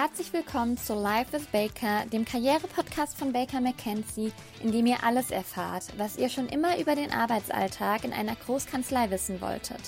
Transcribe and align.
Herzlich 0.00 0.32
willkommen 0.32 0.78
zu 0.78 0.94
Life 0.94 1.30
with 1.30 1.48
Baker, 1.48 2.06
dem 2.10 2.24
Karriere-Podcast 2.24 3.18
von 3.18 3.34
Baker 3.34 3.60
McKenzie, 3.60 4.32
in 4.62 4.72
dem 4.72 4.86
ihr 4.86 5.04
alles 5.04 5.30
erfahrt, 5.30 5.84
was 5.98 6.16
ihr 6.16 6.30
schon 6.30 6.48
immer 6.48 6.78
über 6.78 6.94
den 6.94 7.12
Arbeitsalltag 7.12 8.04
in 8.04 8.14
einer 8.14 8.34
Großkanzlei 8.34 9.10
wissen 9.10 9.42
wolltet. 9.42 9.82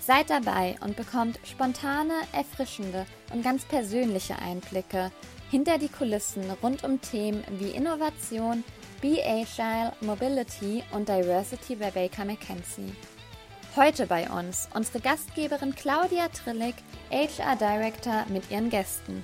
Seid 0.00 0.30
dabei 0.30 0.76
und 0.80 0.96
bekommt 0.96 1.38
spontane, 1.44 2.14
erfrischende 2.32 3.04
und 3.34 3.44
ganz 3.44 3.66
persönliche 3.66 4.38
Einblicke 4.38 5.12
hinter 5.50 5.76
die 5.76 5.90
Kulissen 5.90 6.50
rund 6.62 6.82
um 6.82 7.02
Themen 7.02 7.44
wie 7.58 7.72
Innovation, 7.72 8.64
Be 9.02 9.18
Agile, 9.22 9.92
Mobility 10.00 10.82
und 10.92 11.06
Diversity 11.06 11.76
bei 11.76 11.90
Baker 11.90 12.24
McKenzie. 12.24 12.94
Heute 13.76 14.06
bei 14.06 14.26
uns 14.30 14.70
unsere 14.72 15.00
Gastgeberin 15.00 15.74
Claudia 15.74 16.28
Trillig, 16.28 16.76
HR 17.10 17.56
Director 17.56 18.24
mit 18.30 18.50
ihren 18.50 18.70
Gästen. 18.70 19.22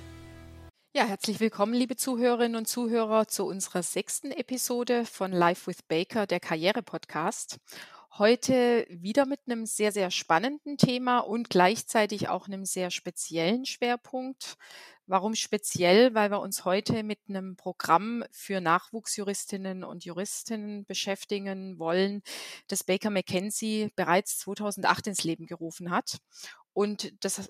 Ja, 0.93 1.05
herzlich 1.05 1.39
willkommen, 1.39 1.73
liebe 1.73 1.95
Zuhörerinnen 1.95 2.57
und 2.57 2.67
Zuhörer, 2.67 3.25
zu 3.25 3.45
unserer 3.45 3.81
sechsten 3.81 4.29
Episode 4.29 5.05
von 5.05 5.31
Life 5.31 5.67
with 5.67 5.83
Baker, 5.83 6.27
der 6.27 6.41
Karriere-Podcast. 6.41 7.59
Heute 8.17 8.85
wieder 8.89 9.25
mit 9.25 9.39
einem 9.45 9.65
sehr, 9.65 9.93
sehr 9.93 10.11
spannenden 10.11 10.75
Thema 10.75 11.19
und 11.19 11.49
gleichzeitig 11.49 12.27
auch 12.27 12.47
einem 12.47 12.65
sehr 12.65 12.91
speziellen 12.91 13.65
Schwerpunkt. 13.65 14.57
Warum 15.07 15.33
speziell? 15.33 16.13
Weil 16.13 16.29
wir 16.29 16.41
uns 16.41 16.65
heute 16.65 17.03
mit 17.03 17.19
einem 17.29 17.55
Programm 17.55 18.25
für 18.29 18.59
Nachwuchsjuristinnen 18.59 19.85
und 19.85 20.03
Juristinnen 20.03 20.83
beschäftigen 20.83 21.79
wollen, 21.79 22.21
das 22.67 22.83
Baker 22.83 23.11
McKenzie 23.11 23.91
bereits 23.95 24.39
2008 24.39 25.07
ins 25.07 25.23
Leben 25.23 25.45
gerufen 25.45 25.89
hat. 25.89 26.17
Und 26.73 27.13
das 27.23 27.49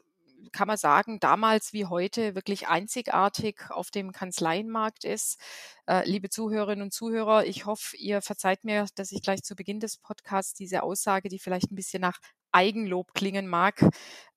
kann 0.52 0.68
man 0.68 0.78
sagen, 0.78 1.20
damals 1.20 1.74
wie 1.74 1.86
heute 1.86 2.36
wirklich 2.36 2.68
einzigartig 2.68 3.70
auf 3.70 3.92
dem 3.92 4.12
Kanzleienmarkt 4.12 5.04
ist. 5.04 5.40
Äh, 5.88 6.08
liebe 6.10 6.30
Zuhörerinnen 6.30 6.84
und 6.84 6.94
Zuhörer, 6.94 7.46
ich 7.46 7.66
hoffe, 7.66 7.96
ihr 7.98 8.22
verzeiht 8.22 8.64
mir, 8.64 8.86
dass 8.96 9.12
ich 9.12 9.22
gleich 9.22 9.44
zu 9.44 9.56
Beginn 9.56 9.80
des 9.80 9.98
Podcasts 9.98 10.54
diese 10.54 10.84
Aussage, 10.84 11.30
die 11.30 11.40
vielleicht 11.40 11.72
ein 11.72 11.76
bisschen 11.76 12.02
nach 12.02 12.20
Eigenlob 12.52 13.14
klingen 13.14 13.48
mag, 13.48 13.82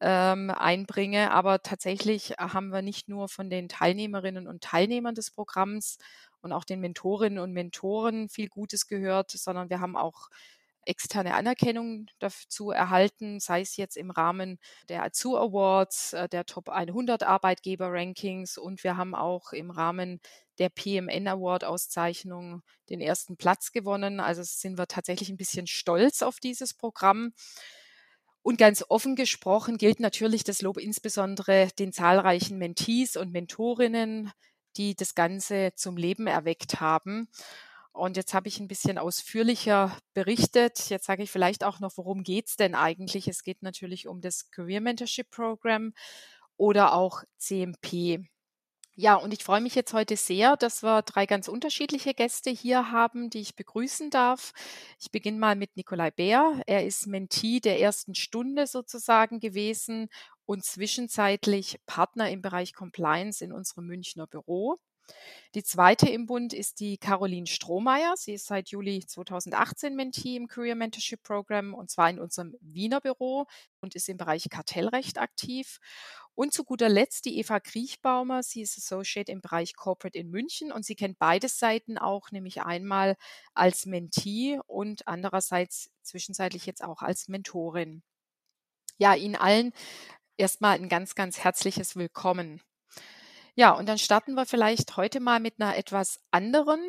ähm, 0.01 0.51
einbringe. 0.51 1.31
Aber 1.33 1.63
tatsächlich 1.63 2.35
haben 2.39 2.69
wir 2.69 2.83
nicht 2.83 3.09
nur 3.09 3.29
von 3.29 3.51
den 3.51 3.69
Teilnehmerinnen 3.69 4.47
und 4.47 4.63
Teilnehmern 4.63 5.15
des 5.15 5.31
Programms 5.31 5.99
und 6.41 6.53
auch 6.53 6.65
den 6.65 6.81
Mentorinnen 6.81 7.39
und 7.39 7.53
Mentoren 7.53 8.29
viel 8.29 8.49
Gutes 8.49 8.87
gehört, 8.87 9.31
sondern 9.31 9.71
wir 9.71 9.81
haben 9.81 9.97
auch 9.97 10.29
externe 10.87 11.35
Anerkennung 11.35 12.07
dazu 12.19 12.71
erhalten, 12.71 13.41
sei 13.41 13.61
es 13.61 13.77
jetzt 13.77 13.97
im 13.97 14.11
Rahmen 14.11 14.59
der 14.89 15.03
Azu 15.03 15.37
Awards, 15.37 16.13
äh, 16.13 16.29
der 16.29 16.47
Top 16.47 16.69
100 16.69 17.23
Arbeitgeber 17.23 17.91
Rankings 17.91 18.59
und 18.59 18.85
wir 18.85 18.97
haben 18.97 19.15
auch 19.15 19.53
im 19.53 19.71
Rahmen 19.71 20.21
der 20.59 20.69
PMN 20.69 21.29
Award 21.29 21.65
Auszeichnung 21.65 22.63
den 22.89 23.01
ersten 23.01 23.37
Platz 23.37 23.73
gewonnen. 23.73 24.21
Also 24.21 24.43
sind 24.43 24.79
wir 24.79 24.87
tatsächlich 24.87 25.29
ein 25.29 25.37
bisschen 25.37 25.67
stolz 25.67 26.23
auf 26.23 26.39
dieses 26.41 26.75
Programm. 26.75 27.33
Und 28.43 28.59
ganz 28.59 28.85
offen 28.89 29.17
gesprochen 29.17 29.79
gilt 29.79 30.01
natürlich 30.01 30.45
das 30.45 30.61
Lob 30.61 30.77
insbesondere 30.77 31.69
den 31.79 31.93
zahlreichen 31.93 32.59
Mentees 32.59 33.17
und 33.17 33.33
Mentorinnen, 33.33 34.33
die 34.77 34.95
das 34.95 35.15
Ganze 35.15 35.73
zum 35.77 35.97
Leben 35.97 36.27
erweckt 36.27 36.81
haben. 36.81 37.29
Und 37.95 38.17
jetzt 38.17 38.35
habe 38.35 38.49
ich 38.49 38.59
ein 38.59 38.67
bisschen 38.67 38.99
ausführlicher 38.99 39.97
berichtet. 40.15 40.91
Jetzt 40.91 41.07
sage 41.07 41.23
ich 41.23 41.31
vielleicht 41.31 41.63
auch 41.63 41.79
noch, 41.79 41.97
worum 41.97 42.25
geht 42.25 42.49
es 42.49 42.57
denn 42.57 42.75
eigentlich? 42.75 43.29
Es 43.29 43.45
geht 43.45 43.63
natürlich 43.63 44.09
um 44.09 44.21
das 44.21 44.51
Career 44.51 44.81
Mentorship 44.81 45.31
Program 45.31 45.95
oder 46.57 46.93
auch 46.95 47.23
CMP. 47.39 48.27
Ja, 48.97 49.15
und 49.15 49.33
ich 49.33 49.45
freue 49.45 49.61
mich 49.61 49.77
jetzt 49.77 49.93
heute 49.93 50.17
sehr, 50.17 50.57
dass 50.57 50.83
wir 50.83 51.03
drei 51.03 51.27
ganz 51.27 51.47
unterschiedliche 51.47 52.15
Gäste 52.15 52.51
hier 52.51 52.91
haben, 52.91 53.31
die 53.31 53.41
ich 53.41 53.55
begrüßen 53.55 54.11
darf. 54.11 54.53
Ich 55.01 55.13
beginne 55.13 55.39
mal 55.39 55.55
mit 55.55 55.77
Nikolai 55.77 56.11
Bär. 56.11 56.63
Er 56.67 56.85
ist 56.85 57.07
Mentee 57.07 57.61
der 57.61 57.81
ersten 57.81 58.17
Stunde 58.17 58.67
sozusagen 58.67 59.39
gewesen 59.39 60.09
und 60.47 60.65
zwischenzeitlich 60.65 61.79
Partner 61.87 62.29
im 62.31 62.43
Bereich 62.43 62.73
Compliance 62.75 63.45
in 63.45 63.53
unserem 63.53 63.87
Münchner 63.87 64.27
Büro. 64.27 64.79
Die 65.55 65.63
zweite 65.63 66.09
im 66.09 66.27
Bund 66.27 66.53
ist 66.53 66.81
die 66.81 66.99
Caroline 66.99 67.47
Strohmeier. 67.47 68.15
Sie 68.17 68.35
ist 68.35 68.47
seit 68.47 68.71
Juli 68.71 69.07
2018 69.07 69.95
Mentee 69.95 70.37
im 70.37 70.49
Career 70.49 70.75
Mentorship 70.75 71.23
Program 71.23 71.75
und 71.75 71.91
zwar 71.91 72.11
in 72.11 72.19
unserem 72.19 72.57
Wiener 72.61 73.01
Büro 73.01 73.47
und 73.81 73.95
ist 73.95 74.09
im 74.09 74.17
Bereich 74.17 74.49
Kartellrecht 74.51 75.19
aktiv. 75.19 75.79
Und 76.35 76.53
zu 76.53 76.65
guter 76.65 76.89
Letzt 76.89 77.27
die 77.27 77.39
Eva 77.39 77.61
Kriechbaumer. 77.61 78.43
Sie 78.43 78.63
ist 78.63 78.77
Associate 78.77 79.31
im 79.31 79.41
Bereich 79.41 79.77
Corporate 79.77 80.19
in 80.19 80.31
München 80.31 80.73
und 80.73 80.85
sie 80.85 80.97
kennt 80.97 81.19
beide 81.21 81.49
Seiten 81.49 81.99
auch, 81.99 82.33
nämlich 82.33 82.63
einmal 82.63 83.17
als 83.55 83.87
Mentee 83.87 84.59
und 84.67 85.07
andererseits 85.07 85.91
zwischenzeitlich 86.03 86.67
jetzt 86.67 86.83
auch 86.83 87.03
als 87.03 87.29
Mentorin. 87.29 88.03
Ja, 88.99 89.15
Ihnen 89.15 89.37
allen 89.37 89.73
erstmal 90.37 90.77
ein 90.77 90.89
ganz, 90.89 91.15
ganz 91.15 91.39
herzliches 91.39 91.95
Willkommen. 91.95 92.61
Ja, 93.57 93.71
und 93.73 93.89
dann 93.89 93.99
starten 93.99 94.35
wir 94.35 94.47
vielleicht 94.47 94.97
heute 94.97 95.21
mal 95.21 95.39
mit 95.39 95.61
einer 95.61 95.77
etwas 95.77 96.21
anderen, 96.33 96.81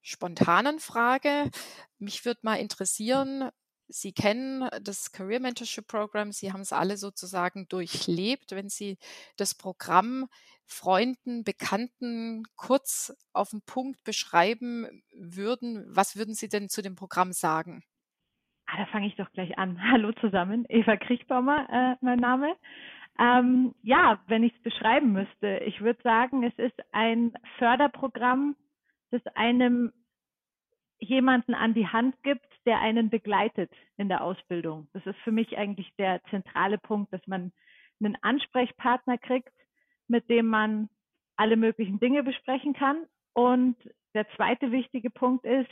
spontanen 0.00 0.78
Frage. 0.78 1.50
Mich 1.98 2.24
würde 2.24 2.40
mal 2.42 2.56
interessieren, 2.56 3.50
Sie 3.88 4.12
kennen 4.12 4.68
das 4.80 5.12
Career 5.12 5.40
Mentorship 5.40 5.86
Program, 5.86 6.32
Sie 6.32 6.52
haben 6.52 6.62
es 6.62 6.72
alle 6.72 6.96
sozusagen 6.96 7.68
durchlebt. 7.68 8.52
Wenn 8.52 8.70
Sie 8.70 8.96
das 9.36 9.54
Programm 9.54 10.26
Freunden, 10.64 11.44
Bekannten 11.44 12.44
kurz 12.56 13.14
auf 13.34 13.50
den 13.50 13.60
Punkt 13.66 14.02
beschreiben 14.04 15.02
würden, 15.12 15.84
was 15.88 16.16
würden 16.16 16.34
Sie 16.34 16.48
denn 16.48 16.70
zu 16.70 16.80
dem 16.80 16.94
Programm 16.94 17.32
sagen? 17.32 17.84
Ah, 18.66 18.78
da 18.78 18.86
fange 18.86 19.08
ich 19.08 19.16
doch 19.16 19.30
gleich 19.32 19.58
an. 19.58 19.78
Hallo 19.92 20.12
zusammen, 20.12 20.64
Eva 20.70 20.96
Kriechbaumer, 20.96 21.68
äh, 21.70 21.96
mein 22.00 22.18
Name. 22.18 22.56
Ähm, 23.18 23.74
ja, 23.82 24.20
wenn 24.26 24.42
ich 24.42 24.54
es 24.54 24.62
beschreiben 24.62 25.12
müsste, 25.12 25.58
ich 25.58 25.80
würde 25.80 26.02
sagen, 26.02 26.42
es 26.42 26.58
ist 26.58 26.78
ein 26.92 27.32
Förderprogramm, 27.58 28.56
das 29.10 29.24
einem 29.36 29.92
jemanden 30.98 31.54
an 31.54 31.74
die 31.74 31.86
Hand 31.86 32.20
gibt, 32.22 32.46
der 32.66 32.80
einen 32.80 33.10
begleitet 33.10 33.70
in 33.96 34.08
der 34.08 34.24
Ausbildung. 34.24 34.88
Das 34.92 35.04
ist 35.06 35.18
für 35.20 35.32
mich 35.32 35.56
eigentlich 35.56 35.92
der 35.96 36.22
zentrale 36.30 36.78
Punkt, 36.78 37.12
dass 37.12 37.24
man 37.26 37.52
einen 38.02 38.16
Ansprechpartner 38.22 39.18
kriegt, 39.18 39.52
mit 40.08 40.28
dem 40.28 40.46
man 40.46 40.88
alle 41.36 41.56
möglichen 41.56 42.00
Dinge 42.00 42.22
besprechen 42.22 42.74
kann. 42.74 43.04
Und 43.32 43.76
der 44.14 44.28
zweite 44.30 44.72
wichtige 44.72 45.10
Punkt 45.10 45.44
ist, 45.44 45.70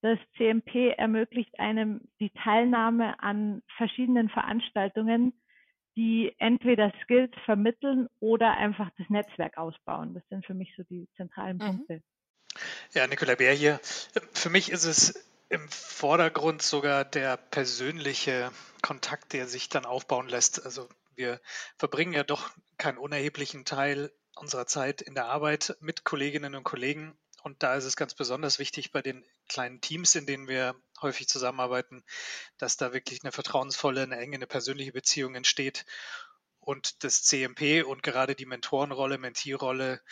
das 0.00 0.18
CMP 0.36 0.94
ermöglicht 0.96 1.58
einem 1.58 2.02
die 2.20 2.30
Teilnahme 2.30 3.20
an 3.20 3.62
verschiedenen 3.76 4.28
Veranstaltungen, 4.28 5.32
die 5.98 6.32
entweder 6.38 6.92
Skills 7.02 7.32
vermitteln 7.44 8.06
oder 8.20 8.56
einfach 8.56 8.88
das 8.98 9.10
Netzwerk 9.10 9.58
ausbauen. 9.58 10.14
Das 10.14 10.22
sind 10.28 10.46
für 10.46 10.54
mich 10.54 10.72
so 10.76 10.84
die 10.84 11.08
zentralen 11.16 11.56
mhm. 11.56 11.60
Punkte. 11.60 12.02
Ja, 12.92 13.08
Nicola 13.08 13.34
Bär 13.34 13.52
hier. 13.52 13.80
Für 14.32 14.48
mich 14.48 14.70
ist 14.70 14.84
es 14.84 15.28
im 15.48 15.68
Vordergrund 15.68 16.62
sogar 16.62 17.04
der 17.04 17.36
persönliche 17.36 18.52
Kontakt, 18.80 19.32
der 19.32 19.48
sich 19.48 19.68
dann 19.68 19.86
aufbauen 19.86 20.28
lässt. 20.28 20.64
Also 20.64 20.88
wir 21.16 21.40
verbringen 21.78 22.12
ja 22.12 22.22
doch 22.22 22.50
keinen 22.76 22.98
unerheblichen 22.98 23.64
Teil 23.64 24.12
unserer 24.36 24.66
Zeit 24.66 25.02
in 25.02 25.14
der 25.14 25.26
Arbeit 25.26 25.76
mit 25.80 26.04
Kolleginnen 26.04 26.54
und 26.54 26.62
Kollegen. 26.62 27.18
Und 27.42 27.62
da 27.62 27.74
ist 27.76 27.84
es 27.84 27.96
ganz 27.96 28.14
besonders 28.14 28.58
wichtig 28.58 28.90
bei 28.90 29.02
den 29.02 29.24
kleinen 29.48 29.80
Teams, 29.80 30.14
in 30.14 30.26
denen 30.26 30.48
wir 30.48 30.74
häufig 31.00 31.28
zusammenarbeiten, 31.28 32.04
dass 32.58 32.76
da 32.76 32.92
wirklich 32.92 33.22
eine 33.22 33.32
vertrauensvolle, 33.32 34.02
eine 34.02 34.16
enge, 34.18 34.36
eine 34.36 34.46
persönliche 34.46 34.92
Beziehung 34.92 35.34
entsteht. 35.34 35.86
Und 36.58 37.04
das 37.04 37.22
CMP 37.22 37.82
und 37.82 38.02
gerade 38.02 38.34
die 38.34 38.46
Mentorenrolle, 38.46 39.18
Mentierrolle 39.18 40.02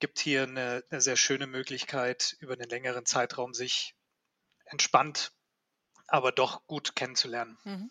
gibt 0.00 0.18
hier 0.18 0.42
eine, 0.42 0.84
eine 0.90 1.00
sehr 1.00 1.16
schöne 1.16 1.46
Möglichkeit, 1.46 2.36
über 2.40 2.54
einen 2.54 2.68
längeren 2.68 3.06
Zeitraum 3.06 3.54
sich 3.54 3.94
entspannt, 4.64 5.32
aber 6.08 6.32
doch 6.32 6.66
gut 6.66 6.96
kennenzulernen. 6.96 7.56
Mhm. 7.64 7.90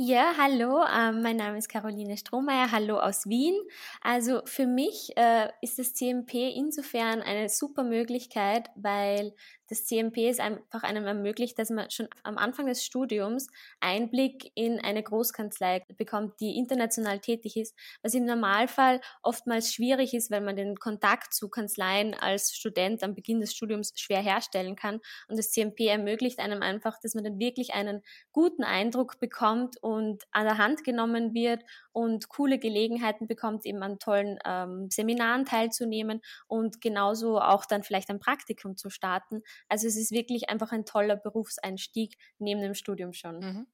Ja, 0.00 0.34
hallo, 0.38 0.84
ähm, 0.84 1.22
mein 1.22 1.34
Name 1.34 1.58
ist 1.58 1.68
Caroline 1.68 2.16
Strohmeier, 2.16 2.70
hallo 2.70 3.00
aus 3.00 3.26
Wien. 3.26 3.56
Also 4.00 4.42
für 4.44 4.64
mich 4.64 5.10
äh, 5.16 5.48
ist 5.60 5.80
das 5.80 5.92
CMP 5.92 6.34
insofern 6.54 7.20
eine 7.20 7.48
super 7.48 7.82
Möglichkeit, 7.82 8.70
weil 8.76 9.34
das 9.68 9.84
CMP 9.84 10.28
es 10.28 10.40
einfach 10.40 10.82
einem 10.82 11.04
ermöglicht, 11.06 11.58
dass 11.58 11.70
man 11.70 11.90
schon 11.90 12.08
am 12.22 12.38
Anfang 12.38 12.66
des 12.66 12.84
Studiums 12.84 13.48
Einblick 13.80 14.50
in 14.54 14.80
eine 14.80 15.02
Großkanzlei 15.02 15.84
bekommt, 15.96 16.40
die 16.40 16.56
international 16.56 17.20
tätig 17.20 17.56
ist, 17.56 17.76
was 18.02 18.14
im 18.14 18.24
Normalfall 18.24 19.00
oftmals 19.22 19.74
schwierig 19.74 20.14
ist, 20.14 20.30
weil 20.30 20.40
man 20.40 20.56
den 20.56 20.76
Kontakt 20.76 21.34
zu 21.34 21.48
Kanzleien 21.50 22.14
als 22.14 22.56
Student 22.56 23.02
am 23.02 23.14
Beginn 23.14 23.40
des 23.40 23.54
Studiums 23.54 23.92
schwer 23.96 24.22
herstellen 24.22 24.74
kann. 24.74 25.00
Und 25.28 25.38
das 25.38 25.50
CMP 25.50 25.86
ermöglicht 25.88 26.38
einem 26.38 26.62
einfach, 26.62 26.98
dass 27.02 27.14
man 27.14 27.24
dann 27.24 27.38
wirklich 27.38 27.74
einen 27.74 28.02
guten 28.32 28.64
Eindruck 28.64 29.20
bekommt 29.20 29.76
und 29.88 30.24
an 30.32 30.44
der 30.44 30.58
Hand 30.58 30.84
genommen 30.84 31.32
wird 31.32 31.62
und 31.92 32.28
coole 32.28 32.58
Gelegenheiten 32.58 33.26
bekommt, 33.26 33.64
eben 33.64 33.82
an 33.82 33.98
tollen 33.98 34.38
ähm, 34.44 34.90
Seminaren 34.90 35.46
teilzunehmen 35.46 36.20
und 36.46 36.82
genauso 36.82 37.40
auch 37.40 37.64
dann 37.64 37.82
vielleicht 37.82 38.10
ein 38.10 38.20
Praktikum 38.20 38.76
zu 38.76 38.90
starten. 38.90 39.40
Also 39.66 39.86
es 39.86 39.96
ist 39.96 40.10
wirklich 40.10 40.50
einfach 40.50 40.72
ein 40.72 40.84
toller 40.84 41.16
Berufseinstieg 41.16 42.18
neben 42.38 42.60
dem 42.60 42.74
Studium 42.74 43.14
schon. 43.14 43.38
Mhm. 43.38 43.66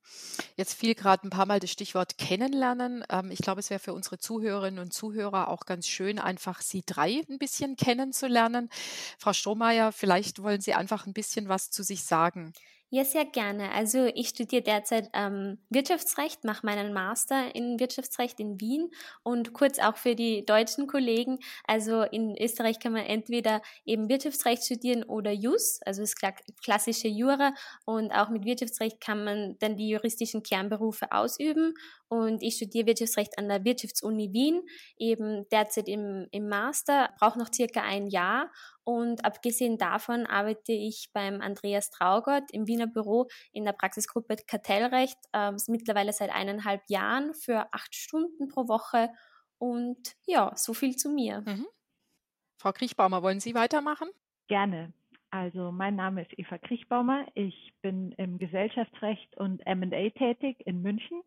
Jetzt 0.54 0.74
fiel 0.74 0.94
gerade 0.94 1.26
ein 1.26 1.30
paar 1.30 1.46
Mal 1.46 1.58
das 1.58 1.72
Stichwort 1.72 2.16
kennenlernen. 2.16 3.02
Ähm, 3.10 3.32
ich 3.32 3.40
glaube, 3.40 3.58
es 3.58 3.70
wäre 3.70 3.80
für 3.80 3.92
unsere 3.92 4.18
Zuhörerinnen 4.18 4.78
und 4.78 4.92
Zuhörer 4.92 5.48
auch 5.48 5.66
ganz 5.66 5.88
schön, 5.88 6.20
einfach 6.20 6.60
Sie 6.60 6.84
drei 6.86 7.22
ein 7.28 7.38
bisschen 7.38 7.74
kennenzulernen. 7.74 8.70
Frau 9.18 9.32
Strohmeier, 9.32 9.90
vielleicht 9.90 10.40
wollen 10.40 10.60
Sie 10.60 10.74
einfach 10.74 11.08
ein 11.08 11.12
bisschen 11.12 11.48
was 11.48 11.70
zu 11.70 11.82
sich 11.82 12.04
sagen. 12.04 12.52
Ja, 12.96 13.04
sehr 13.04 13.24
gerne. 13.24 13.72
Also 13.72 14.04
ich 14.14 14.28
studiere 14.28 14.62
derzeit 14.62 15.10
ähm, 15.14 15.58
Wirtschaftsrecht, 15.68 16.44
mache 16.44 16.64
meinen 16.64 16.92
Master 16.92 17.52
in 17.52 17.80
Wirtschaftsrecht 17.80 18.38
in 18.38 18.60
Wien 18.60 18.88
und 19.24 19.52
kurz 19.52 19.80
auch 19.80 19.96
für 19.96 20.14
die 20.14 20.46
deutschen 20.46 20.86
Kollegen. 20.86 21.40
Also 21.66 22.02
in 22.02 22.36
Österreich 22.40 22.78
kann 22.78 22.92
man 22.92 23.02
entweder 23.04 23.62
eben 23.84 24.08
Wirtschaftsrecht 24.08 24.62
studieren 24.64 25.02
oder 25.02 25.32
Jus, 25.32 25.80
also 25.84 26.02
das 26.02 26.14
klassische 26.62 27.08
Jura. 27.08 27.52
Und 27.84 28.12
auch 28.12 28.28
mit 28.28 28.44
Wirtschaftsrecht 28.44 29.00
kann 29.00 29.24
man 29.24 29.56
dann 29.58 29.76
die 29.76 29.88
juristischen 29.88 30.44
Kernberufe 30.44 31.10
ausüben 31.10 31.74
und 32.14 32.42
ich 32.42 32.56
studiere 32.56 32.86
Wirtschaftsrecht 32.86 33.38
an 33.38 33.48
der 33.48 33.64
Wirtschaftsuni 33.64 34.32
Wien, 34.32 34.62
eben 34.96 35.48
derzeit 35.50 35.88
im, 35.88 36.28
im 36.30 36.48
Master, 36.48 37.10
brauche 37.18 37.38
noch 37.38 37.52
circa 37.52 37.82
ein 37.82 38.06
Jahr 38.06 38.52
und 38.84 39.24
abgesehen 39.24 39.78
davon 39.78 40.26
arbeite 40.26 40.72
ich 40.72 41.10
beim 41.12 41.40
Andreas 41.40 41.90
Traugott 41.90 42.44
im 42.52 42.66
Wiener 42.68 42.86
Büro 42.86 43.26
in 43.52 43.64
der 43.64 43.72
Praxisgruppe 43.72 44.36
Kartellrecht, 44.46 45.18
äh, 45.32 45.52
mittlerweile 45.66 46.12
seit 46.12 46.30
eineinhalb 46.30 46.82
Jahren 46.88 47.34
für 47.34 47.66
acht 47.72 47.94
Stunden 47.94 48.48
pro 48.48 48.68
Woche 48.68 49.10
und 49.58 50.14
ja, 50.26 50.52
so 50.54 50.72
viel 50.72 50.96
zu 50.96 51.10
mir. 51.10 51.42
Mhm. 51.44 51.66
Frau 52.58 52.72
Kriechbaumer, 52.72 53.22
wollen 53.22 53.40
Sie 53.40 53.54
weitermachen? 53.54 54.08
Gerne. 54.46 54.92
Also 55.30 55.72
mein 55.72 55.96
Name 55.96 56.22
ist 56.22 56.38
Eva 56.38 56.58
Kriechbaumer. 56.58 57.26
Ich 57.34 57.74
bin 57.82 58.12
im 58.12 58.38
Gesellschaftsrecht 58.38 59.36
und 59.36 59.66
M&A 59.66 60.10
tätig 60.10 60.58
in 60.64 60.80
München 60.80 61.22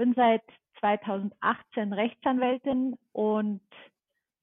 bin 0.00 0.14
seit 0.14 0.42
2018 0.78 1.92
Rechtsanwältin 1.92 2.96
und 3.12 3.60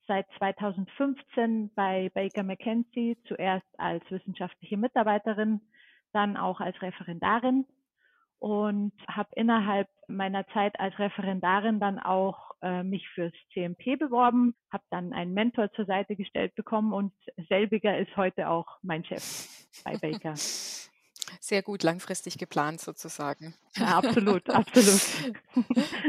seit 0.06 0.28
2015 0.38 1.74
bei 1.74 2.12
Baker 2.14 2.44
McKenzie, 2.44 3.18
zuerst 3.28 3.66
als 3.80 4.04
wissenschaftliche 4.12 4.78
Mitarbeiterin, 4.78 5.62
dann 6.14 6.38
auch 6.38 6.60
als 6.60 6.80
Referendarin 6.84 7.66
und 8.38 8.94
habe 9.08 9.30
innerhalb 9.36 9.88
meiner 10.08 10.48
Zeit 10.50 10.80
als 10.80 10.98
Referendarin 11.00 11.80
dann 11.80 11.98
auch 11.98 12.52
äh, 12.62 12.84
mich 12.84 13.10
fürs 13.16 13.34
CMP 13.52 13.98
beworben, 13.98 14.54
habe 14.72 14.84
dann 14.92 15.12
einen 15.12 15.34
Mentor 15.34 15.72
zur 15.72 15.86
Seite 15.86 16.16
gestellt 16.16 16.54
bekommen 16.54 16.94
und 16.94 17.14
selbiger 17.50 17.98
ist 17.98 18.16
heute 18.16 18.48
auch 18.48 18.68
mein 18.84 19.04
Chef 19.04 19.84
bei 19.84 19.98
Baker. 20.02 20.36
Sehr 21.40 21.62
gut 21.62 21.84
langfristig 21.84 22.38
geplant 22.38 22.82
sozusagen. 22.82 23.56
Ja, 23.76 23.98
absolut, 23.98 24.50
absolut. 24.50 25.02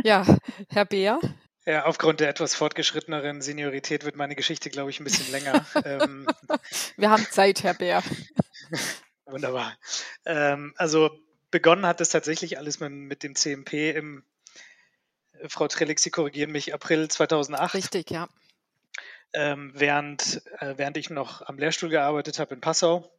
ja, 0.04 0.24
Herr 0.68 0.84
Beer. 0.84 1.20
Ja, 1.66 1.84
aufgrund 1.84 2.20
der 2.20 2.30
etwas 2.30 2.54
fortgeschritteneren 2.54 3.42
Seniorität 3.42 4.04
wird 4.04 4.16
meine 4.16 4.34
Geschichte, 4.34 4.70
glaube 4.70 4.90
ich, 4.90 5.00
ein 5.00 5.04
bisschen 5.04 5.30
länger. 5.30 5.66
ähm, 5.84 6.26
Wir 6.96 7.10
haben 7.10 7.26
Zeit, 7.30 7.62
Herr 7.62 7.74
Beer. 7.74 8.02
Wunderbar. 9.26 9.76
Ähm, 10.24 10.72
also 10.76 11.10
begonnen 11.50 11.84
hat 11.84 12.00
es 12.00 12.08
tatsächlich 12.08 12.56
alles 12.56 12.80
mit, 12.80 12.90
mit 12.90 13.22
dem 13.22 13.34
CMP 13.34 13.90
im, 13.90 14.24
Frau 15.46 15.68
Trellig, 15.68 16.00
Sie 16.00 16.10
korrigieren 16.10 16.50
mich, 16.50 16.74
April 16.74 17.08
2008. 17.08 17.74
Richtig, 17.74 18.10
ja. 18.10 18.28
Ähm, 19.32 19.72
während, 19.74 20.42
äh, 20.58 20.74
während 20.76 20.96
ich 20.96 21.10
noch 21.10 21.42
am 21.42 21.58
Lehrstuhl 21.58 21.90
gearbeitet 21.90 22.38
habe 22.38 22.54
in 22.54 22.60
Passau 22.60 23.12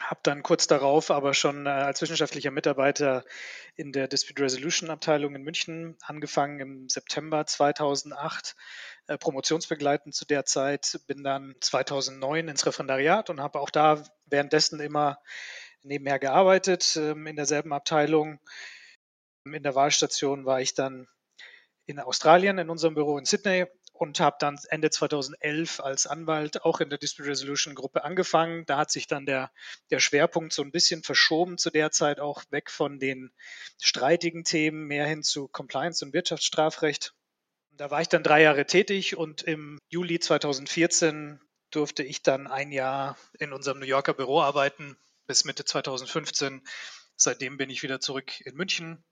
habe 0.00 0.20
dann 0.22 0.42
kurz 0.42 0.66
darauf 0.66 1.10
aber 1.10 1.34
schon 1.34 1.66
äh, 1.66 1.70
als 1.70 2.00
wissenschaftlicher 2.02 2.50
Mitarbeiter 2.50 3.24
in 3.76 3.92
der 3.92 4.08
Dispute 4.08 4.42
Resolution 4.42 4.90
Abteilung 4.90 5.34
in 5.34 5.42
München 5.42 5.96
angefangen 6.02 6.58
im 6.60 6.88
September 6.88 7.46
2008, 7.46 8.56
äh, 9.06 9.18
promotionsbegleitend 9.18 10.14
zu 10.14 10.24
der 10.24 10.44
Zeit, 10.46 11.00
bin 11.06 11.22
dann 11.22 11.54
2009 11.60 12.48
ins 12.48 12.66
Referendariat 12.66 13.30
und 13.30 13.40
habe 13.40 13.60
auch 13.60 13.70
da 13.70 14.02
währenddessen 14.26 14.80
immer 14.80 15.18
nebenher 15.82 16.18
gearbeitet 16.18 16.96
ähm, 16.96 17.26
in 17.26 17.36
derselben 17.36 17.72
Abteilung. 17.72 18.40
In 19.44 19.62
der 19.62 19.74
Wahlstation 19.74 20.44
war 20.44 20.60
ich 20.60 20.74
dann 20.74 21.06
in 21.86 21.98
Australien 21.98 22.58
in 22.58 22.70
unserem 22.70 22.94
Büro 22.94 23.18
in 23.18 23.24
Sydney 23.24 23.66
und 24.00 24.18
habe 24.18 24.36
dann 24.40 24.58
Ende 24.70 24.88
2011 24.88 25.80
als 25.80 26.06
Anwalt 26.06 26.64
auch 26.64 26.80
in 26.80 26.88
der 26.88 26.98
Dispute 26.98 27.28
Resolution 27.28 27.74
Gruppe 27.74 28.02
angefangen. 28.02 28.64
Da 28.64 28.78
hat 28.78 28.90
sich 28.90 29.06
dann 29.06 29.26
der, 29.26 29.52
der 29.90 30.00
Schwerpunkt 30.00 30.54
so 30.54 30.62
ein 30.62 30.72
bisschen 30.72 31.02
verschoben 31.02 31.58
zu 31.58 31.68
der 31.68 31.90
Zeit 31.90 32.18
auch 32.18 32.42
weg 32.48 32.70
von 32.70 32.98
den 32.98 33.30
streitigen 33.78 34.42
Themen 34.42 34.86
mehr 34.86 35.06
hin 35.06 35.22
zu 35.22 35.48
Compliance 35.48 36.02
und 36.02 36.14
Wirtschaftsstrafrecht. 36.14 37.12
Da 37.72 37.90
war 37.90 38.00
ich 38.00 38.08
dann 38.08 38.22
drei 38.22 38.40
Jahre 38.40 38.64
tätig 38.64 39.18
und 39.18 39.42
im 39.42 39.78
Juli 39.90 40.18
2014 40.18 41.38
durfte 41.70 42.02
ich 42.02 42.22
dann 42.22 42.46
ein 42.46 42.72
Jahr 42.72 43.18
in 43.38 43.52
unserem 43.52 43.80
New 43.80 43.86
Yorker 43.86 44.14
Büro 44.14 44.40
arbeiten 44.40 44.96
bis 45.26 45.44
Mitte 45.44 45.66
2015. 45.66 46.62
Seitdem 47.16 47.58
bin 47.58 47.68
ich 47.68 47.82
wieder 47.82 48.00
zurück 48.00 48.40
in 48.46 48.54
München 48.54 49.04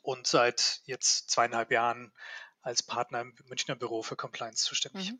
und 0.00 0.26
seit 0.26 0.80
jetzt 0.86 1.28
zweieinhalb 1.28 1.70
Jahren 1.70 2.12
als 2.66 2.82
Partner 2.82 3.20
im 3.20 3.32
Münchner 3.48 3.76
Büro 3.76 4.02
für 4.02 4.16
Compliance 4.16 4.64
zuständig. 4.64 5.12
Mhm. 5.12 5.18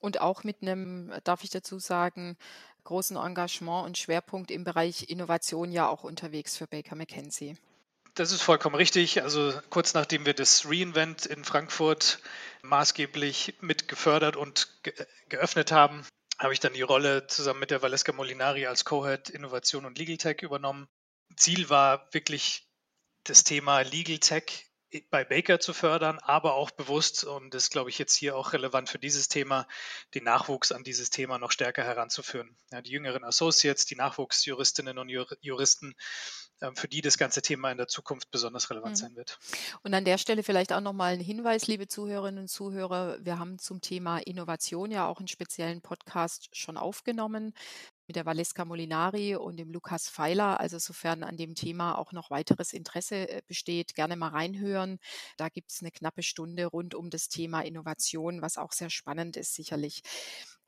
Und 0.00 0.20
auch 0.22 0.44
mit 0.44 0.62
einem, 0.62 1.12
darf 1.24 1.44
ich 1.44 1.50
dazu 1.50 1.78
sagen, 1.78 2.38
großen 2.84 3.18
Engagement 3.18 3.84
und 3.84 3.98
Schwerpunkt 3.98 4.50
im 4.50 4.64
Bereich 4.64 5.10
Innovation 5.10 5.72
ja 5.72 5.88
auch 5.88 6.04
unterwegs 6.04 6.56
für 6.56 6.66
Baker 6.66 6.96
McKenzie. 6.96 7.58
Das 8.14 8.32
ist 8.32 8.40
vollkommen 8.40 8.76
richtig. 8.76 9.22
Also 9.22 9.52
kurz 9.68 9.92
nachdem 9.92 10.24
wir 10.24 10.32
das 10.32 10.64
Reinvent 10.66 11.26
in 11.26 11.44
Frankfurt 11.44 12.18
maßgeblich 12.62 13.56
mit 13.60 13.86
gefördert 13.86 14.36
und 14.36 14.82
ge 14.82 14.94
geöffnet 15.28 15.72
haben, 15.72 16.06
habe 16.38 16.54
ich 16.54 16.60
dann 16.60 16.72
die 16.72 16.80
Rolle 16.80 17.26
zusammen 17.26 17.60
mit 17.60 17.70
der 17.70 17.82
Valeska 17.82 18.12
Molinari 18.12 18.66
als 18.66 18.86
Co-Head 18.86 19.28
Innovation 19.28 19.84
und 19.84 19.98
Legal 19.98 20.16
Tech 20.16 20.40
übernommen. 20.40 20.88
Ziel 21.36 21.68
war 21.68 22.08
wirklich 22.12 22.66
das 23.24 23.44
Thema 23.44 23.82
Legal 23.82 24.18
Tech 24.18 24.69
bei 25.10 25.24
Baker 25.24 25.60
zu 25.60 25.72
fördern, 25.72 26.18
aber 26.18 26.54
auch 26.54 26.70
bewusst, 26.70 27.24
und 27.24 27.54
das 27.54 27.70
glaube 27.70 27.90
ich 27.90 27.98
jetzt 27.98 28.14
hier 28.14 28.36
auch 28.36 28.52
relevant 28.52 28.88
für 28.88 28.98
dieses 28.98 29.28
Thema, 29.28 29.66
den 30.14 30.24
Nachwuchs 30.24 30.72
an 30.72 30.84
dieses 30.84 31.10
Thema 31.10 31.38
noch 31.38 31.52
stärker 31.52 31.84
heranzuführen. 31.84 32.56
Ja, 32.72 32.82
die 32.82 32.90
jüngeren 32.90 33.24
Associates, 33.24 33.86
die 33.86 33.96
Nachwuchsjuristinnen 33.96 34.98
und 34.98 35.08
Juristen, 35.40 35.94
ähm, 36.62 36.76
für 36.76 36.88
die 36.88 37.00
das 37.00 37.18
ganze 37.18 37.40
Thema 37.40 37.70
in 37.70 37.78
der 37.78 37.88
Zukunft 37.88 38.30
besonders 38.30 38.70
relevant 38.70 38.96
mhm. 38.96 39.00
sein 39.00 39.16
wird. 39.16 39.38
Und 39.82 39.94
an 39.94 40.04
der 40.04 40.18
Stelle 40.18 40.42
vielleicht 40.42 40.72
auch 40.72 40.80
nochmal 40.80 41.14
ein 41.14 41.20
Hinweis, 41.20 41.66
liebe 41.66 41.88
Zuhörerinnen 41.88 42.40
und 42.40 42.48
Zuhörer. 42.48 43.18
Wir 43.20 43.38
haben 43.38 43.58
zum 43.58 43.80
Thema 43.80 44.18
Innovation 44.18 44.90
ja 44.90 45.06
auch 45.06 45.18
einen 45.18 45.28
speziellen 45.28 45.80
Podcast 45.80 46.48
schon 46.52 46.76
aufgenommen 46.76 47.54
mit 48.10 48.16
der 48.16 48.26
Valeska 48.26 48.64
Molinari 48.64 49.36
und 49.36 49.56
dem 49.56 49.70
Lukas 49.70 50.10
Pfeiler. 50.10 50.58
Also 50.58 50.80
sofern 50.80 51.22
an 51.22 51.36
dem 51.36 51.54
Thema 51.54 51.96
auch 51.96 52.10
noch 52.10 52.28
weiteres 52.28 52.72
Interesse 52.72 53.28
äh, 53.28 53.40
besteht, 53.46 53.94
gerne 53.94 54.16
mal 54.16 54.30
reinhören. 54.30 54.98
Da 55.36 55.48
gibt 55.48 55.70
es 55.70 55.80
eine 55.80 55.92
knappe 55.92 56.24
Stunde 56.24 56.66
rund 56.66 56.96
um 56.96 57.08
das 57.08 57.28
Thema 57.28 57.60
Innovation, 57.60 58.42
was 58.42 58.58
auch 58.58 58.72
sehr 58.72 58.90
spannend 58.90 59.36
ist 59.36 59.54
sicherlich. 59.54 60.02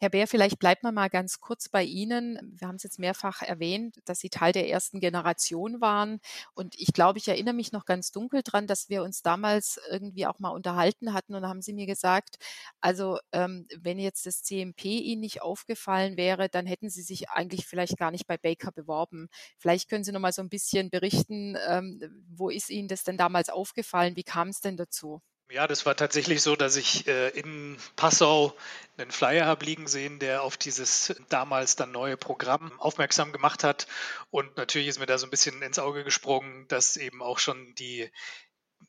Herr 0.02 0.10
Bär, 0.10 0.26
vielleicht 0.26 0.58
bleibt 0.58 0.82
man 0.82 0.96
mal 0.96 1.08
ganz 1.08 1.38
kurz 1.38 1.68
bei 1.68 1.84
Ihnen. 1.84 2.56
Wir 2.58 2.66
haben 2.66 2.74
es 2.74 2.82
jetzt 2.82 2.98
mehrfach 2.98 3.40
erwähnt, 3.40 4.00
dass 4.04 4.18
Sie 4.18 4.30
Teil 4.30 4.52
der 4.52 4.68
ersten 4.68 4.98
Generation 4.98 5.80
waren. 5.80 6.18
Und 6.54 6.74
ich 6.76 6.92
glaube, 6.92 7.20
ich 7.20 7.28
erinnere 7.28 7.54
mich 7.54 7.70
noch 7.70 7.84
ganz 7.84 8.10
dunkel 8.10 8.42
dran, 8.42 8.66
dass 8.66 8.88
wir 8.88 9.04
uns 9.04 9.22
damals 9.22 9.80
irgendwie 9.92 10.26
auch 10.26 10.40
mal 10.40 10.48
unterhalten 10.48 11.14
hatten. 11.14 11.36
Und 11.36 11.46
haben 11.46 11.62
Sie 11.62 11.72
mir 11.72 11.86
gesagt, 11.86 12.38
also 12.80 13.20
ähm, 13.30 13.68
wenn 13.78 14.00
jetzt 14.00 14.26
das 14.26 14.42
CMP 14.42 14.86
Ihnen 14.86 15.20
nicht 15.20 15.40
aufgefallen 15.40 16.16
wäre, 16.16 16.48
dann 16.48 16.66
hätten 16.66 16.90
Sie 16.90 17.02
sich 17.02 17.30
eigentlich 17.30 17.64
vielleicht 17.64 17.96
gar 17.96 18.10
nicht 18.10 18.26
bei 18.26 18.36
Baker 18.36 18.72
beworben. 18.72 19.28
Vielleicht 19.56 19.88
können 19.88 20.02
Sie 20.02 20.10
noch 20.10 20.18
mal 20.18 20.32
so 20.32 20.42
ein 20.42 20.48
bisschen 20.48 20.90
berichten, 20.90 21.56
ähm, 21.68 22.00
wo 22.28 22.50
ist 22.50 22.70
Ihnen 22.70 22.88
das 22.88 23.04
denn 23.04 23.18
damals 23.18 23.50
aufgefallen? 23.50 24.16
Wie 24.16 24.24
kam 24.24 24.48
es 24.48 24.60
denn 24.60 24.76
dazu? 24.76 25.22
Ja, 25.52 25.66
das 25.66 25.84
war 25.84 25.94
tatsächlich 25.94 26.40
so, 26.40 26.56
dass 26.56 26.76
ich 26.76 27.06
äh, 27.06 27.28
in 27.28 27.76
Passau 27.94 28.56
einen 28.96 29.10
Flyer 29.10 29.44
habe 29.44 29.66
liegen 29.66 29.86
sehen, 29.86 30.18
der 30.18 30.42
auf 30.42 30.56
dieses 30.56 31.14
damals 31.28 31.76
dann 31.76 31.92
neue 31.92 32.16
Programm 32.16 32.80
aufmerksam 32.80 33.32
gemacht 33.32 33.62
hat. 33.62 33.86
Und 34.30 34.56
natürlich 34.56 34.88
ist 34.88 34.98
mir 34.98 35.04
da 35.04 35.18
so 35.18 35.26
ein 35.26 35.30
bisschen 35.30 35.60
ins 35.60 35.78
Auge 35.78 36.04
gesprungen, 36.04 36.66
dass 36.68 36.96
eben 36.96 37.22
auch 37.22 37.38
schon 37.38 37.74
die, 37.74 38.10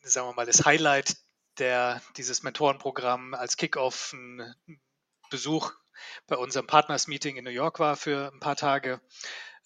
sagen 0.03 0.29
wir 0.29 0.36
mal, 0.36 0.46
das 0.46 0.63
Highlight 0.63 1.17
der, 1.58 2.01
dieses 2.15 2.43
Mentorenprogramm 2.43 3.34
als 3.34 3.58
Kickoff 3.58 4.13
ein 4.13 4.55
Besuch 5.29 5.74
bei 6.27 6.38
unserem 6.38 6.65
Partners-Meeting 6.65 7.36
in 7.36 7.43
New 7.43 7.51
York 7.51 7.79
war 7.79 7.98
für 7.98 8.32
ein 8.34 8.39
paar 8.39 8.55
Tage. 8.55 9.01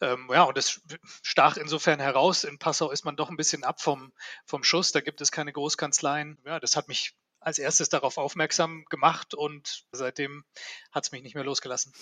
Ähm, 0.01 0.30
ja, 0.32 0.44
und 0.44 0.58
es 0.58 0.82
stach 1.22 1.58
insofern 1.58 2.00
heraus. 2.00 2.44
In 2.44 2.60
Passau 2.60 2.92
ist 2.92 3.06
man 3.06 3.16
doch 3.16 3.30
ein 3.30 3.38
bisschen 3.38 3.63
ab 3.63 3.82
vom, 3.82 4.13
vom 4.46 4.63
Schuss. 4.63 4.92
Da 4.92 5.01
gibt 5.01 5.22
es 5.22 5.32
keine 5.32 5.54
Großkanzleien. 5.54 6.38
Ja, 6.46 6.60
das 6.60 6.75
hat 6.75 6.88
mich 6.88 7.16
als 7.39 7.60
erstes 7.60 7.89
darauf 7.89 8.18
aufmerksam 8.18 8.84
gemacht 8.89 9.34
und 9.34 9.86
seitdem 9.92 10.44
hat 10.92 11.06
es 11.06 11.12
mich 11.12 11.24
nicht 11.24 11.36
mehr 11.36 11.44
losgelassen. 11.44 11.94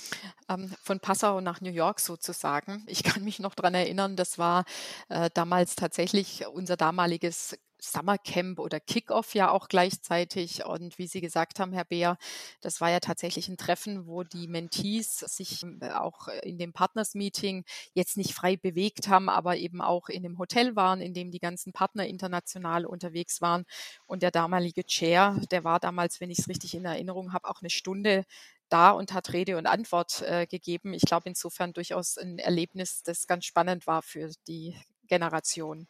Ähm, 0.49 0.73
von 0.81 0.99
Passau 0.99 1.39
nach 1.41 1.61
New 1.61 1.71
York 1.71 1.99
sozusagen. 1.99 2.83
Ich 2.87 3.03
kann 3.03 3.23
mich 3.23 3.39
noch 3.39 3.53
daran 3.53 3.75
erinnern, 3.75 4.15
das 4.15 4.37
war 4.37 4.65
äh, 5.09 5.29
damals 5.33 5.75
tatsächlich 5.75 6.47
unser 6.47 6.77
damaliges 6.77 7.57
Summercamp 7.91 8.59
oder 8.59 8.79
Kickoff 8.79 9.35
ja 9.35 9.49
auch 9.51 9.67
gleichzeitig. 9.67 10.65
Und 10.65 10.97
wie 10.97 11.07
Sie 11.07 11.21
gesagt 11.21 11.59
haben, 11.59 11.73
Herr 11.73 11.85
Beer, 11.85 12.17
das 12.61 12.81
war 12.81 12.89
ja 12.89 12.99
tatsächlich 12.99 13.47
ein 13.47 13.57
Treffen, 13.57 14.07
wo 14.07 14.23
die 14.23 14.47
Mentees 14.47 15.19
sich 15.19 15.63
äh, 15.81 15.91
auch 15.91 16.27
in 16.43 16.57
dem 16.57 16.73
Partners-Meeting 16.73 17.65
jetzt 17.93 18.17
nicht 18.17 18.33
frei 18.33 18.57
bewegt 18.57 19.07
haben, 19.07 19.29
aber 19.29 19.57
eben 19.57 19.81
auch 19.81 20.09
in 20.09 20.23
dem 20.23 20.37
Hotel 20.37 20.75
waren, 20.75 21.01
in 21.01 21.13
dem 21.13 21.31
die 21.31 21.39
ganzen 21.39 21.73
Partner 21.73 22.05
international 22.07 22.85
unterwegs 22.85 23.41
waren. 23.41 23.65
Und 24.07 24.23
der 24.23 24.31
damalige 24.31 24.83
Chair, 24.85 25.39
der 25.51 25.63
war 25.63 25.79
damals, 25.79 26.21
wenn 26.21 26.31
ich 26.31 26.39
es 26.39 26.49
richtig 26.49 26.75
in 26.75 26.85
Erinnerung 26.85 27.33
habe, 27.33 27.49
auch 27.49 27.61
eine 27.61 27.69
Stunde 27.69 28.25
da 28.69 28.91
und 28.91 29.13
hat 29.13 29.33
Rede 29.33 29.57
und 29.57 29.67
Antwort 29.67 30.21
äh, 30.23 30.47
gegeben. 30.47 30.93
Ich 30.93 31.03
glaube 31.03 31.29
insofern 31.29 31.73
durchaus 31.73 32.17
ein 32.17 32.39
Erlebnis, 32.39 33.03
das 33.03 33.27
ganz 33.27 33.45
spannend 33.45 33.87
war 33.87 34.01
für 34.01 34.31
die 34.47 34.75
Generation. 35.07 35.87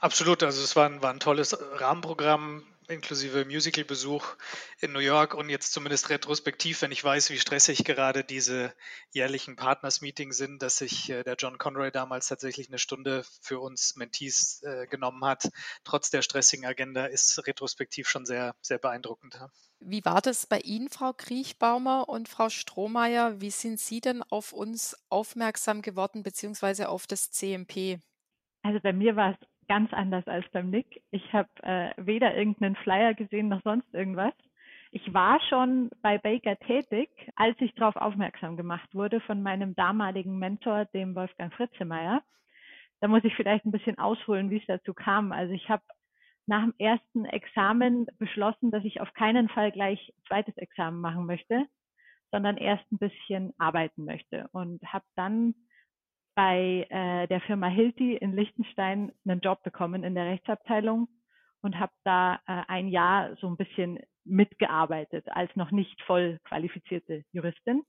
Absolut, 0.00 0.42
also 0.42 0.62
es 0.62 0.76
war 0.76 0.86
ein, 0.86 1.02
war 1.02 1.10
ein 1.10 1.20
tolles 1.20 1.56
Rahmenprogramm 1.60 2.64
inklusive 2.88 3.44
Musicalbesuch 3.44 4.36
in 4.80 4.92
New 4.92 5.00
York 5.00 5.34
und 5.34 5.48
jetzt 5.48 5.72
zumindest 5.72 6.10
retrospektiv, 6.10 6.82
wenn 6.82 6.92
ich 6.92 7.02
weiß, 7.02 7.30
wie 7.30 7.38
stressig 7.38 7.84
gerade 7.84 8.24
diese 8.24 8.74
jährlichen 9.10 9.56
Partners-Meetings 9.56 10.36
sind, 10.36 10.62
dass 10.62 10.78
sich 10.78 11.10
äh, 11.10 11.22
der 11.22 11.36
John 11.36 11.58
Conroy 11.58 11.90
damals 11.90 12.28
tatsächlich 12.28 12.68
eine 12.68 12.78
Stunde 12.78 13.24
für 13.40 13.60
uns 13.60 13.96
Mentees 13.96 14.62
äh, 14.62 14.86
genommen 14.86 15.24
hat, 15.24 15.50
trotz 15.84 16.10
der 16.10 16.22
stressigen 16.22 16.66
Agenda, 16.66 17.06
ist 17.06 17.46
retrospektiv 17.46 18.08
schon 18.08 18.26
sehr, 18.26 18.54
sehr 18.60 18.78
beeindruckend. 18.78 19.38
Wie 19.80 20.04
war 20.04 20.20
das 20.20 20.46
bei 20.46 20.60
Ihnen, 20.60 20.88
Frau 20.88 21.12
Kriechbaumer 21.12 22.08
und 22.08 22.28
Frau 22.28 22.48
Strohmeier? 22.48 23.40
Wie 23.40 23.50
sind 23.50 23.80
Sie 23.80 24.00
denn 24.00 24.22
auf 24.22 24.52
uns 24.52 24.96
aufmerksam 25.08 25.82
geworden, 25.82 26.22
beziehungsweise 26.22 26.88
auf 26.88 27.06
das 27.06 27.30
CMP? 27.30 27.98
Also 28.62 28.80
bei 28.80 28.94
mir 28.94 29.14
war 29.14 29.32
es 29.32 29.48
ganz 29.68 29.92
anders 29.92 30.26
als 30.26 30.48
beim 30.50 30.70
Nick. 30.70 31.02
Ich 31.10 31.32
habe 31.32 31.48
äh, 31.62 31.90
weder 31.96 32.36
irgendeinen 32.36 32.76
Flyer 32.76 33.14
gesehen 33.14 33.48
noch 33.48 33.62
sonst 33.62 33.92
irgendwas. 33.94 34.34
Ich 34.90 35.12
war 35.12 35.40
schon 35.48 35.90
bei 36.02 36.18
Baker 36.18 36.56
tätig, 36.56 37.10
als 37.34 37.60
ich 37.60 37.74
darauf 37.74 37.96
aufmerksam 37.96 38.56
gemacht 38.56 38.94
wurde 38.94 39.20
von 39.20 39.42
meinem 39.42 39.74
damaligen 39.74 40.38
Mentor, 40.38 40.84
dem 40.86 41.16
Wolfgang 41.16 41.52
Fritzemeyer. 41.54 42.22
Da 43.00 43.08
muss 43.08 43.24
ich 43.24 43.34
vielleicht 43.34 43.64
ein 43.66 43.72
bisschen 43.72 43.98
ausholen, 43.98 44.50
wie 44.50 44.58
es 44.58 44.66
dazu 44.66 44.94
kam. 44.94 45.32
Also 45.32 45.52
ich 45.52 45.68
habe 45.68 45.82
nach 46.46 46.62
dem 46.62 46.74
ersten 46.78 47.24
Examen 47.24 48.06
beschlossen, 48.18 48.70
dass 48.70 48.84
ich 48.84 49.00
auf 49.00 49.12
keinen 49.14 49.48
Fall 49.48 49.72
gleich 49.72 50.14
zweites 50.28 50.56
Examen 50.58 51.00
machen 51.00 51.26
möchte, 51.26 51.66
sondern 52.30 52.56
erst 52.56 52.84
ein 52.92 52.98
bisschen 52.98 53.52
arbeiten 53.58 54.04
möchte 54.04 54.48
und 54.52 54.80
habe 54.92 55.04
dann 55.16 55.54
bei 56.34 56.86
äh, 56.90 57.26
der 57.28 57.40
Firma 57.42 57.68
Hilti 57.68 58.16
in 58.16 58.34
Liechtenstein 58.34 59.12
einen 59.24 59.40
Job 59.40 59.62
bekommen 59.62 60.04
in 60.04 60.14
der 60.14 60.26
Rechtsabteilung 60.26 61.08
und 61.62 61.78
habe 61.78 61.92
da 62.04 62.40
äh, 62.46 62.62
ein 62.68 62.88
Jahr 62.88 63.36
so 63.36 63.46
ein 63.48 63.56
bisschen 63.56 63.98
mitgearbeitet 64.24 65.26
als 65.30 65.54
noch 65.56 65.70
nicht 65.70 66.00
voll 66.02 66.38
qualifizierte 66.44 67.24
Juristin. 67.32 67.82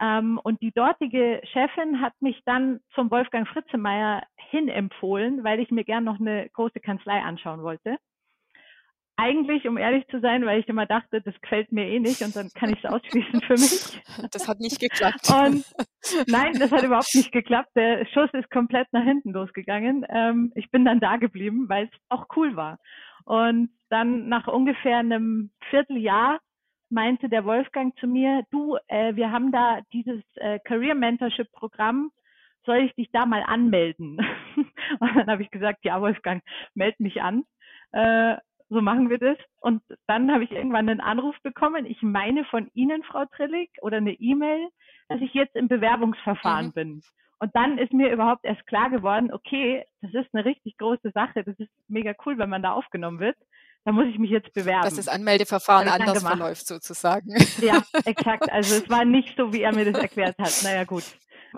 Ähm, 0.00 0.40
und 0.42 0.60
die 0.62 0.72
dortige 0.72 1.40
Chefin 1.52 2.00
hat 2.00 2.14
mich 2.20 2.40
dann 2.44 2.80
zum 2.94 3.10
Wolfgang 3.10 3.46
Fritzemeyer 3.48 4.22
hin 4.36 4.68
empfohlen, 4.68 5.44
weil 5.44 5.60
ich 5.60 5.70
mir 5.70 5.84
gern 5.84 6.04
noch 6.04 6.18
eine 6.18 6.48
große 6.50 6.80
Kanzlei 6.80 7.20
anschauen 7.20 7.62
wollte 7.62 7.98
eigentlich, 9.20 9.68
um 9.68 9.76
ehrlich 9.76 10.06
zu 10.08 10.20
sein, 10.20 10.46
weil 10.46 10.60
ich 10.60 10.68
immer 10.68 10.86
dachte, 10.86 11.20
das 11.20 11.38
gefällt 11.42 11.70
mir 11.72 11.86
eh 11.86 12.00
nicht 12.00 12.22
und 12.22 12.34
dann 12.34 12.48
kann 12.54 12.70
ich 12.70 12.82
es 12.82 12.90
ausschließen 12.90 13.40
für 13.42 13.52
mich. 13.52 14.00
Das 14.32 14.48
hat 14.48 14.60
nicht 14.60 14.80
geklappt. 14.80 15.30
Und 15.30 15.64
nein, 16.26 16.58
das 16.58 16.70
hat 16.72 16.82
überhaupt 16.82 17.14
nicht 17.14 17.32
geklappt. 17.32 17.70
Der 17.74 18.06
Schuss 18.06 18.30
ist 18.32 18.50
komplett 18.50 18.88
nach 18.92 19.04
hinten 19.04 19.32
losgegangen. 19.32 20.06
Ähm, 20.08 20.52
ich 20.54 20.70
bin 20.70 20.84
dann 20.84 21.00
da 21.00 21.16
geblieben, 21.16 21.68
weil 21.68 21.84
es 21.84 22.00
auch 22.08 22.26
cool 22.36 22.56
war. 22.56 22.78
Und 23.24 23.70
dann 23.88 24.28
nach 24.28 24.46
ungefähr 24.46 24.98
einem 24.98 25.50
Vierteljahr 25.70 26.40
meinte 26.90 27.28
der 27.28 27.44
Wolfgang 27.44 27.96
zu 27.98 28.06
mir, 28.06 28.42
du, 28.50 28.76
äh, 28.88 29.14
wir 29.16 29.30
haben 29.30 29.52
da 29.52 29.80
dieses 29.92 30.22
äh, 30.36 30.58
Career 30.60 30.94
Mentorship 30.94 31.50
Programm, 31.52 32.10
soll 32.64 32.78
ich 32.78 32.94
dich 32.94 33.10
da 33.12 33.26
mal 33.26 33.42
anmelden? 33.42 34.18
und 35.00 35.16
dann 35.16 35.28
habe 35.28 35.42
ich 35.42 35.50
gesagt, 35.50 35.84
ja, 35.84 36.00
Wolfgang, 36.00 36.42
meld 36.74 36.98
mich 37.00 37.22
an. 37.22 37.44
Äh, 37.92 38.36
so 38.70 38.80
machen 38.80 39.10
wir 39.10 39.18
das. 39.18 39.36
Und 39.60 39.82
dann 40.06 40.32
habe 40.32 40.44
ich 40.44 40.52
irgendwann 40.52 40.88
einen 40.88 41.00
Anruf 41.00 41.36
bekommen, 41.42 41.84
ich 41.86 42.00
meine 42.02 42.44
von 42.44 42.70
Ihnen, 42.72 43.02
Frau 43.02 43.24
Trillig, 43.36 43.70
oder 43.82 43.98
eine 43.98 44.12
E-Mail, 44.12 44.68
dass 45.08 45.20
ich 45.20 45.34
jetzt 45.34 45.56
im 45.56 45.68
Bewerbungsverfahren 45.68 46.68
mhm. 46.68 46.72
bin. 46.72 47.02
Und 47.40 47.54
dann 47.56 47.78
ist 47.78 47.92
mir 47.92 48.12
überhaupt 48.12 48.44
erst 48.44 48.66
klar 48.66 48.90
geworden, 48.90 49.32
okay, 49.32 49.84
das 50.02 50.12
ist 50.14 50.28
eine 50.32 50.44
richtig 50.44 50.76
große 50.76 51.10
Sache, 51.12 51.42
das 51.42 51.58
ist 51.58 51.70
mega 51.88 52.14
cool, 52.24 52.38
wenn 52.38 52.50
man 52.50 52.62
da 52.62 52.72
aufgenommen 52.72 53.18
wird. 53.18 53.36
Da 53.84 53.92
muss 53.92 54.04
ich 54.06 54.18
mich 54.18 54.30
jetzt 54.30 54.52
bewerben. 54.52 54.84
Dass 54.84 54.96
das 54.96 55.08
Anmeldeverfahren 55.08 55.88
anders 55.88 56.22
verläuft 56.22 56.66
sozusagen. 56.66 57.30
Ja, 57.62 57.82
exakt. 58.04 58.48
Also 58.52 58.76
es 58.76 58.90
war 58.90 59.06
nicht 59.06 59.34
so, 59.38 59.54
wie 59.54 59.62
er 59.62 59.74
mir 59.74 59.90
das 59.90 60.02
erklärt 60.02 60.36
hat. 60.38 60.60
Naja, 60.62 60.84
gut. 60.84 61.04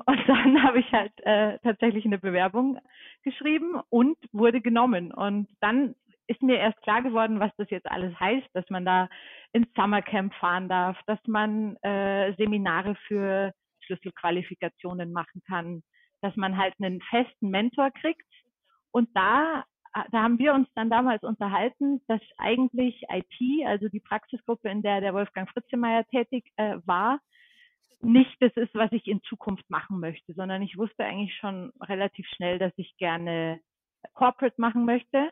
Und 0.07 0.21
dann 0.28 0.62
habe 0.62 0.78
ich 0.78 0.92
halt 0.92 1.12
äh, 1.25 1.59
tatsächlich 1.64 2.04
eine 2.07 2.19
Bewerbung 2.19 2.78
geschrieben 3.25 3.81
und 3.90 4.16
wurde 4.33 4.61
genommen. 4.61 5.12
Und 5.12 5.49
dann 5.61 5.95
ist 6.26 6.42
mir 6.42 6.58
erst 6.58 6.80
klar 6.82 7.02
geworden, 7.02 7.40
was 7.40 7.50
das 7.56 7.70
jetzt 7.70 7.90
alles 7.90 8.18
heißt, 8.18 8.48
dass 8.54 8.68
man 8.70 8.84
da 8.84 9.08
ins 9.52 9.68
Summercamp 9.74 10.34
fahren 10.34 10.68
darf, 10.68 10.98
dass 11.06 11.18
man 11.26 11.76
äh, 11.82 12.34
Seminare 12.36 12.96
für 13.06 13.52
Schlüsselqualifikationen 13.80 15.12
machen 15.12 15.42
kann, 15.46 15.82
dass 16.20 16.36
man 16.36 16.56
halt 16.56 16.74
einen 16.80 17.00
festen 17.02 17.50
Mentor 17.50 17.90
kriegt. 17.90 18.26
Und 18.92 19.08
da, 19.14 19.64
da 20.10 20.22
haben 20.22 20.38
wir 20.38 20.54
uns 20.54 20.68
dann 20.74 20.90
damals 20.90 21.22
unterhalten, 21.22 22.00
dass 22.06 22.20
eigentlich 22.38 23.02
IT, 23.08 23.66
also 23.66 23.88
die 23.88 24.00
Praxisgruppe, 24.00 24.68
in 24.68 24.82
der 24.82 25.00
der 25.00 25.14
Wolfgang 25.14 25.50
Fritzemeyer 25.50 26.04
tätig 26.06 26.44
äh, 26.56 26.78
war, 26.84 27.20
nicht 28.00 28.36
das 28.40 28.52
ist, 28.54 28.74
was 28.74 28.90
ich 28.92 29.06
in 29.06 29.22
Zukunft 29.22 29.68
machen 29.70 30.00
möchte, 30.00 30.34
sondern 30.34 30.62
ich 30.62 30.76
wusste 30.76 31.04
eigentlich 31.04 31.36
schon 31.36 31.72
relativ 31.80 32.26
schnell, 32.34 32.58
dass 32.58 32.72
ich 32.76 32.96
gerne 32.96 33.60
Corporate 34.14 34.60
machen 34.60 34.84
möchte 34.84 35.30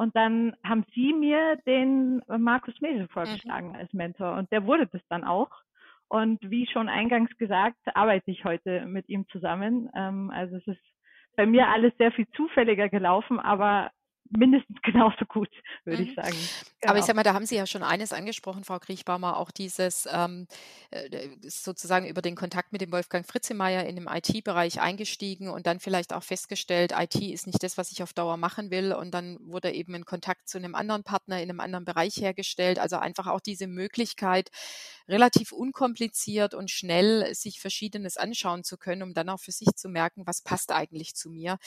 und 0.00 0.16
dann 0.16 0.56
haben 0.64 0.86
sie 0.94 1.12
mir 1.12 1.56
den 1.66 2.22
Markus 2.26 2.80
Mesel 2.80 3.06
vorgeschlagen 3.08 3.68
mhm. 3.68 3.74
als 3.74 3.92
Mentor 3.92 4.38
und 4.38 4.50
der 4.50 4.64
wurde 4.64 4.86
das 4.86 5.02
dann 5.10 5.24
auch. 5.24 5.50
Und 6.08 6.38
wie 6.50 6.66
schon 6.66 6.88
eingangs 6.88 7.30
gesagt, 7.36 7.76
arbeite 7.94 8.30
ich 8.30 8.46
heute 8.46 8.86
mit 8.86 9.10
ihm 9.10 9.28
zusammen. 9.28 9.90
Ähm, 9.94 10.30
also 10.30 10.56
es 10.56 10.66
ist 10.68 10.80
bei 11.36 11.44
mir 11.44 11.68
alles 11.68 11.92
sehr 11.98 12.12
viel 12.12 12.26
zufälliger 12.30 12.88
gelaufen, 12.88 13.38
aber 13.38 13.90
mindestens 14.30 14.76
genauso 14.82 15.24
gut, 15.26 15.48
würde 15.84 16.02
ich 16.02 16.10
mhm. 16.10 16.14
sagen. 16.14 16.30
Genau. 16.80 16.90
Aber 16.90 16.98
ich 16.98 17.02
genau. 17.02 17.06
sag 17.06 17.16
mal, 17.16 17.22
da 17.22 17.34
haben 17.34 17.46
Sie 17.46 17.56
ja 17.56 17.66
schon 17.66 17.82
eines 17.82 18.12
angesprochen, 18.12 18.64
Frau 18.64 18.78
Kriechbaumer, 18.78 19.36
auch 19.36 19.50
dieses 19.50 20.08
ähm, 20.10 20.46
äh, 20.90 21.28
sozusagen 21.42 22.06
über 22.06 22.22
den 22.22 22.36
Kontakt 22.36 22.72
mit 22.72 22.80
dem 22.80 22.92
Wolfgang 22.92 23.26
Fritzemeyer 23.26 23.84
in 23.84 23.96
dem 23.96 24.08
IT-Bereich 24.08 24.80
eingestiegen 24.80 25.48
und 25.48 25.66
dann 25.66 25.80
vielleicht 25.80 26.12
auch 26.12 26.22
festgestellt, 26.22 26.92
IT 26.96 27.16
ist 27.16 27.46
nicht 27.46 27.62
das, 27.62 27.76
was 27.76 27.92
ich 27.92 28.02
auf 28.02 28.12
Dauer 28.12 28.36
machen 28.36 28.70
will. 28.70 28.92
Und 28.92 29.12
dann 29.12 29.38
wurde 29.40 29.72
eben 29.72 29.94
ein 29.94 30.04
Kontakt 30.04 30.48
zu 30.48 30.58
einem 30.58 30.74
anderen 30.74 31.04
Partner 31.04 31.42
in 31.42 31.50
einem 31.50 31.60
anderen 31.60 31.84
Bereich 31.84 32.16
hergestellt. 32.16 32.78
Also 32.78 32.96
einfach 32.96 33.26
auch 33.26 33.40
diese 33.40 33.66
Möglichkeit, 33.66 34.50
relativ 35.08 35.52
unkompliziert 35.52 36.54
und 36.54 36.70
schnell 36.70 37.34
sich 37.34 37.60
Verschiedenes 37.60 38.16
anschauen 38.16 38.64
zu 38.64 38.78
können, 38.78 39.02
um 39.02 39.12
dann 39.12 39.28
auch 39.28 39.40
für 39.40 39.52
sich 39.52 39.68
zu 39.74 39.88
merken, 39.88 40.26
was 40.26 40.42
passt 40.42 40.72
eigentlich 40.72 41.14
zu 41.14 41.30
mir. 41.30 41.58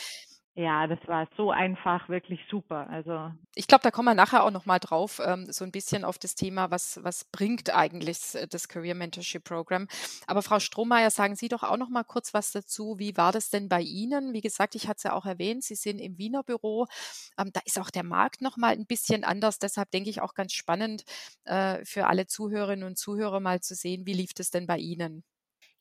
Ja, 0.55 0.85
das 0.85 0.99
war 1.07 1.27
so 1.35 1.49
einfach, 1.49 2.09
wirklich 2.09 2.39
super. 2.47 2.87
Also 2.87 3.31
ich 3.55 3.65
glaube, 3.65 3.81
da 3.81 3.89
kommen 3.89 4.05
wir 4.09 4.13
nachher 4.13 4.43
auch 4.43 4.51
noch 4.51 4.67
mal 4.67 4.77
drauf, 4.77 5.19
ähm, 5.25 5.51
so 5.51 5.65
ein 5.65 5.71
bisschen 5.71 6.05
auf 6.05 6.19
das 6.19 6.35
Thema, 6.35 6.69
was, 6.69 7.03
was 7.03 7.23
bringt 7.25 7.73
eigentlich 7.73 8.19
das 8.49 8.67
Career 8.67 8.93
Mentorship 8.93 9.43
Program. 9.43 9.87
Aber 10.27 10.43
Frau 10.43 10.59
Strohmeier, 10.59 11.09
sagen 11.09 11.35
Sie 11.35 11.47
doch 11.47 11.63
auch 11.63 11.77
noch 11.77 11.89
mal 11.89 12.03
kurz 12.03 12.35
was 12.35 12.51
dazu. 12.51 12.99
Wie 12.99 13.17
war 13.17 13.31
das 13.31 13.49
denn 13.49 13.67
bei 13.67 13.81
Ihnen? 13.81 14.33
Wie 14.33 14.41
gesagt, 14.41 14.75
ich 14.75 14.87
hatte 14.87 14.97
es 14.97 15.03
ja 15.03 15.13
auch 15.13 15.25
erwähnt, 15.25 15.63
Sie 15.63 15.75
sind 15.75 15.97
im 15.97 16.19
Wiener 16.19 16.43
Büro. 16.43 16.85
Ähm, 17.39 17.49
da 17.51 17.61
ist 17.65 17.79
auch 17.79 17.89
der 17.89 18.03
Markt 18.03 18.41
noch 18.41 18.55
mal 18.55 18.73
ein 18.73 18.85
bisschen 18.85 19.23
anders. 19.23 19.57
Deshalb 19.57 19.89
denke 19.89 20.11
ich 20.11 20.21
auch 20.21 20.35
ganz 20.35 20.53
spannend 20.53 21.03
äh, 21.45 21.83
für 21.83 22.05
alle 22.05 22.27
Zuhörerinnen 22.27 22.85
und 22.85 22.99
Zuhörer 22.99 23.39
mal 23.39 23.61
zu 23.61 23.73
sehen, 23.73 24.05
wie 24.05 24.13
lief 24.13 24.35
das 24.35 24.51
denn 24.51 24.67
bei 24.67 24.77
Ihnen? 24.77 25.23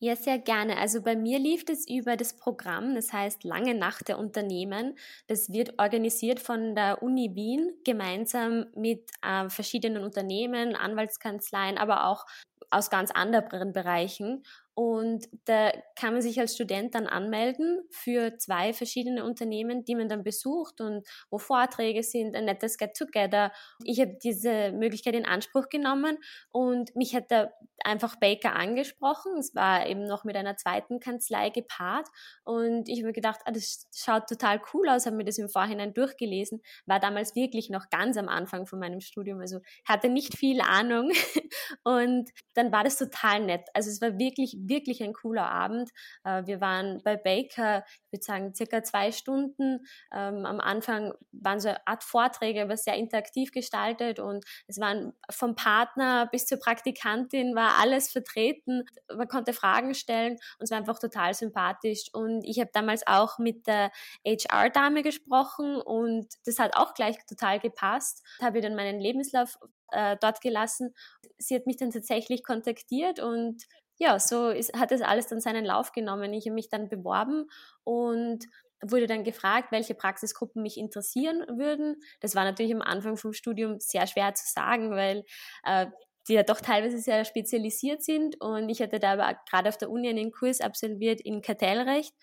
Ja, 0.04 0.16
sehr 0.16 0.40
gerne. 0.40 0.78
Also 0.78 1.00
bei 1.00 1.14
mir 1.14 1.38
lief 1.38 1.64
es 1.68 1.88
über 1.88 2.16
das 2.16 2.35
Programm, 2.37 2.97
das 2.97 3.12
heißt 3.12 3.44
Lange 3.44 3.73
Nacht 3.76 4.09
der 4.09 4.18
Unternehmen. 4.18 4.97
Das 5.28 5.52
wird 5.52 5.78
organisiert 5.78 6.40
von 6.40 6.75
der 6.75 7.04
Uni 7.04 7.37
Wien 7.37 7.71
gemeinsam 7.85 8.66
mit 8.75 9.09
äh, 9.23 9.49
verschiedenen 9.49 10.02
Unternehmen, 10.02 10.75
Anwaltskanzleien, 10.75 11.78
aber 11.78 12.06
auch 12.09 12.26
aus 12.71 12.90
ganz 12.90 13.12
anderen 13.12 13.73
Bereichen. 13.73 14.42
Und 14.75 15.29
da 15.45 15.71
kann 15.97 16.14
man 16.14 16.23
sich 16.23 16.41
als 16.41 16.55
Student 16.55 16.95
dann 16.95 17.07
anmelden 17.07 17.83
für 17.91 18.38
zwei 18.38 18.73
verschiedene 18.73 19.25
Unternehmen, 19.25 19.85
die 19.85 19.95
man 19.95 20.09
dann 20.09 20.25
besucht 20.25 20.81
und 20.81 21.07
wo 21.31 21.38
Vorträge 21.38 22.02
sind, 22.02 22.35
ein 22.35 22.47
nettes 22.47 22.79
Get-Together. 22.79 23.52
Ich 23.85 24.00
habe 24.00 24.17
diese 24.23 24.73
Möglichkeit 24.73 25.14
in 25.14 25.26
Anspruch 25.26 25.69
genommen 25.69 26.17
und 26.50 26.95
mich 26.97 27.14
hat 27.14 27.31
da 27.31 27.50
einfach 27.85 28.17
Baker 28.17 28.55
angesprochen. 28.57 29.37
Es 29.38 29.55
war 29.55 29.87
eben 29.87 30.05
noch 30.05 30.25
mit 30.25 30.37
einer 30.37 30.57
zweiten 30.57 31.00
Kanzlei 31.00 31.50
gepaart 31.50 32.09
und 32.45 32.88
ich 32.88 32.99
habe 32.99 33.09
mir 33.09 33.12
gedacht, 33.12 33.41
ah, 33.45 33.52
das 33.52 33.88
schaut 33.95 34.26
total 34.26 34.61
cool 34.73 34.88
aus, 34.88 35.05
habe 35.05 35.17
mir 35.17 35.25
das 35.25 35.38
im 35.38 35.49
Vorhinein 35.49 35.93
durchgelesen, 35.93 36.62
war 36.87 37.00
damals 37.00 37.35
wirklich 37.35 37.69
noch 37.69 37.91
ganz 37.91 38.17
am 38.17 38.29
Anfang 38.29 38.67
von 38.67 38.79
meinem 38.79 39.00
Studium, 39.00 39.41
also 39.41 39.61
hatte 39.87 40.09
nicht 40.09 40.37
viel 40.37 40.61
Ahnung 40.61 41.11
und 41.85 42.31
dann 42.55 42.73
war 42.73 42.85
das 42.85 42.97
total 42.97 43.45
nett. 43.45 43.69
Also 43.75 43.91
es 43.91 44.00
war 44.00 44.19
wirklich 44.19 44.57
wirklich 44.69 45.02
ein 45.02 45.12
cooler 45.12 45.50
Abend. 45.50 45.90
Äh, 46.25 46.47
wir 46.47 46.61
waren 46.61 47.00
bei 47.04 47.16
Baker, 47.16 47.85
ich 48.07 48.12
würde 48.12 48.25
sagen, 48.25 48.54
circa 48.54 48.83
zwei 48.83 49.12
Stunden. 49.12 49.87
Ähm, 50.12 50.47
am 50.47 50.61
Anfang 50.61 51.14
waren 51.33 51.61
so 51.61 51.69
eine 51.69 51.87
Art 51.87 52.04
Vorträge, 52.04 52.62
aber 52.62 52.76
sehr 52.76 52.95
interaktiv 52.97 53.52
gestaltet 53.52 54.19
und 54.19 54.45
es 54.66 54.78
waren 54.78 55.12
vom 55.31 55.54
Partner 55.54 56.26
bis 56.31 56.47
zur 56.47 56.59
Praktikantin 56.59 57.54
war 57.54 57.78
alles 57.78 58.11
vertreten. 58.11 58.85
Man 59.14 59.28
konnte 59.28 59.52
Fragen 59.52 59.95
stellen 59.95 60.35
und 60.59 60.64
es 60.64 60.71
war 60.71 60.78
einfach 60.78 60.99
total 60.99 61.35
sympathisch. 61.35 62.04
Und 62.12 62.45
ich 62.45 62.59
habe 62.61 62.71
damals 62.73 63.07
auch 63.07 63.38
mit 63.38 63.66
der 63.66 63.90
HR-Dame 64.26 65.02
gesprochen 65.02 65.81
und 65.81 66.28
das 66.47 66.59
hat 66.59 66.76
auch 66.76 66.95
gleich 66.95 67.16
total 67.26 67.61
gepasst. 67.61 68.23
Habe 68.40 68.61
dann 68.61 68.75
meinen 68.75 69.00
Lebenslauf 69.00 69.59
äh, 69.90 70.16
dort 70.21 70.40
gelassen. 70.40 70.95
Sie 71.38 71.54
hat 71.54 71.66
mich 71.66 71.76
dann 71.76 71.90
tatsächlich 71.90 72.45
kontaktiert 72.45 73.21
und 73.21 73.62
ja, 73.99 74.18
so 74.18 74.49
ist, 74.50 74.75
hat 74.78 74.90
das 74.90 75.02
alles 75.02 75.26
dann 75.28 75.40
seinen 75.40 75.64
Lauf 75.64 75.92
genommen. 75.92 76.32
Ich 76.32 76.46
habe 76.46 76.54
mich 76.54 76.68
dann 76.68 76.88
beworben 76.88 77.49
und 77.84 78.46
wurde 78.82 79.06
dann 79.06 79.25
gefragt, 79.25 79.70
welche 79.70 79.94
Praxisgruppen 79.94 80.62
mich 80.62 80.76
interessieren 80.76 81.44
würden. 81.56 82.02
Das 82.20 82.34
war 82.34 82.44
natürlich 82.44 82.75
am 82.75 82.82
Anfang 82.82 83.16
vom 83.16 83.32
Studium 83.32 83.78
sehr 83.78 84.06
schwer 84.06 84.34
zu 84.34 84.44
sagen, 84.46 84.90
weil 84.90 85.25
äh, 85.64 85.87
die 86.28 86.34
ja 86.34 86.42
doch 86.42 86.61
teilweise 86.61 86.99
sehr 86.99 87.25
spezialisiert 87.25 88.02
sind. 88.02 88.40
Und 88.40 88.68
ich 88.68 88.80
hatte 88.80 88.99
da 88.99 89.12
aber 89.12 89.38
gerade 89.49 89.68
auf 89.68 89.76
der 89.76 89.90
Uni 89.90 90.08
einen 90.08 90.30
Kurs 90.30 90.61
absolviert 90.61 91.20
in 91.20 91.42
Kartellrecht, 91.42 92.14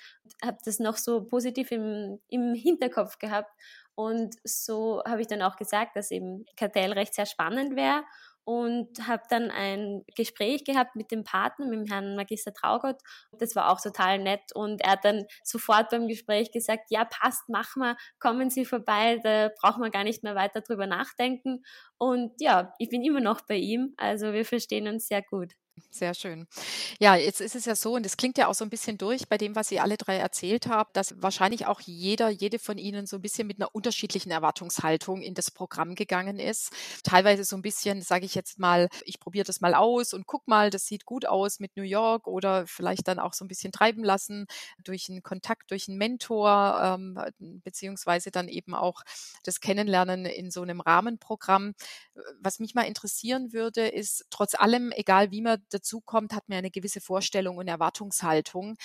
habe 0.43 0.57
das 0.63 0.79
noch 0.79 0.97
so 0.97 1.23
positiv 1.25 1.71
im, 1.71 2.19
im 2.27 2.53
Hinterkopf 2.53 3.19
gehabt. 3.19 3.51
Und 3.95 4.35
so 4.43 5.03
habe 5.05 5.21
ich 5.21 5.27
dann 5.27 5.41
auch 5.41 5.57
gesagt, 5.57 5.97
dass 5.97 6.11
eben 6.11 6.45
Kartellrecht 6.55 7.13
sehr 7.13 7.25
spannend 7.25 7.75
wäre 7.75 8.03
und 8.49 9.07
habe 9.07 9.21
dann 9.29 9.51
ein 9.51 10.03
Gespräch 10.15 10.63
gehabt 10.63 10.95
mit 10.95 11.11
dem 11.11 11.23
Partner, 11.23 11.67
mit 11.67 11.81
dem 11.81 11.85
Herrn 11.85 12.15
Magister 12.15 12.51
Traugott. 12.51 12.95
Das 13.37 13.55
war 13.55 13.69
auch 13.71 13.79
total 13.79 14.17
nett 14.17 14.55
und 14.55 14.81
er 14.81 14.93
hat 14.93 15.05
dann 15.05 15.25
sofort 15.43 15.91
beim 15.91 16.07
Gespräch 16.07 16.51
gesagt, 16.51 16.85
ja 16.89 17.05
passt, 17.05 17.43
mach 17.47 17.75
mal, 17.75 17.95
kommen 18.17 18.49
Sie 18.49 18.65
vorbei, 18.65 19.19
da 19.23 19.51
braucht 19.61 19.77
man 19.77 19.91
gar 19.91 20.03
nicht 20.03 20.23
mehr 20.23 20.33
weiter 20.33 20.61
drüber 20.61 20.87
nachdenken. 20.87 21.61
Und 21.99 22.41
ja, 22.41 22.73
ich 22.79 22.89
bin 22.89 23.03
immer 23.03 23.21
noch 23.21 23.41
bei 23.41 23.57
ihm, 23.57 23.93
also 23.97 24.33
wir 24.33 24.45
verstehen 24.45 24.87
uns 24.87 25.07
sehr 25.07 25.21
gut. 25.21 25.53
Sehr 25.91 26.13
schön. 26.13 26.47
Ja, 26.99 27.15
jetzt 27.15 27.41
ist 27.41 27.55
es 27.55 27.65
ja 27.65 27.75
so, 27.75 27.95
und 27.95 28.05
es 28.05 28.17
klingt 28.17 28.37
ja 28.37 28.47
auch 28.47 28.53
so 28.55 28.65
ein 28.65 28.69
bisschen 28.69 28.97
durch 28.97 29.27
bei 29.29 29.37
dem, 29.37 29.55
was 29.55 29.67
Sie 29.69 29.79
alle 29.79 29.97
drei 29.97 30.17
erzählt 30.17 30.67
haben, 30.67 30.89
dass 30.93 31.21
wahrscheinlich 31.21 31.67
auch 31.67 31.79
jeder, 31.81 32.29
jede 32.29 32.59
von 32.59 32.77
Ihnen 32.77 33.05
so 33.07 33.17
ein 33.17 33.21
bisschen 33.21 33.47
mit 33.47 33.57
einer 33.59 33.73
unterschiedlichen 33.75 34.31
Erwartungshaltung 34.31 35.21
in 35.21 35.35
das 35.35 35.51
Programm 35.51 35.95
gegangen 35.95 36.39
ist. 36.39 36.71
Teilweise 37.03 37.43
so 37.43 37.55
ein 37.55 37.61
bisschen, 37.61 38.01
sage 38.01 38.25
ich 38.25 38.35
jetzt 38.35 38.59
mal, 38.59 38.89
ich 39.05 39.19
probiere 39.19 39.45
das 39.45 39.61
mal 39.61 39.75
aus 39.75 40.13
und 40.13 40.27
guck 40.27 40.47
mal, 40.47 40.69
das 40.69 40.85
sieht 40.87 41.05
gut 41.05 41.25
aus 41.27 41.59
mit 41.59 41.75
New 41.77 41.83
York 41.83 42.27
oder 42.27 42.65
vielleicht 42.67 43.07
dann 43.07 43.19
auch 43.19 43.33
so 43.33 43.45
ein 43.45 43.47
bisschen 43.47 43.71
treiben 43.71 44.03
lassen 44.03 44.45
durch 44.83 45.09
einen 45.09 45.23
Kontakt, 45.23 45.71
durch 45.71 45.87
einen 45.87 45.97
Mentor, 45.97 46.79
ähm, 46.99 47.19
beziehungsweise 47.63 48.31
dann 48.31 48.47
eben 48.47 48.73
auch 48.73 49.03
das 49.43 49.59
Kennenlernen 49.59 50.25
in 50.25 50.51
so 50.51 50.61
einem 50.61 50.81
Rahmenprogramm. 50.81 51.73
Was 52.41 52.59
mich 52.59 52.73
mal 52.75 52.83
interessieren 52.83 53.53
würde, 53.53 53.87
ist 53.87 54.25
trotz 54.29 54.55
allem, 54.55 54.91
egal 54.91 55.31
wie 55.31 55.41
man 55.41 55.61
dazu 55.69 56.01
kommt, 56.01 56.33
hat 56.33 56.47
man 56.49 56.59
eine 56.59 56.71
gewisse 56.71 57.01
Vorstellung 57.01 57.57
und 57.57 57.67
Erwartungshaltung. 57.67 58.75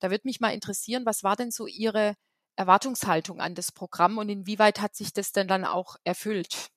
Da 0.00 0.10
würde 0.10 0.22
mich 0.24 0.40
mal 0.40 0.54
interessieren, 0.54 1.06
was 1.06 1.24
war 1.24 1.36
denn 1.36 1.50
so 1.50 1.66
Ihre 1.66 2.14
Erwartungshaltung 2.56 3.40
an 3.40 3.54
das 3.54 3.72
Programm 3.72 4.18
und 4.18 4.28
inwieweit 4.28 4.80
hat 4.80 4.94
sich 4.94 5.12
das 5.12 5.32
denn 5.32 5.48
dann 5.48 5.64
auch 5.64 5.96
erfüllt? 6.04 6.70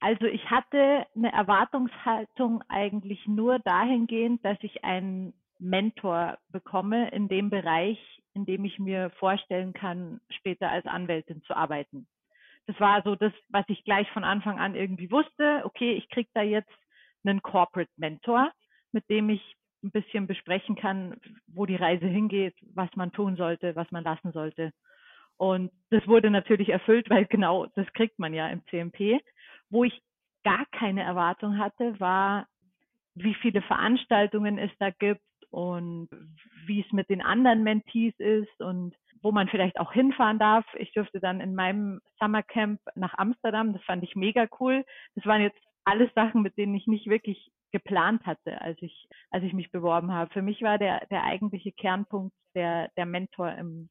Also 0.00 0.26
ich 0.26 0.50
hatte 0.50 1.06
eine 1.16 1.32
Erwartungshaltung 1.32 2.62
eigentlich 2.68 3.26
nur 3.26 3.58
dahingehend, 3.58 4.44
dass 4.44 4.58
ich 4.60 4.84
einen 4.84 5.32
Mentor 5.58 6.38
bekomme 6.50 7.10
in 7.10 7.28
dem 7.28 7.48
Bereich, 7.48 7.98
in 8.34 8.44
dem 8.44 8.64
ich 8.64 8.78
mir 8.78 9.10
vorstellen 9.18 9.72
kann, 9.72 10.20
später 10.28 10.70
als 10.70 10.86
Anwältin 10.86 11.42
zu 11.44 11.56
arbeiten. 11.56 12.06
Das 12.66 12.78
war 12.80 13.02
so 13.02 13.14
das, 13.14 13.32
was 13.48 13.64
ich 13.68 13.84
gleich 13.84 14.10
von 14.12 14.24
Anfang 14.24 14.58
an 14.58 14.74
irgendwie 14.74 15.10
wusste. 15.10 15.62
Okay, 15.64 15.92
ich 15.94 16.08
kriege 16.08 16.30
da 16.34 16.42
jetzt 16.42 16.72
einen 17.24 17.42
Corporate 17.42 17.90
Mentor 17.96 18.52
mit 18.94 19.08
dem 19.10 19.28
ich 19.28 19.56
ein 19.82 19.90
bisschen 19.90 20.26
besprechen 20.26 20.76
kann, 20.76 21.20
wo 21.46 21.66
die 21.66 21.76
Reise 21.76 22.06
hingeht, 22.06 22.54
was 22.74 22.88
man 22.96 23.12
tun 23.12 23.36
sollte, 23.36 23.76
was 23.76 23.90
man 23.90 24.02
lassen 24.02 24.32
sollte. 24.32 24.72
Und 25.36 25.70
das 25.90 26.06
wurde 26.06 26.30
natürlich 26.30 26.70
erfüllt, 26.70 27.10
weil 27.10 27.26
genau 27.26 27.66
das 27.74 27.86
kriegt 27.92 28.18
man 28.18 28.32
ja 28.32 28.48
im 28.48 28.64
CMP. 28.66 29.20
Wo 29.68 29.84
ich 29.84 30.00
gar 30.44 30.64
keine 30.72 31.02
Erwartung 31.02 31.58
hatte, 31.58 31.98
war, 32.00 32.46
wie 33.14 33.34
viele 33.34 33.62
Veranstaltungen 33.62 34.58
es 34.58 34.70
da 34.78 34.90
gibt 34.90 35.20
und 35.50 36.08
wie 36.66 36.80
es 36.80 36.92
mit 36.92 37.10
den 37.10 37.22
anderen 37.22 37.62
Mentees 37.62 38.14
ist 38.18 38.60
und 38.60 38.94
wo 39.22 39.32
man 39.32 39.48
vielleicht 39.48 39.78
auch 39.78 39.92
hinfahren 39.92 40.38
darf. 40.38 40.66
Ich 40.74 40.92
durfte 40.92 41.20
dann 41.20 41.40
in 41.40 41.54
meinem 41.54 42.00
Summercamp 42.18 42.80
nach 42.94 43.14
Amsterdam, 43.14 43.72
das 43.72 43.82
fand 43.84 44.02
ich 44.02 44.16
mega 44.16 44.46
cool. 44.60 44.84
Das 45.14 45.26
waren 45.26 45.42
jetzt 45.42 45.58
alles 45.84 46.12
Sachen, 46.14 46.42
mit 46.42 46.56
denen 46.56 46.74
ich 46.74 46.86
nicht 46.86 47.06
wirklich 47.06 47.50
geplant 47.74 48.24
hatte, 48.24 48.60
als 48.60 48.80
ich, 48.80 49.08
als 49.30 49.42
ich 49.42 49.52
mich 49.52 49.72
beworben 49.72 50.12
habe. 50.12 50.32
Für 50.32 50.42
mich 50.42 50.62
war 50.62 50.78
der, 50.78 51.04
der 51.10 51.24
eigentliche 51.24 51.72
Kernpunkt 51.72 52.32
der, 52.54 52.88
der 52.96 53.04
Mentor 53.04 53.50
im 53.50 53.88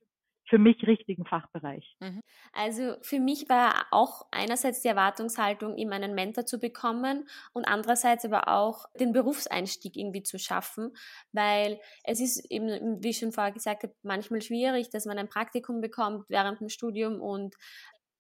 für 0.50 0.58
mich 0.60 0.86
richtigen 0.86 1.26
Fachbereich. 1.26 1.96
Mhm. 2.00 2.22
Also 2.52 2.96
für 3.02 3.19
mich 3.19 3.50
war 3.50 3.88
auch 3.91 4.28
einerseits 4.32 4.82
die 4.82 4.88
Erwartungshaltung, 4.88 5.78
eben 5.78 5.91
einen 5.91 6.13
Mentor 6.13 6.46
zu 6.46 6.60
bekommen 6.60 7.28
und 7.54 7.65
andererseits 7.65 8.26
aber 8.26 8.50
auch 8.50 8.86
den 9.00 9.13
Berufseinstieg 9.13 9.96
irgendwie 9.96 10.22
zu 10.22 10.38
schaffen, 10.38 10.91
weil 11.32 11.80
es 12.04 12.19
ist 12.19 12.52
eben, 12.52 13.02
wie 13.02 13.10
ich 13.10 13.17
schon 13.19 13.32
vorher 13.32 13.54
gesagt 13.54 13.84
habe, 13.84 13.96
manchmal 14.04 14.41
schwierig, 14.41 14.89
dass 14.89 15.06
man 15.06 15.17
ein 15.17 15.30
Praktikum 15.30 15.82
bekommt 15.82 16.26
während 16.30 16.60
dem 16.60 16.69
Studium 16.69 17.22
und 17.22 17.56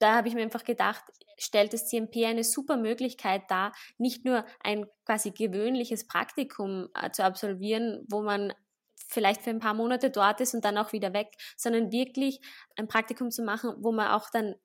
da 0.03 0.15
habe 0.15 0.27
ich 0.27 0.35
mir 0.35 0.41
einfach 0.41 0.65
gedacht, 0.65 1.01
stellt 1.37 1.71
das 1.71 1.87
CMP 1.87 2.25
eine 2.25 2.43
super 2.43 2.75
Möglichkeit 2.75 3.43
dar, 3.49 3.71
nicht 3.97 4.25
nur 4.25 4.45
ein 4.61 4.85
quasi 5.05 5.31
gewöhnliches 5.31 6.07
Praktikum 6.07 6.89
äh, 6.93 7.09
zu 7.11 7.23
absolvieren, 7.23 8.05
wo 8.09 8.21
man 8.21 8.53
vielleicht 9.07 9.41
für 9.41 9.51
ein 9.51 9.59
paar 9.59 9.73
Monate 9.73 10.09
dort 10.09 10.41
ist 10.41 10.53
und 10.53 10.65
dann 10.65 10.77
auch 10.77 10.91
wieder 10.91 11.13
weg, 11.13 11.29
sondern 11.55 11.93
wirklich 11.93 12.41
ein 12.75 12.89
Praktikum 12.89 13.31
zu 13.31 13.43
machen, 13.43 13.75
wo 13.77 13.93
man 13.93 14.09
auch 14.09 14.29
dann 14.29 14.55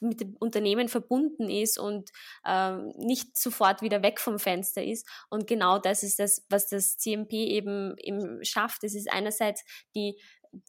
mit 0.00 0.20
dem 0.20 0.36
Unternehmen 0.38 0.88
verbunden 0.88 1.48
ist 1.48 1.78
und 1.78 2.10
ähm, 2.46 2.92
nicht 2.98 3.36
sofort 3.36 3.80
wieder 3.80 4.02
weg 4.02 4.20
vom 4.20 4.38
Fenster 4.38 4.84
ist. 4.84 5.08
Und 5.30 5.46
genau 5.46 5.78
das 5.78 6.02
ist 6.02 6.18
das, 6.18 6.44
was 6.50 6.68
das 6.68 6.98
CMP 6.98 7.32
eben, 7.32 7.96
eben 7.98 8.44
schafft. 8.44 8.84
Es 8.84 8.94
ist 8.94 9.10
einerseits 9.10 9.64
die 9.94 10.20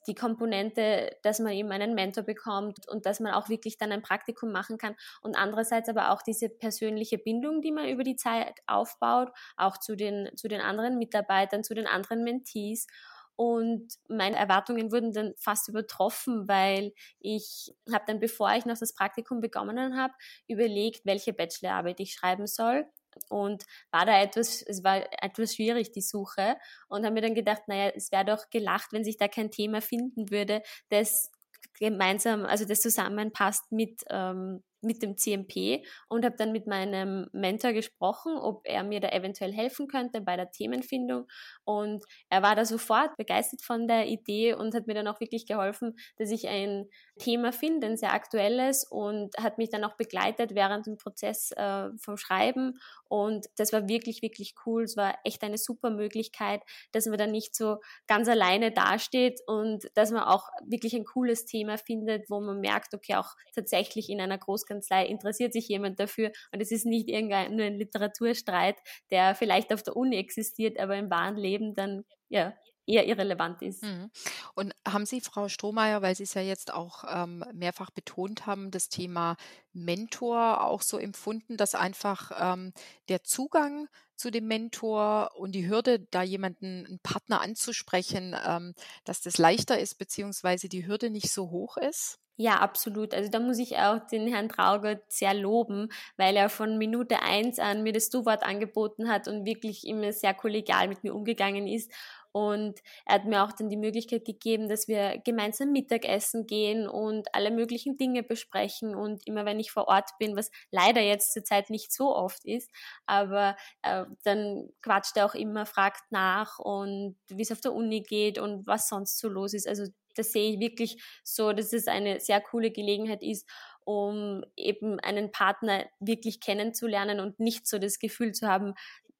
die 0.08 0.15
Komponente, 0.15 1.15
dass 1.24 1.39
man 1.39 1.54
eben 1.54 1.72
einen 1.72 1.93
Mentor 1.93 2.24
bekommt 2.24 2.88
und 2.88 3.06
dass 3.06 3.19
man 3.19 3.34
auch 3.34 3.50
wirklich 3.50 3.78
dann 3.78 3.91
ein 3.91 4.02
Praktikum 4.02 4.52
machen 4.52 4.78
kann 4.78 4.96
und 5.22 5.36
andererseits 5.36 5.89
aber 5.89 6.12
auch 6.12 6.22
diese 6.22 6.50
persönliche 6.50 7.17
Bindung, 7.17 7.62
die 7.62 7.72
man 7.72 7.88
über 7.88 8.04
die 8.04 8.15
Zeit 8.15 8.54
aufbaut, 8.67 9.32
auch 9.58 9.78
zu 9.78 9.96
den, 9.96 10.30
zu 10.36 10.48
den 10.48 10.62
anderen 10.62 10.98
Mitarbeitern, 10.98 11.63
zu 11.63 11.74
den 11.74 11.88
anderen 11.88 12.24
Mentees. 12.24 12.88
Und 13.36 13.96
meine 14.08 14.38
Erwartungen 14.38 14.91
wurden 14.91 15.12
dann 15.12 15.34
fast 15.38 15.67
übertroffen, 15.67 16.48
weil 16.48 16.93
ich 17.19 17.74
habe 17.91 18.04
dann, 18.08 18.19
bevor 18.19 18.54
ich 18.54 18.65
noch 18.65 18.78
das 18.78 18.93
Praktikum 18.93 19.41
begonnen 19.41 19.98
habe, 19.98 20.13
überlegt, 20.48 21.06
welche 21.06 21.34
Bachelorarbeit 21.34 22.00
ich 22.00 22.13
schreiben 22.13 22.48
soll 22.48 22.86
und 23.30 23.63
war 23.91 24.06
da 24.06 24.21
etwas, 24.21 24.62
es 24.62 24.84
war 24.84 25.02
etwas 25.23 25.56
schwierig, 25.56 25.91
die 25.91 26.02
Suche 26.02 26.58
und 26.88 27.06
habe 27.06 27.13
mir 27.13 27.21
dann 27.21 27.36
gedacht, 27.36 27.63
naja, 27.67 27.91
es 27.95 28.12
wäre 28.12 28.26
doch 28.26 28.49
gelacht, 28.49 28.91
wenn 28.91 29.04
sich 29.04 29.17
da 29.17 29.28
kein 29.28 29.52
Thema 29.52 29.82
finden 29.82 30.32
würde, 30.32 30.62
das 30.89 31.32
gemeinsam, 31.80 32.45
also 32.45 32.65
das 32.65 32.82
zusammenpasst 32.82 33.71
mit, 33.71 34.04
ähm, 34.10 34.63
mit 34.84 35.02
dem 35.02 35.17
CMP 35.17 35.84
und 36.10 36.26
habe 36.26 36.36
dann 36.38 36.52
mit 36.52 36.67
meinem 36.67 37.28
Mentor 37.32 37.74
gesprochen, 37.74 38.36
ob 38.36 38.62
er 38.65 38.84
mir 38.84 39.00
da 39.00 39.10
eventuell 39.10 39.54
helfen 39.54 39.88
könnte 39.88 40.22
bei 40.22 40.36
der 40.36 40.52
Themenfindung. 40.52 41.28
Und 41.63 42.04
er 42.30 42.41
war 42.41 42.56
da 42.56 42.65
sofort 42.65 43.15
begeistert 43.17 43.62
von 43.62 43.88
der 43.88 44.08
Idee 44.08 44.54
und 44.54 44.76
hat 44.76 44.88
mir 44.88 44.93
dann 44.93 45.08
auch 45.08 45.19
wirklich 45.19 45.46
geholfen, 45.46 45.96
dass 46.17 46.32
ich 46.32 46.48
ein 46.48 46.89
Thema 47.19 47.52
finde, 47.52 47.88
ein 47.88 47.98
sehr 47.98 48.13
aktuelles 48.13 48.86
und 48.89 49.36
hat 49.38 49.58
mich 49.58 49.69
dann 49.69 49.84
auch 49.84 49.96
begleitet 49.96 50.56
während 50.56 50.88
dem 50.88 50.98
Prozess 50.98 51.52
äh, 51.52 51.89
vom 52.00 52.17
Schreiben. 52.17 52.80
Und 53.08 53.46
das 53.58 53.72
war 53.72 53.88
wirklich, 53.88 54.22
wirklich 54.22 54.56
cool. 54.65 54.84
Es 54.84 54.98
war 54.98 55.17
echt 55.24 55.43
eine 55.43 55.58
super 55.58 55.91
Möglichkeit, 55.91 56.62
dass 56.91 57.06
man 57.06 57.17
dann 57.17 57.32
nicht 57.32 57.56
so 57.56 57.78
ganz 58.08 58.28
alleine 58.28 58.72
dasteht 58.72 59.39
und 59.46 59.84
dass 59.93 60.12
man 60.12 60.24
auch 60.24 60.48
wirklich 60.65 60.96
ein 60.96 61.06
cooles 61.06 61.46
Thema 61.46 61.78
findet, 61.78 62.30
wo 62.30 62.39
man 62.39 62.60
merkt, 62.60 62.93
okay, 62.93 63.15
auch 63.15 63.36
tatsächlich 63.54 64.10
in 64.10 64.19
einer 64.19 64.38
Großkanzlei 64.38 64.72
interessiert 64.81 65.53
sich 65.53 65.67
jemand 65.67 65.99
dafür 65.99 66.31
und 66.51 66.62
es 66.62 66.71
ist 66.71 66.86
nicht 66.86 67.09
irgendein 67.09 67.55
nur 67.55 67.65
ein 67.65 67.77
Literaturstreit, 67.77 68.77
der 69.12 69.36
vielleicht 69.36 69.73
auf 69.73 69.83
der 69.83 69.95
Uni 69.95 70.17
existiert, 70.17 70.79
aber 70.79 70.95
im 70.95 71.09
wahren 71.09 71.38
Leben 71.38 71.73
dann 71.73 72.03
ja 72.29 72.53
eher 72.86 73.07
irrelevant 73.07 73.62
ist. 73.62 73.83
Mhm. 73.83 74.12
Und 74.55 74.73
haben 74.88 75.05
Sie, 75.05 75.21
Frau 75.21 75.47
Strohmeier, 75.47 76.01
weil 76.01 76.15
Sie 76.15 76.23
es 76.23 76.33
ja 76.33 76.41
jetzt 76.41 76.73
auch 76.73 77.03
ähm, 77.09 77.43
mehrfach 77.53 77.91
betont 77.91 78.45
haben, 78.45 78.71
das 78.71 78.89
Thema 78.89 79.38
Mentor 79.71 80.65
auch 80.65 80.81
so 80.81 80.97
empfunden, 80.97 81.57
dass 81.57 81.75
einfach 81.75 82.31
ähm, 82.38 82.73
der 83.07 83.23
Zugang 83.23 83.88
zu 84.15 84.31
dem 84.31 84.47
Mentor 84.47 85.31
und 85.36 85.53
die 85.53 85.67
Hürde, 85.67 85.99
da 85.99 86.21
jemanden, 86.21 86.86
einen 86.86 86.99
Partner 86.99 87.41
anzusprechen, 87.41 88.36
ähm, 88.45 88.73
dass 89.05 89.21
das 89.21 89.38
leichter 89.38 89.79
ist, 89.79 89.95
beziehungsweise 89.95 90.69
die 90.69 90.86
Hürde 90.86 91.09
nicht 91.09 91.31
so 91.31 91.49
hoch 91.49 91.77
ist? 91.77 92.19
Ja, 92.38 92.60
absolut. 92.62 93.13
Also 93.13 93.30
da 93.30 93.39
muss 93.39 93.60
ich 93.60 93.78
auch 93.78 94.00
den 94.08 94.28
Herrn 94.28 94.50
Traugott 94.50 95.02
sehr 95.08 95.36
loben, 95.36 95.89
weil 96.17 96.36
er 96.36 96.50
von 96.50 96.78
Minute 96.80 97.22
eins 97.22 97.60
an 97.60 97.84
mir 97.84 97.93
das 97.93 98.10
Du-Wort 98.10 98.43
angeboten 98.43 99.08
hat 99.08 99.28
und 99.28 99.46
wirklich 99.46 99.86
immer 99.86 100.12
sehr 100.13 100.34
kollegial 100.34 100.88
mit 100.88 101.04
mir 101.04 101.13
umgegangen 101.13 101.67
ist. 101.67 101.91
Und 102.32 102.80
er 103.06 103.15
hat 103.15 103.26
mir 103.26 103.43
auch 103.43 103.52
dann 103.52 103.69
die 103.69 103.78
Möglichkeit 103.78 104.26
gegeben, 104.26 104.67
dass 104.67 104.88
wir 104.88 105.19
gemeinsam 105.24 105.72
Mittagessen 105.72 106.48
gehen 106.48 106.88
und 106.88 107.28
alle 107.36 107.52
möglichen 107.52 107.98
Dinge 107.98 108.24
besprechen. 108.24 108.96
Und 108.96 109.22
immer 109.28 109.46
wenn 109.46 109.60
ich 109.60 109.72
vor 109.72 109.88
Ort 109.88 110.10
bin, 110.17 110.36
was 110.36 110.50
leider 110.72 111.02
jetzt 111.02 111.32
zurzeit 111.34 111.69
nicht 111.69 111.93
so 111.93 112.15
oft 112.15 112.43
ist, 112.46 112.72
aber 113.06 113.56
äh, 113.84 114.06
dann 114.24 114.69
quatscht 114.82 115.15
er 115.17 115.28
auch 115.28 115.36
immer, 115.36 115.67
fragt 115.67 116.02
nach 116.12 116.58
und 116.58 117.15
wie 117.30 117.43
es 117.43 117.52
auf 117.52 117.62
der 117.62 117.74
Uni 117.74 118.02
geht 118.02 118.39
und 118.39 118.65
was 118.65 118.89
sonst 118.89 119.19
so 119.19 119.30
los 119.30 119.54
ist. 119.54 119.67
Also 119.67 119.84
das 120.15 120.32
sehe 120.32 120.54
ich 120.54 120.60
wirklich 120.60 121.02
so, 121.23 121.54
dass 121.54 121.73
es 121.73 121.88
eine 121.88 122.19
sehr 122.19 122.41
coole 122.41 122.71
Gelegenheit 122.71 123.23
ist, 123.23 123.49
um 123.86 124.43
eben 124.56 124.99
einen 124.99 125.32
Partner 125.32 125.86
wirklich 125.99 126.39
kennenzulernen 126.39 127.19
und 127.19 127.39
nicht 127.39 127.67
so 127.67 127.80
das 127.80 127.99
Gefühl 127.99 128.32
zu 128.34 128.47
haben, 128.47 128.73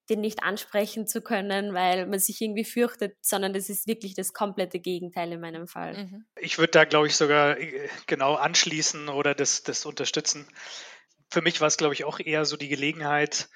den 0.10 0.21
nicht 0.21 0.43
ansprechen 0.43 1.08
zu 1.08 1.21
können, 1.21 1.73
weil 1.73 2.08
man 2.08 2.19
sich 2.19 2.41
irgendwie 2.41 2.65
fürchtet, 2.65 3.15
sondern 3.21 3.53
das 3.53 3.69
ist 3.69 3.88
wirklich 3.88 4.13
das 4.15 4.34
komplette 4.34 4.79
Gegenteil 4.79 5.32
in 5.32 5.39
meinem 5.39 5.67
Fall. 5.67 6.06
Mhm. 6.06 6.25
Ich 6.39 6.58
würde 6.58 6.71
da, 6.71 6.84
glaube 6.84 7.08
ich, 7.08 7.15
sogar 7.15 7.58
äh, 7.58 7.88
genau 8.06 8.36
anschließen 8.36 9.08
oder 9.10 9.34
das, 9.34 9.63
das 9.63 9.86
unterstützen. 9.86 10.45
Für 11.29 11.41
mich 11.41 11.62
war 11.62 11.67
es, 11.67 11.77
glaube 11.77 11.93
ich, 11.93 12.03
auch 12.03 12.19
eher 12.19 12.43
so 12.45 12.58
die 12.58 12.67
Gelegenheit, 12.67 13.49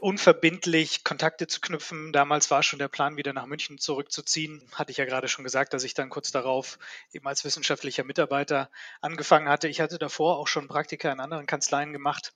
unverbindlich 0.00 1.02
Kontakte 1.02 1.46
zu 1.46 1.60
knüpfen. 1.60 2.12
Damals 2.12 2.50
war 2.50 2.62
schon 2.62 2.78
der 2.78 2.88
Plan, 2.88 3.16
wieder 3.16 3.32
nach 3.32 3.46
München 3.46 3.78
zurückzuziehen. 3.78 4.68
Hatte 4.72 4.90
ich 4.90 4.98
ja 4.98 5.04
gerade 5.04 5.28
schon 5.28 5.44
gesagt, 5.44 5.72
dass 5.72 5.84
ich 5.84 5.94
dann 5.94 6.10
kurz 6.10 6.30
darauf 6.30 6.78
eben 7.12 7.26
als 7.26 7.44
wissenschaftlicher 7.44 8.04
Mitarbeiter 8.04 8.70
angefangen 9.00 9.48
hatte. 9.48 9.68
Ich 9.68 9.80
hatte 9.80 9.98
davor 9.98 10.38
auch 10.38 10.48
schon 10.48 10.68
Praktika 10.68 11.10
in 11.10 11.20
anderen 11.20 11.46
Kanzleien 11.46 11.92
gemacht 11.92 12.32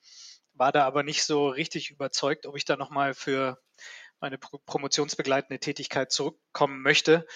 war 0.58 0.72
da 0.72 0.84
aber 0.84 1.02
nicht 1.02 1.24
so 1.24 1.48
richtig 1.48 1.90
überzeugt, 1.90 2.46
ob 2.46 2.56
ich 2.56 2.64
da 2.64 2.76
nochmal 2.76 3.14
für 3.14 3.60
meine 4.20 4.38
promotionsbegleitende 4.38 5.60
Tätigkeit 5.60 6.10
zurückkommen 6.10 6.82
möchte. 6.82 7.26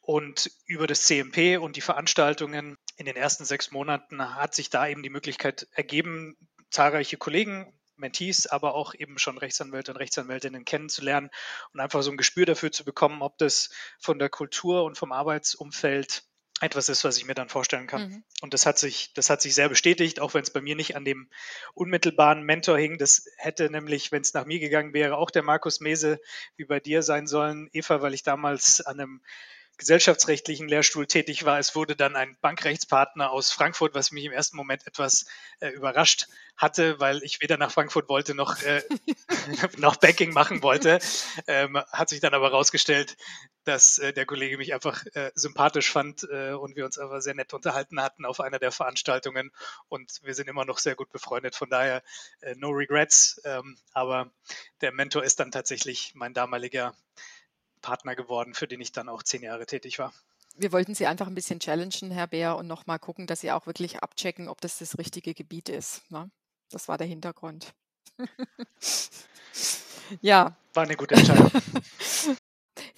Und 0.00 0.50
über 0.64 0.86
das 0.86 1.02
CMP 1.02 1.58
und 1.58 1.76
die 1.76 1.82
Veranstaltungen 1.82 2.78
in 2.96 3.06
den 3.06 3.16
ersten 3.16 3.44
sechs 3.44 3.70
Monaten 3.70 4.36
hat 4.36 4.54
sich 4.54 4.70
da 4.70 4.86
eben 4.88 5.02
die 5.02 5.10
Möglichkeit 5.10 5.66
ergeben, 5.72 6.36
zahlreiche 6.70 7.18
Kollegen, 7.18 7.77
Mentees, 7.98 8.46
aber 8.46 8.74
auch 8.74 8.94
eben 8.94 9.18
schon 9.18 9.38
Rechtsanwälte 9.38 9.92
und 9.92 9.96
Rechtsanwältinnen 9.98 10.64
kennenzulernen 10.64 11.30
und 11.72 11.80
einfach 11.80 12.02
so 12.02 12.10
ein 12.10 12.16
Gespür 12.16 12.46
dafür 12.46 12.72
zu 12.72 12.84
bekommen, 12.84 13.22
ob 13.22 13.38
das 13.38 13.70
von 13.98 14.18
der 14.18 14.28
Kultur 14.28 14.84
und 14.84 14.96
vom 14.96 15.12
Arbeitsumfeld 15.12 16.24
etwas 16.60 16.88
ist, 16.88 17.04
was 17.04 17.16
ich 17.16 17.24
mir 17.24 17.34
dann 17.34 17.48
vorstellen 17.48 17.86
kann. 17.86 18.08
Mhm. 18.08 18.24
Und 18.40 18.54
das 18.54 18.66
hat 18.66 18.78
sich, 18.78 19.12
das 19.14 19.30
hat 19.30 19.40
sich 19.40 19.54
sehr 19.54 19.68
bestätigt, 19.68 20.20
auch 20.20 20.34
wenn 20.34 20.42
es 20.42 20.50
bei 20.50 20.60
mir 20.60 20.74
nicht 20.74 20.96
an 20.96 21.04
dem 21.04 21.28
unmittelbaren 21.74 22.42
Mentor 22.42 22.78
hing. 22.78 22.98
Das 22.98 23.26
hätte 23.36 23.70
nämlich, 23.70 24.10
wenn 24.10 24.22
es 24.22 24.34
nach 24.34 24.44
mir 24.44 24.58
gegangen 24.58 24.92
wäre, 24.92 25.16
auch 25.16 25.30
der 25.30 25.42
Markus 25.42 25.80
Mese 25.80 26.20
wie 26.56 26.64
bei 26.64 26.80
dir 26.80 27.02
sein 27.02 27.26
sollen, 27.26 27.68
Eva, 27.72 28.02
weil 28.02 28.14
ich 28.14 28.24
damals 28.24 28.80
an 28.80 28.98
einem 28.98 29.22
gesellschaftsrechtlichen 29.78 30.68
Lehrstuhl 30.68 31.06
tätig 31.06 31.44
war. 31.44 31.58
Es 31.58 31.74
wurde 31.74 31.96
dann 31.96 32.16
ein 32.16 32.36
Bankrechtspartner 32.40 33.30
aus 33.30 33.50
Frankfurt, 33.52 33.94
was 33.94 34.10
mich 34.10 34.24
im 34.24 34.32
ersten 34.32 34.56
Moment 34.56 34.86
etwas 34.86 35.26
äh, 35.60 35.68
überrascht 35.68 36.26
hatte, 36.56 36.98
weil 36.98 37.22
ich 37.22 37.40
weder 37.40 37.56
nach 37.56 37.70
Frankfurt 37.70 38.08
wollte 38.08 38.34
noch, 38.34 38.60
äh, 38.62 38.82
noch 39.78 39.96
Banking 39.96 40.32
machen 40.32 40.62
wollte. 40.62 40.98
Ähm, 41.46 41.76
hat 41.92 42.08
sich 42.08 42.20
dann 42.20 42.34
aber 42.34 42.50
herausgestellt, 42.50 43.16
dass 43.62 43.98
äh, 43.98 44.12
der 44.12 44.26
Kollege 44.26 44.58
mich 44.58 44.74
einfach 44.74 45.06
äh, 45.14 45.30
sympathisch 45.34 45.90
fand 45.90 46.26
äh, 46.30 46.50
und 46.52 46.74
wir 46.74 46.84
uns 46.84 46.98
aber 46.98 47.20
sehr 47.20 47.34
nett 47.34 47.54
unterhalten 47.54 48.02
hatten 48.02 48.24
auf 48.24 48.40
einer 48.40 48.58
der 48.58 48.72
Veranstaltungen 48.72 49.52
und 49.88 50.20
wir 50.24 50.34
sind 50.34 50.48
immer 50.48 50.64
noch 50.64 50.78
sehr 50.78 50.96
gut 50.96 51.10
befreundet. 51.12 51.54
Von 51.54 51.70
daher 51.70 52.02
äh, 52.40 52.56
no 52.56 52.70
regrets. 52.70 53.40
Ähm, 53.44 53.78
aber 53.92 54.32
der 54.80 54.92
Mentor 54.92 55.22
ist 55.22 55.38
dann 55.38 55.52
tatsächlich 55.52 56.12
mein 56.14 56.34
damaliger 56.34 56.94
Partner 57.78 58.14
geworden, 58.14 58.54
für 58.54 58.68
den 58.68 58.80
ich 58.80 58.92
dann 58.92 59.08
auch 59.08 59.22
zehn 59.22 59.42
Jahre 59.42 59.66
tätig 59.66 59.98
war. 59.98 60.12
Wir 60.56 60.72
wollten 60.72 60.94
Sie 60.94 61.06
einfach 61.06 61.28
ein 61.28 61.34
bisschen 61.34 61.60
challengen, 61.60 62.10
Herr 62.10 62.26
Bär, 62.26 62.56
und 62.56 62.66
nochmal 62.66 62.98
gucken, 62.98 63.26
dass 63.26 63.40
Sie 63.40 63.52
auch 63.52 63.66
wirklich 63.66 64.02
abchecken, 64.02 64.48
ob 64.48 64.60
das 64.60 64.78
das 64.78 64.98
richtige 64.98 65.34
Gebiet 65.34 65.68
ist. 65.68 66.10
Ne? 66.10 66.30
Das 66.70 66.88
war 66.88 66.98
der 66.98 67.06
Hintergrund. 67.06 67.74
ja. 70.20 70.56
War 70.74 70.82
eine 70.82 70.96
gute 70.96 71.14
Entscheidung. 71.14 71.50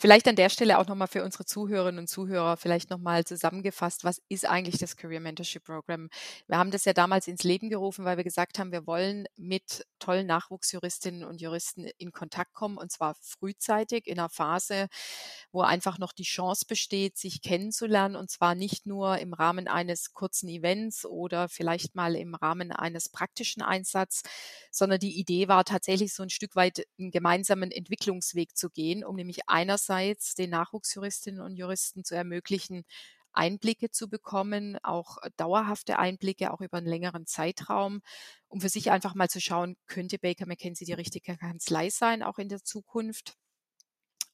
Vielleicht 0.00 0.26
an 0.28 0.34
der 0.34 0.48
Stelle 0.48 0.78
auch 0.78 0.86
nochmal 0.86 1.08
für 1.08 1.22
unsere 1.22 1.44
Zuhörerinnen 1.44 1.98
und 1.98 2.06
Zuhörer 2.06 2.56
vielleicht 2.56 2.88
nochmal 2.88 3.26
zusammengefasst, 3.26 4.02
was 4.02 4.22
ist 4.30 4.46
eigentlich 4.46 4.78
das 4.78 4.96
Career 4.96 5.20
Mentorship 5.20 5.62
Program? 5.62 6.08
Wir 6.48 6.56
haben 6.56 6.70
das 6.70 6.86
ja 6.86 6.94
damals 6.94 7.28
ins 7.28 7.42
Leben 7.42 7.68
gerufen, 7.68 8.06
weil 8.06 8.16
wir 8.16 8.24
gesagt 8.24 8.58
haben, 8.58 8.72
wir 8.72 8.86
wollen 8.86 9.26
mit 9.36 9.84
tollen 9.98 10.26
Nachwuchsjuristinnen 10.26 11.22
und 11.22 11.42
Juristen 11.42 11.86
in 11.98 12.12
Kontakt 12.12 12.54
kommen 12.54 12.78
und 12.78 12.90
zwar 12.90 13.14
frühzeitig 13.20 14.06
in 14.06 14.18
einer 14.18 14.30
Phase, 14.30 14.86
wo 15.52 15.60
einfach 15.60 15.98
noch 15.98 16.12
die 16.14 16.22
Chance 16.22 16.64
besteht, 16.66 17.18
sich 17.18 17.42
kennenzulernen 17.42 18.16
und 18.16 18.30
zwar 18.30 18.54
nicht 18.54 18.86
nur 18.86 19.18
im 19.18 19.34
Rahmen 19.34 19.68
eines 19.68 20.14
kurzen 20.14 20.48
Events 20.48 21.04
oder 21.04 21.50
vielleicht 21.50 21.94
mal 21.94 22.16
im 22.16 22.34
Rahmen 22.34 22.72
eines 22.72 23.10
praktischen 23.10 23.60
Einsatzes, 23.60 24.22
sondern 24.70 24.98
die 24.98 25.20
Idee 25.20 25.48
war 25.48 25.62
tatsächlich 25.64 26.14
so 26.14 26.22
ein 26.22 26.30
Stück 26.30 26.56
weit 26.56 26.86
einen 26.98 27.10
gemeinsamen 27.10 27.70
Entwicklungsweg 27.70 28.56
zu 28.56 28.70
gehen, 28.70 29.04
um 29.04 29.16
nämlich 29.16 29.40
einerseits 29.46 29.89
einerseits 29.90 30.34
den 30.34 30.50
Nachwuchsjuristinnen 30.50 31.40
und 31.40 31.56
Juristen 31.56 32.04
zu 32.04 32.14
ermöglichen, 32.14 32.84
Einblicke 33.32 33.90
zu 33.90 34.08
bekommen, 34.08 34.78
auch 34.82 35.18
äh, 35.22 35.30
dauerhafte 35.36 35.98
Einblicke, 35.98 36.52
auch 36.52 36.60
über 36.60 36.78
einen 36.78 36.88
längeren 36.88 37.26
Zeitraum, 37.26 38.02
um 38.48 38.60
für 38.60 38.68
sich 38.68 38.90
einfach 38.90 39.14
mal 39.14 39.28
zu 39.28 39.40
schauen, 39.40 39.76
könnte 39.86 40.18
Baker 40.18 40.46
McKenzie 40.46 40.84
die 40.84 40.94
richtige 40.94 41.36
Kanzlei 41.36 41.90
sein, 41.90 42.24
auch 42.24 42.38
in 42.38 42.48
der 42.48 42.62
Zukunft. 42.64 43.34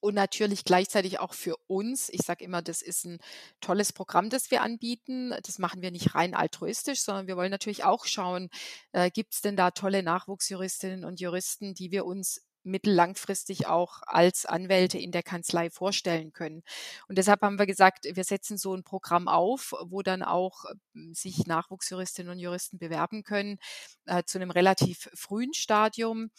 Und 0.00 0.14
natürlich 0.14 0.64
gleichzeitig 0.64 1.18
auch 1.18 1.34
für 1.34 1.56
uns. 1.66 2.10
Ich 2.10 2.22
sage 2.22 2.44
immer, 2.44 2.62
das 2.62 2.80
ist 2.80 3.04
ein 3.04 3.18
tolles 3.60 3.92
Programm, 3.92 4.30
das 4.30 4.50
wir 4.50 4.62
anbieten. 4.62 5.34
Das 5.42 5.58
machen 5.58 5.82
wir 5.82 5.90
nicht 5.90 6.14
rein 6.14 6.34
altruistisch, 6.34 7.00
sondern 7.02 7.26
wir 7.26 7.36
wollen 7.36 7.50
natürlich 7.50 7.84
auch 7.84 8.04
schauen, 8.04 8.48
äh, 8.92 9.10
gibt 9.10 9.34
es 9.34 9.40
denn 9.40 9.56
da 9.56 9.72
tolle 9.72 10.02
Nachwuchsjuristinnen 10.02 11.04
und 11.04 11.20
Juristen, 11.20 11.74
die 11.74 11.90
wir 11.90 12.04
uns 12.06 12.45
mittellangfristig 12.66 13.66
auch 13.66 14.02
als 14.06 14.44
Anwälte 14.46 14.98
in 14.98 15.12
der 15.12 15.22
Kanzlei 15.22 15.70
vorstellen 15.70 16.32
können. 16.32 16.62
Und 17.08 17.18
deshalb 17.18 17.42
haben 17.42 17.58
wir 17.58 17.66
gesagt, 17.66 18.06
wir 18.10 18.24
setzen 18.24 18.58
so 18.58 18.74
ein 18.74 18.82
Programm 18.84 19.28
auf, 19.28 19.72
wo 19.84 20.02
dann 20.02 20.22
auch 20.22 20.64
hm, 20.92 21.14
sich 21.14 21.46
Nachwuchsjuristinnen 21.46 22.32
und 22.32 22.38
Juristen 22.38 22.78
bewerben 22.78 23.22
können, 23.22 23.58
äh, 24.06 24.22
zu 24.24 24.38
einem 24.38 24.50
relativ 24.50 25.08
frühen 25.14 25.54
Stadium, 25.54 26.30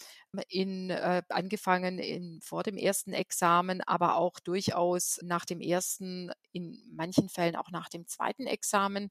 in, 0.49 0.89
äh, 0.89 1.23
angefangen 1.29 1.99
in, 1.99 2.41
vor 2.41 2.63
dem 2.63 2.77
ersten 2.77 3.13
Examen, 3.13 3.81
aber 3.81 4.15
auch 4.15 4.39
durchaus 4.39 5.19
nach 5.23 5.45
dem 5.45 5.61
ersten, 5.61 6.31
in 6.51 6.83
manchen 6.91 7.29
Fällen 7.29 7.55
auch 7.55 7.71
nach 7.71 7.89
dem 7.89 8.07
zweiten 8.07 8.45
Examen. 8.45 9.09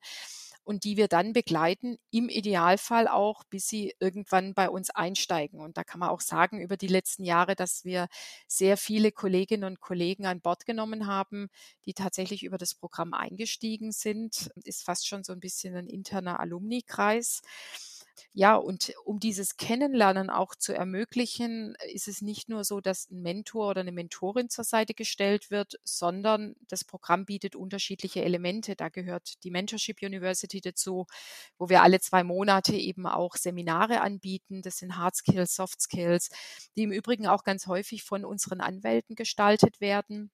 Und 0.66 0.82
die 0.84 0.96
wir 0.96 1.06
dann 1.06 1.32
begleiten, 1.32 1.96
im 2.10 2.28
Idealfall 2.28 3.06
auch, 3.06 3.44
bis 3.44 3.68
sie 3.68 3.94
irgendwann 4.00 4.52
bei 4.52 4.68
uns 4.68 4.90
einsteigen. 4.90 5.60
Und 5.60 5.76
da 5.76 5.84
kann 5.84 6.00
man 6.00 6.08
auch 6.08 6.20
sagen, 6.20 6.60
über 6.60 6.76
die 6.76 6.88
letzten 6.88 7.24
Jahre, 7.24 7.54
dass 7.54 7.84
wir 7.84 8.08
sehr 8.48 8.76
viele 8.76 9.12
Kolleginnen 9.12 9.62
und 9.64 9.80
Kollegen 9.80 10.26
an 10.26 10.40
Bord 10.40 10.66
genommen 10.66 11.06
haben, 11.06 11.48
die 11.84 11.94
tatsächlich 11.94 12.42
über 12.42 12.58
das 12.58 12.74
Programm 12.74 13.14
eingestiegen 13.14 13.92
sind. 13.92 14.50
Ist 14.64 14.84
fast 14.84 15.06
schon 15.06 15.22
so 15.22 15.32
ein 15.32 15.40
bisschen 15.40 15.76
ein 15.76 15.86
interner 15.86 16.40
Alumni-Kreis. 16.40 17.42
Ja, 18.32 18.56
und 18.56 18.92
um 19.04 19.18
dieses 19.20 19.56
Kennenlernen 19.56 20.30
auch 20.30 20.54
zu 20.54 20.72
ermöglichen, 20.74 21.74
ist 21.92 22.08
es 22.08 22.22
nicht 22.22 22.48
nur 22.48 22.64
so, 22.64 22.80
dass 22.80 23.10
ein 23.10 23.22
Mentor 23.22 23.70
oder 23.70 23.80
eine 23.80 23.92
Mentorin 23.92 24.48
zur 24.50 24.64
Seite 24.64 24.94
gestellt 24.94 25.50
wird, 25.50 25.78
sondern 25.84 26.54
das 26.68 26.84
Programm 26.84 27.24
bietet 27.26 27.56
unterschiedliche 27.56 28.22
Elemente. 28.22 28.76
Da 28.76 28.88
gehört 28.88 29.42
die 29.44 29.50
Mentorship 29.50 30.02
University 30.02 30.60
dazu, 30.60 31.06
wo 31.58 31.68
wir 31.68 31.82
alle 31.82 32.00
zwei 32.00 32.24
Monate 32.24 32.76
eben 32.76 33.06
auch 33.06 33.36
Seminare 33.36 34.00
anbieten. 34.00 34.62
Das 34.62 34.78
sind 34.78 34.96
Hard 34.96 35.16
Skills, 35.16 35.54
Soft 35.54 35.80
Skills, 35.80 36.30
die 36.76 36.82
im 36.84 36.92
Übrigen 36.92 37.26
auch 37.26 37.44
ganz 37.44 37.66
häufig 37.66 38.02
von 38.02 38.24
unseren 38.24 38.60
Anwälten 38.60 39.14
gestaltet 39.16 39.80
werden. 39.80 40.30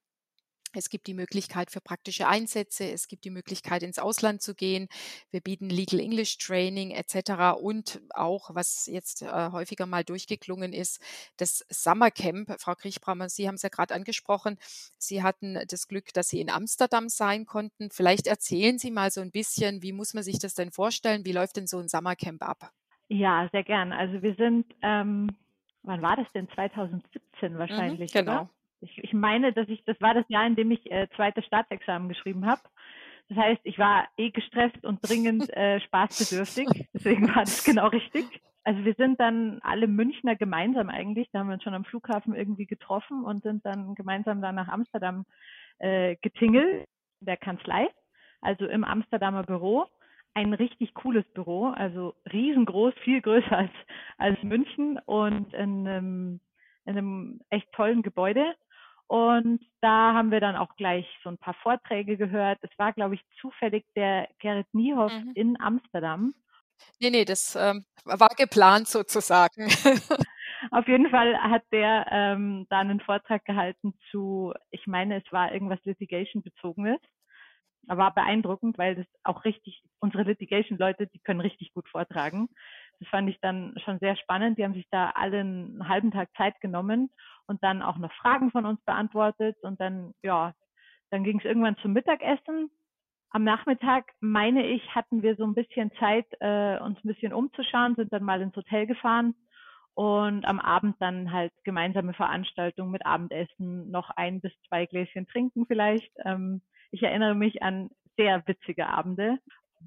Es 0.76 0.88
gibt 0.88 1.06
die 1.06 1.14
Möglichkeit 1.14 1.70
für 1.70 1.80
praktische 1.80 2.28
Einsätze, 2.28 2.90
es 2.90 3.08
gibt 3.08 3.24
die 3.24 3.30
Möglichkeit 3.30 3.82
ins 3.82 3.98
Ausland 3.98 4.42
zu 4.42 4.54
gehen. 4.54 4.88
Wir 5.30 5.40
bieten 5.40 5.68
Legal 5.68 6.00
English 6.00 6.38
Training 6.38 6.90
etc. 6.90 7.60
und 7.60 8.00
auch, 8.10 8.54
was 8.54 8.86
jetzt 8.86 9.22
äh, 9.22 9.50
häufiger 9.52 9.86
mal 9.86 10.04
durchgeklungen 10.04 10.72
ist, 10.72 11.00
das 11.36 11.64
Summer 11.68 12.10
Camp. 12.10 12.54
Frau 12.58 12.74
Kriechbrammer, 12.74 13.28
Sie 13.28 13.48
haben 13.48 13.56
es 13.56 13.62
ja 13.62 13.68
gerade 13.68 13.94
angesprochen. 13.94 14.58
Sie 14.98 15.22
hatten 15.22 15.58
das 15.68 15.88
Glück, 15.88 16.12
dass 16.14 16.28
Sie 16.28 16.40
in 16.40 16.50
Amsterdam 16.50 17.08
sein 17.08 17.46
konnten. 17.46 17.90
Vielleicht 17.90 18.26
erzählen 18.26 18.78
Sie 18.78 18.90
mal 18.90 19.10
so 19.10 19.20
ein 19.20 19.30
bisschen, 19.30 19.82
wie 19.82 19.92
muss 19.92 20.14
man 20.14 20.22
sich 20.22 20.38
das 20.38 20.54
denn 20.54 20.70
vorstellen? 20.70 21.24
Wie 21.24 21.32
läuft 21.32 21.56
denn 21.56 21.66
so 21.66 21.78
ein 21.78 21.88
Summer 21.88 22.16
Camp 22.16 22.42
ab? 22.42 22.72
Ja, 23.08 23.48
sehr 23.52 23.64
gern. 23.64 23.92
Also 23.92 24.22
wir 24.22 24.34
sind, 24.36 24.66
ähm, 24.82 25.28
wann 25.82 26.02
war 26.02 26.16
das 26.16 26.30
denn? 26.32 26.48
2017 26.54 27.52
mhm, 27.52 27.58
wahrscheinlich, 27.58 28.14
mhm, 28.14 28.18
genau. 28.18 28.32
Oder? 28.32 28.50
Ich, 28.82 28.98
ich 29.02 29.12
meine, 29.12 29.52
dass 29.52 29.68
ich, 29.68 29.84
das 29.84 30.00
war 30.00 30.14
das 30.14 30.24
Jahr, 30.28 30.46
in 30.46 30.56
dem 30.56 30.70
ich 30.70 30.90
äh, 30.90 31.08
zweites 31.16 31.44
Staatsexamen 31.46 32.08
geschrieben 32.08 32.46
habe. 32.46 32.60
Das 33.28 33.38
heißt, 33.38 33.60
ich 33.64 33.78
war 33.78 34.08
eh 34.16 34.30
gestresst 34.30 34.84
und 34.84 35.00
dringend 35.00 35.48
äh, 35.56 35.80
spaßbedürftig. 35.80 36.88
Deswegen 36.92 37.28
war 37.28 37.44
das 37.44 37.64
genau 37.64 37.88
richtig. 37.88 38.24
Also 38.64 38.84
wir 38.84 38.94
sind 38.94 39.18
dann 39.18 39.58
alle 39.62 39.88
Münchner 39.88 40.36
gemeinsam 40.36 40.88
eigentlich, 40.88 41.28
da 41.32 41.40
haben 41.40 41.48
wir 41.48 41.54
uns 41.54 41.64
schon 41.64 41.74
am 41.74 41.84
Flughafen 41.84 42.34
irgendwie 42.34 42.66
getroffen 42.66 43.24
und 43.24 43.42
sind 43.42 43.66
dann 43.66 43.94
gemeinsam 43.96 44.40
dann 44.40 44.54
nach 44.54 44.68
Amsterdam 44.68 45.24
äh, 45.78 46.16
getingelt, 46.22 46.88
der 47.20 47.36
Kanzlei, 47.36 47.88
also 48.40 48.66
im 48.66 48.84
Amsterdamer 48.84 49.42
Büro. 49.42 49.86
Ein 50.34 50.54
richtig 50.54 50.94
cooles 50.94 51.24
Büro, 51.34 51.66
also 51.66 52.14
riesengroß, 52.32 52.94
viel 53.02 53.20
größer 53.20 53.52
als, 53.52 53.72
als 54.16 54.42
München 54.42 54.98
und 55.04 55.52
in 55.52 55.86
einem, 55.86 56.40
in 56.86 56.98
einem 56.98 57.40
echt 57.50 57.70
tollen 57.72 58.02
Gebäude. 58.02 58.54
Und 59.12 59.60
da 59.82 60.14
haben 60.14 60.30
wir 60.30 60.40
dann 60.40 60.56
auch 60.56 60.74
gleich 60.76 61.06
so 61.22 61.28
ein 61.28 61.36
paar 61.36 61.52
Vorträge 61.62 62.16
gehört. 62.16 62.58
Es 62.62 62.70
war, 62.78 62.94
glaube 62.94 63.14
ich, 63.14 63.20
zufällig 63.42 63.84
der 63.94 64.26
Gerrit 64.38 64.72
Niehoff 64.72 65.12
mhm. 65.12 65.32
in 65.34 65.60
Amsterdam. 65.60 66.32
Nee, 66.98 67.10
nee, 67.10 67.26
das 67.26 67.54
ähm, 67.54 67.84
war 68.06 68.30
geplant 68.34 68.88
sozusagen. 68.88 69.66
Auf 70.70 70.88
jeden 70.88 71.10
Fall 71.10 71.36
hat 71.36 71.62
der 71.72 72.06
ähm, 72.10 72.66
da 72.70 72.78
einen 72.78 73.00
Vortrag 73.00 73.44
gehalten 73.44 73.92
zu, 74.10 74.54
ich 74.70 74.86
meine, 74.86 75.22
es 75.22 75.30
war 75.30 75.52
irgendwas 75.52 75.84
Litigation-bezogenes. 75.84 76.98
War 77.88 78.14
beeindruckend, 78.14 78.78
weil 78.78 78.94
das 78.94 79.06
auch 79.24 79.44
richtig, 79.44 79.82
unsere 80.00 80.22
Litigation-Leute, 80.22 81.08
die 81.08 81.18
können 81.18 81.42
richtig 81.42 81.74
gut 81.74 81.86
vortragen. 81.86 82.48
Das 83.02 83.08
fand 83.08 83.28
ich 83.28 83.40
dann 83.40 83.74
schon 83.84 83.98
sehr 83.98 84.14
spannend. 84.14 84.58
Die 84.58 84.64
haben 84.64 84.74
sich 84.74 84.86
da 84.92 85.10
alle 85.16 85.40
einen 85.40 85.88
halben 85.88 86.12
Tag 86.12 86.28
Zeit 86.36 86.60
genommen 86.60 87.10
und 87.48 87.60
dann 87.64 87.82
auch 87.82 87.98
noch 87.98 88.12
Fragen 88.12 88.52
von 88.52 88.64
uns 88.64 88.80
beantwortet 88.84 89.56
und 89.62 89.80
dann, 89.80 90.14
ja, 90.22 90.54
dann 91.10 91.24
ging 91.24 91.40
es 91.40 91.44
irgendwann 91.44 91.76
zum 91.78 91.94
Mittagessen. 91.94 92.70
Am 93.30 93.42
Nachmittag, 93.42 94.12
meine 94.20 94.64
ich, 94.64 94.94
hatten 94.94 95.22
wir 95.22 95.34
so 95.34 95.44
ein 95.44 95.54
bisschen 95.54 95.90
Zeit, 95.98 96.26
äh, 96.38 96.78
uns 96.78 97.02
ein 97.04 97.08
bisschen 97.08 97.32
umzuschauen, 97.32 97.96
sind 97.96 98.12
dann 98.12 98.22
mal 98.22 98.40
ins 98.40 98.54
Hotel 98.54 98.86
gefahren 98.86 99.34
und 99.94 100.44
am 100.44 100.60
Abend 100.60 100.94
dann 101.00 101.32
halt 101.32 101.52
gemeinsame 101.64 102.14
Veranstaltungen 102.14 102.92
mit 102.92 103.04
Abendessen, 103.04 103.90
noch 103.90 104.10
ein 104.10 104.40
bis 104.40 104.52
zwei 104.68 104.86
Gläschen 104.86 105.26
trinken 105.26 105.66
vielleicht. 105.66 106.12
Ähm, 106.24 106.62
ich 106.92 107.02
erinnere 107.02 107.34
mich 107.34 107.64
an 107.64 107.90
sehr 108.16 108.46
witzige 108.46 108.86
Abende 108.86 109.38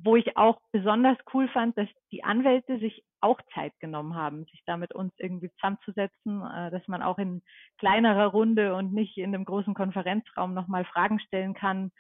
wo 0.04 0.16
ich 0.16 0.38
auch 0.38 0.60
besonders 0.72 1.18
cool 1.34 1.48
fand, 1.50 1.78
dass 1.78 1.88
die 2.12 2.24
Anwälte 2.24 2.80
sich 2.80 3.04
auch 3.22 3.40
Zeit 3.54 3.74
genommen 3.80 4.16
haben, 4.16 4.46
sich 4.46 4.62
da 4.66 4.78
mit 4.78 4.94
uns 4.94 5.14
irgendwie 5.18 5.50
zusammenzusetzen, 5.56 6.42
äh, 6.42 6.72
dass 6.72 6.88
man 6.88 7.02
auch 7.02 7.18
in 7.18 7.42
kleinerer 7.80 8.28
Runde 8.28 8.76
und 8.76 8.94
nicht 8.94 9.18
in 9.18 9.34
einem 9.34 9.46
großen 9.46 9.74
Konferenzraum 9.74 10.54
nochmal 10.54 10.86
Fragen 10.86 11.20
stellen 11.20 11.54
kann, 11.54 11.92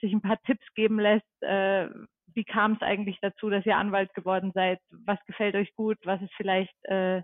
sich 0.00 0.12
ein 0.12 0.22
paar 0.22 0.40
Tipps 0.42 0.64
geben 0.74 0.98
lässt, 0.98 1.42
äh, 1.42 1.88
wie 2.34 2.44
kam 2.44 2.72
es 2.72 2.82
eigentlich 2.82 3.18
dazu, 3.20 3.50
dass 3.50 3.66
ihr 3.66 3.76
Anwalt 3.76 4.14
geworden 4.14 4.52
seid, 4.54 4.80
was 4.90 5.18
gefällt 5.26 5.54
euch 5.54 5.74
gut, 5.74 5.98
was 6.04 6.22
ist 6.22 6.32
vielleicht 6.36 6.74
äh, 6.84 7.22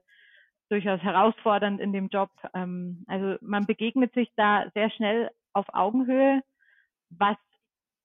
durchaus 0.69 1.01
herausfordernd 1.01 1.81
in 1.81 1.93
dem 1.93 2.09
Job. 2.09 2.31
Ähm, 2.55 3.05
also 3.07 3.37
man 3.41 3.67
begegnet 3.67 4.13
sich 4.15 4.29
da 4.37 4.67
sehr 4.75 4.91
schnell 4.91 5.31
auf 5.53 5.67
Augenhöhe, 5.73 6.43
was 7.11 7.37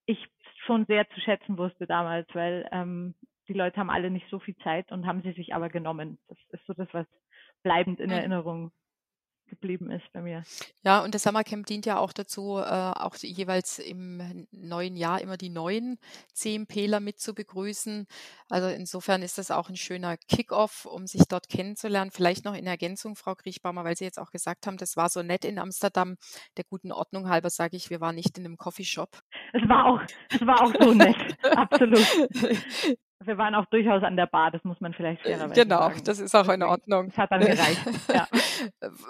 ich 0.06 0.28
schon 0.66 0.86
sehr 0.86 1.08
zu 1.10 1.20
schätzen 1.22 1.58
wusste 1.58 1.88
damals, 1.88 2.28
weil 2.34 2.68
ähm, 2.72 3.16
die 3.48 3.54
Leute 3.54 3.78
haben 3.78 3.90
alle 3.90 4.10
nicht 4.10 4.28
so 4.30 4.40
viel 4.40 4.56
Zeit 4.58 4.92
und 4.92 5.06
haben 5.06 5.22
sie 5.22 5.34
sich 5.34 5.54
aber 5.54 5.70
genommen. 5.70 6.18
Das 6.28 6.38
ist 6.50 6.66
so 6.66 6.74
das, 6.74 6.88
was 6.94 7.06
bleibend 7.64 8.00
in 8.00 8.08
mhm. 8.08 8.16
Erinnerung 8.16 8.72
geblieben 9.52 9.92
ist 9.92 10.12
bei 10.14 10.22
mir. 10.22 10.44
Ja, 10.84 11.04
und 11.04 11.14
das 11.14 11.24
Summercamp 11.24 11.68
dient 11.68 11.86
ja 11.86 12.00
auch 12.00 12.14
dazu, 12.14 12.58
äh, 12.58 12.64
auch 12.64 13.16
jeweils 13.18 13.78
im 13.78 14.48
neuen 14.52 14.96
Jahr 14.96 15.22
immer 15.22 15.38
die 15.38 15.50
neuen 15.50 16.00
CMPler 16.34 17.00
mit 17.00 17.20
zu 17.20 17.36
begrüßen. 17.36 18.08
Also 18.50 18.70
insofern 18.70 19.22
ist 19.22 19.38
das 19.38 19.52
auch 19.52 19.70
ein 19.70 19.76
schöner 19.76 20.18
Kick-off, 20.18 20.86
um 20.86 21.06
sich 21.06 21.24
dort 21.28 21.50
kennenzulernen. 21.50 22.12
Vielleicht 22.12 22.46
noch 22.46 22.56
in 22.56 22.66
Ergänzung, 22.66 23.16
Frau 23.16 23.36
Kriechbaumer, 23.36 23.84
weil 23.84 23.98
Sie 23.98 24.06
jetzt 24.06 24.20
auch 24.20 24.32
gesagt 24.32 24.66
haben, 24.66 24.78
das 24.78 24.98
war 24.98 25.10
so 25.10 25.22
nett 25.22 25.46
in 25.46 25.60
Amsterdam. 25.60 26.16
Der 26.58 26.64
guten 26.64 26.92
Ordnung 26.92 27.30
halber 27.30 27.50
sage 27.50 27.78
ich, 27.78 27.90
wir 27.90 28.02
waren 28.02 28.16
nicht 28.16 28.38
in 28.38 28.46
einem 28.46 28.58
Coffeeshop. 28.58 29.22
Es 29.54 29.68
war 29.68 29.86
auch, 29.86 30.02
es 30.30 30.42
war 30.42 30.62
auch 30.62 30.74
so 30.80 30.94
nett, 30.94 31.38
absolut. 31.44 32.08
Wir 33.24 33.38
waren 33.38 33.56
auch 33.56 33.66
durchaus 33.66 34.04
an 34.04 34.16
der 34.16 34.26
Bar, 34.26 34.52
das 34.52 34.64
muss 34.64 34.80
man 34.82 34.94
vielleicht 34.94 35.22
äh, 35.26 35.36
fairerweise 35.36 35.62
genau, 35.62 35.78
sagen. 35.80 35.94
Genau, 35.94 36.06
das 36.06 36.20
ist 36.20 36.36
auch 36.36 36.50
in 36.50 36.64
Ordnung. 36.64 37.08
Das 37.08 37.18
hat 37.18 37.32
dann 37.32 37.42
gereicht, 37.42 37.82
ja. 38.14 38.28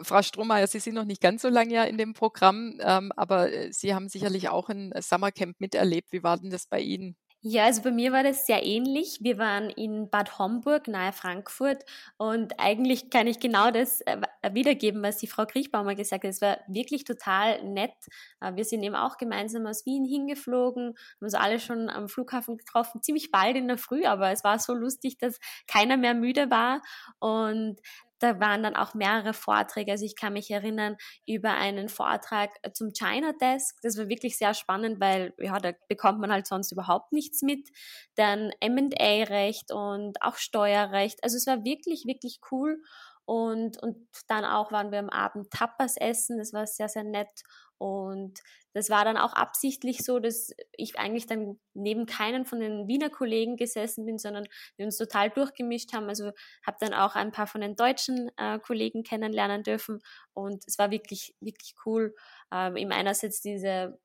Frau 0.03 0.21
Strohmeier, 0.21 0.67
Sie 0.67 0.79
sind 0.79 0.95
noch 0.95 1.05
nicht 1.05 1.21
ganz 1.21 1.41
so 1.41 1.49
lange 1.49 1.73
ja 1.73 1.83
in 1.83 1.97
dem 1.97 2.13
Programm, 2.13 2.73
ähm, 2.81 3.11
aber 3.15 3.51
äh, 3.51 3.71
Sie 3.71 3.93
haben 3.95 4.09
sicherlich 4.09 4.49
auch 4.49 4.69
ein 4.69 4.91
Summercamp 4.97 5.59
miterlebt. 5.59 6.11
Wie 6.11 6.23
war 6.23 6.37
denn 6.37 6.49
das 6.49 6.67
bei 6.67 6.79
Ihnen? 6.79 7.15
Ja, 7.43 7.65
also 7.65 7.81
bei 7.81 7.89
mir 7.89 8.11
war 8.11 8.21
das 8.21 8.45
sehr 8.45 8.63
ähnlich. 8.63 9.17
Wir 9.21 9.39
waren 9.39 9.71
in 9.71 10.11
Bad 10.11 10.37
Homburg, 10.37 10.87
nahe 10.87 11.11
Frankfurt 11.11 11.83
und 12.17 12.59
eigentlich 12.59 13.09
kann 13.09 13.25
ich 13.25 13.39
genau 13.39 13.71
das 13.71 14.01
äh, 14.01 14.21
wiedergeben, 14.51 15.01
was 15.01 15.17
die 15.17 15.25
Frau 15.25 15.47
Kriechbaumer 15.47 15.95
gesagt 15.95 16.23
hat. 16.23 16.29
Es 16.29 16.41
war 16.41 16.59
wirklich 16.67 17.03
total 17.03 17.63
nett. 17.63 17.95
Äh, 18.41 18.55
wir 18.55 18.63
sind 18.63 18.83
eben 18.83 18.93
auch 18.93 19.17
gemeinsam 19.17 19.65
aus 19.65 19.87
Wien 19.87 20.05
hingeflogen, 20.05 20.89
haben 20.89 21.25
uns 21.25 21.33
alle 21.33 21.59
schon 21.59 21.89
am 21.89 22.09
Flughafen 22.09 22.57
getroffen, 22.57 23.01
ziemlich 23.01 23.31
bald 23.31 23.55
in 23.55 23.67
der 23.67 23.79
Früh, 23.79 24.05
aber 24.05 24.29
es 24.29 24.43
war 24.43 24.59
so 24.59 24.75
lustig, 24.75 25.17
dass 25.17 25.39
keiner 25.65 25.97
mehr 25.97 26.13
müde 26.13 26.51
war 26.51 26.83
und 27.17 27.79
da 28.21 28.39
waren 28.39 28.63
dann 28.63 28.75
auch 28.75 28.93
mehrere 28.93 29.33
Vorträge. 29.33 29.91
Also 29.91 30.05
ich 30.05 30.15
kann 30.15 30.33
mich 30.33 30.49
erinnern 30.51 30.95
über 31.27 31.51
einen 31.55 31.89
Vortrag 31.89 32.51
zum 32.73 32.93
China 32.93 33.33
Desk. 33.41 33.77
Das 33.83 33.97
war 33.97 34.07
wirklich 34.09 34.37
sehr 34.37 34.53
spannend, 34.53 34.99
weil 34.99 35.33
ja, 35.39 35.57
da 35.59 35.73
bekommt 35.89 36.19
man 36.19 36.31
halt 36.31 36.47
sonst 36.47 36.71
überhaupt 36.71 37.11
nichts 37.13 37.41
mit. 37.41 37.69
Dann 38.15 38.51
M&A-Recht 38.59 39.71
und 39.71 40.21
auch 40.21 40.35
Steuerrecht. 40.37 41.23
Also 41.23 41.37
es 41.37 41.47
war 41.47 41.63
wirklich, 41.63 42.05
wirklich 42.05 42.39
cool. 42.51 42.81
Und, 43.31 43.81
und 43.81 43.95
dann 44.27 44.43
auch 44.43 44.73
waren 44.73 44.91
wir 44.91 44.99
am 44.99 45.09
Abend 45.09 45.51
Tapas 45.51 45.95
essen, 45.95 46.37
das 46.37 46.51
war 46.51 46.67
sehr, 46.67 46.89
sehr 46.89 47.05
nett. 47.05 47.29
Und 47.77 48.41
das 48.73 48.89
war 48.89 49.05
dann 49.05 49.15
auch 49.15 49.31
absichtlich 49.31 50.03
so, 50.03 50.19
dass 50.19 50.51
ich 50.73 50.99
eigentlich 50.99 51.27
dann 51.27 51.57
neben 51.73 52.05
keinen 52.07 52.43
von 52.43 52.59
den 52.59 52.89
Wiener 52.89 53.09
Kollegen 53.09 53.55
gesessen 53.55 54.05
bin, 54.05 54.17
sondern 54.17 54.49
wir 54.75 54.85
uns 54.85 54.97
total 54.97 55.29
durchgemischt 55.29 55.93
haben. 55.93 56.09
Also 56.09 56.33
habe 56.67 56.77
dann 56.81 56.93
auch 56.93 57.15
ein 57.15 57.31
paar 57.31 57.47
von 57.47 57.61
den 57.61 57.77
deutschen 57.77 58.29
äh, 58.35 58.59
Kollegen 58.59 59.03
kennenlernen 59.03 59.63
dürfen. 59.63 60.01
Und 60.33 60.65
es 60.67 60.77
war 60.77 60.91
wirklich, 60.91 61.33
wirklich 61.39 61.75
cool. 61.85 62.13
Ähm, 62.53 62.75
Im 62.75 62.91
einerseits 62.91 63.39
diese 63.39 63.97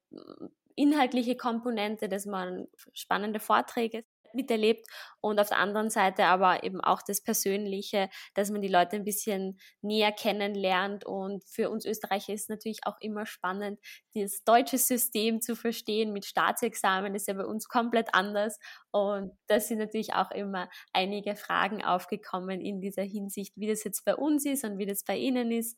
inhaltliche 0.76 1.36
Komponente, 1.36 2.08
dass 2.08 2.26
man 2.26 2.68
spannende 2.92 3.40
Vorträge 3.40 4.04
miterlebt. 4.34 4.86
Und 5.20 5.40
auf 5.40 5.48
der 5.48 5.58
anderen 5.58 5.90
Seite 5.90 6.24
aber 6.26 6.62
eben 6.62 6.80
auch 6.80 7.02
das 7.02 7.22
Persönliche, 7.22 8.08
dass 8.34 8.50
man 8.50 8.62
die 8.62 8.68
Leute 8.68 8.96
ein 8.96 9.04
bisschen 9.04 9.58
näher 9.82 10.12
kennenlernt. 10.12 11.04
Und 11.04 11.44
für 11.44 11.70
uns 11.70 11.84
Österreicher 11.84 12.32
ist 12.32 12.50
natürlich 12.50 12.80
auch 12.84 12.96
immer 13.00 13.26
spannend, 13.26 13.80
das 14.14 14.44
deutsche 14.44 14.78
System 14.78 15.40
zu 15.40 15.56
verstehen. 15.56 16.12
Mit 16.12 16.24
Staatsexamen 16.26 17.14
ist 17.14 17.28
ja 17.28 17.34
bei 17.34 17.44
uns 17.44 17.68
komplett 17.68 18.08
anders. 18.12 18.58
Und 18.90 19.32
da 19.48 19.60
sind 19.60 19.78
natürlich 19.78 20.14
auch 20.14 20.30
immer 20.30 20.68
einige 20.92 21.36
Fragen 21.36 21.84
aufgekommen 21.84 22.60
in 22.60 22.80
dieser 22.80 23.02
Hinsicht, 23.02 23.52
wie 23.56 23.66
das 23.66 23.84
jetzt 23.84 24.04
bei 24.04 24.14
uns 24.14 24.46
ist 24.46 24.64
und 24.64 24.78
wie 24.78 24.86
das 24.86 25.04
bei 25.04 25.16
Ihnen 25.16 25.50
ist. 25.50 25.76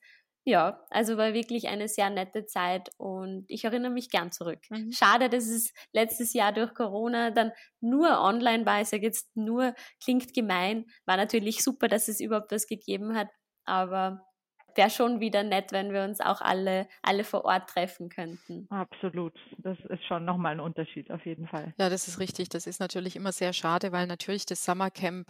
Ja, 0.49 0.83
also 0.89 1.19
war 1.19 1.35
wirklich 1.35 1.69
eine 1.69 1.89
sehr 1.89 2.09
nette 2.09 2.47
Zeit 2.47 2.89
und 2.97 3.45
ich 3.49 3.67
erinnere 3.67 3.91
mich 3.91 4.09
gern 4.09 4.33
zurück. 4.33 4.61
Mhm. 4.71 4.93
Schade, 4.93 5.29
dass 5.29 5.47
es 5.47 5.75
letztes 5.93 6.33
Jahr 6.33 6.53
durch 6.55 6.73
Corona 6.73 7.31
dann 7.31 7.53
nur 7.81 8.19
online 8.23 8.65
war. 8.65 8.81
Ich 8.81 8.89
sage 8.89 9.03
jetzt 9.03 9.37
nur, 9.37 9.75
klingt 10.03 10.33
gemein. 10.33 10.87
War 11.05 11.19
natürlich 11.19 11.63
super, 11.63 11.87
dass 11.87 12.09
es 12.09 12.19
überhaupt 12.19 12.51
was 12.51 12.67
gegeben 12.67 13.15
hat, 13.15 13.29
aber 13.67 14.27
wäre 14.79 14.89
schon 14.89 15.21
wieder 15.21 15.43
nett, 15.43 15.73
wenn 15.73 15.93
wir 15.93 16.05
uns 16.05 16.21
auch 16.21 16.41
alle, 16.41 16.89
alle 17.03 17.25
vor 17.25 17.45
Ort 17.45 17.69
treffen 17.69 18.09
könnten. 18.09 18.67
Absolut. 18.71 19.35
Das 19.59 19.77
ist 19.91 20.05
schon 20.07 20.25
nochmal 20.25 20.53
ein 20.53 20.61
Unterschied, 20.61 21.11
auf 21.11 21.27
jeden 21.27 21.47
Fall. 21.49 21.75
Ja, 21.79 21.91
das 21.91 22.09
ist 22.09 22.21
richtig. 22.21 22.49
Das 22.49 22.67
ist 22.67 22.81
natürlich 22.81 23.17
immer 23.17 23.33
sehr 23.33 23.53
schade, 23.53 23.93
weil 23.93 24.07
natürlich 24.07 24.47
das 24.47 24.65
Summercamp 24.65 25.29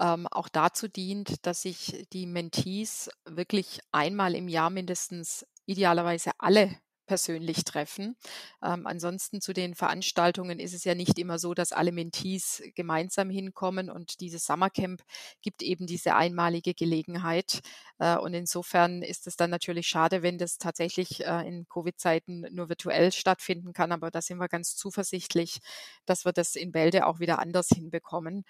ähm, 0.00 0.26
auch 0.30 0.48
dazu 0.48 0.88
dient, 0.88 1.46
dass 1.46 1.62
sich 1.62 2.06
die 2.12 2.26
Mentees 2.26 3.10
wirklich 3.24 3.80
einmal 3.92 4.34
im 4.34 4.48
Jahr 4.48 4.70
mindestens 4.70 5.46
idealerweise 5.66 6.30
alle 6.38 6.70
persönlich 7.06 7.64
treffen. 7.64 8.16
Ähm, 8.62 8.86
ansonsten 8.86 9.40
zu 9.40 9.52
den 9.52 9.74
Veranstaltungen 9.74 10.58
ist 10.58 10.74
es 10.74 10.84
ja 10.84 10.94
nicht 10.94 11.18
immer 11.18 11.38
so, 11.38 11.54
dass 11.54 11.72
alle 11.72 11.92
Mentees 11.92 12.62
gemeinsam 12.74 13.30
hinkommen 13.30 13.90
und 13.90 14.20
dieses 14.20 14.46
Summercamp 14.46 15.02
gibt 15.42 15.62
eben 15.62 15.86
diese 15.86 16.14
einmalige 16.14 16.74
Gelegenheit. 16.74 17.60
Äh, 17.98 18.16
und 18.16 18.34
insofern 18.34 19.02
ist 19.02 19.26
es 19.26 19.36
dann 19.36 19.50
natürlich 19.50 19.86
schade, 19.86 20.22
wenn 20.22 20.38
das 20.38 20.58
tatsächlich 20.58 21.24
äh, 21.24 21.46
in 21.46 21.66
Covid-Zeiten 21.68 22.46
nur 22.52 22.68
virtuell 22.68 23.12
stattfinden 23.12 23.72
kann. 23.72 23.92
Aber 23.92 24.10
da 24.10 24.20
sind 24.20 24.38
wir 24.38 24.48
ganz 24.48 24.76
zuversichtlich, 24.76 25.58
dass 26.04 26.24
wir 26.24 26.32
das 26.32 26.56
in 26.56 26.72
Bälde 26.72 27.06
auch 27.06 27.20
wieder 27.20 27.38
anders 27.38 27.68
hinbekommen 27.68 28.44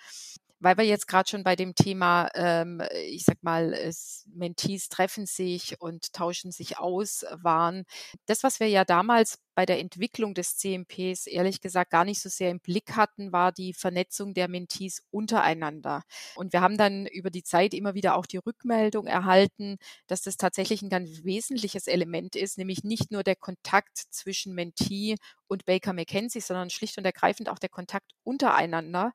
weil 0.61 0.77
wir 0.77 0.85
jetzt 0.85 1.07
gerade 1.09 1.29
schon 1.29 1.45
bei 1.45 1.57
dem 1.57 1.75
Thema, 1.75 2.29
ähm, 2.35 2.83
ich 3.07 3.25
sag 3.25 3.43
mal, 3.43 3.73
es, 3.73 4.25
Mentees 4.35 4.89
treffen 4.89 5.27
sich 5.27 5.81
und 5.81 6.13
tauschen 6.13 6.53
sich 6.53 6.79
aus 6.79 7.25
waren. 7.31 7.85
Das, 8.27 8.43
was 8.43 8.61
wir 8.61 8.69
ja 8.69 8.85
damals 8.85 9.39
bei 9.57 9.67
der 9.67 9.81
Entwicklung 9.81 10.35
des 10.35 10.59
CMPs 10.59 11.27
ehrlich 11.27 11.63
gesagt 11.63 11.91
gar 11.91 12.05
nicht 12.05 12.21
so 12.21 12.29
sehr 12.29 12.51
im 12.51 12.61
Blick 12.61 12.95
hatten, 12.95 13.33
war 13.33 13.53
die 13.53 13.73
Vernetzung 13.73 14.35
der 14.35 14.49
Mentees 14.49 15.03
untereinander. 15.11 16.03
Und 16.37 16.53
wir 16.53 16.61
haben 16.61 16.77
dann 16.77 17.07
über 17.07 17.31
die 17.31 17.43
Zeit 17.43 17.73
immer 17.73 17.95
wieder 17.95 18.17
auch 18.17 18.27
die 18.27 18.37
Rückmeldung 18.37 19.07
erhalten, 19.07 19.79
dass 20.07 20.21
das 20.21 20.37
tatsächlich 20.37 20.83
ein 20.83 20.91
ganz 20.91 21.25
wesentliches 21.25 21.87
Element 21.87 22.37
ist, 22.37 22.59
nämlich 22.59 22.85
nicht 22.85 23.11
nur 23.11 23.23
der 23.23 23.35
Kontakt 23.35 23.97
zwischen 24.11 24.55
Mentee 24.55 25.17
und 25.49 25.65
Baker 25.65 25.93
McKenzie, 25.93 26.41
sondern 26.41 26.71
schlicht 26.71 26.99
und 26.99 27.05
ergreifend 27.05 27.49
auch 27.49 27.59
der 27.59 27.69
Kontakt 27.69 28.13
untereinander, 28.25 29.13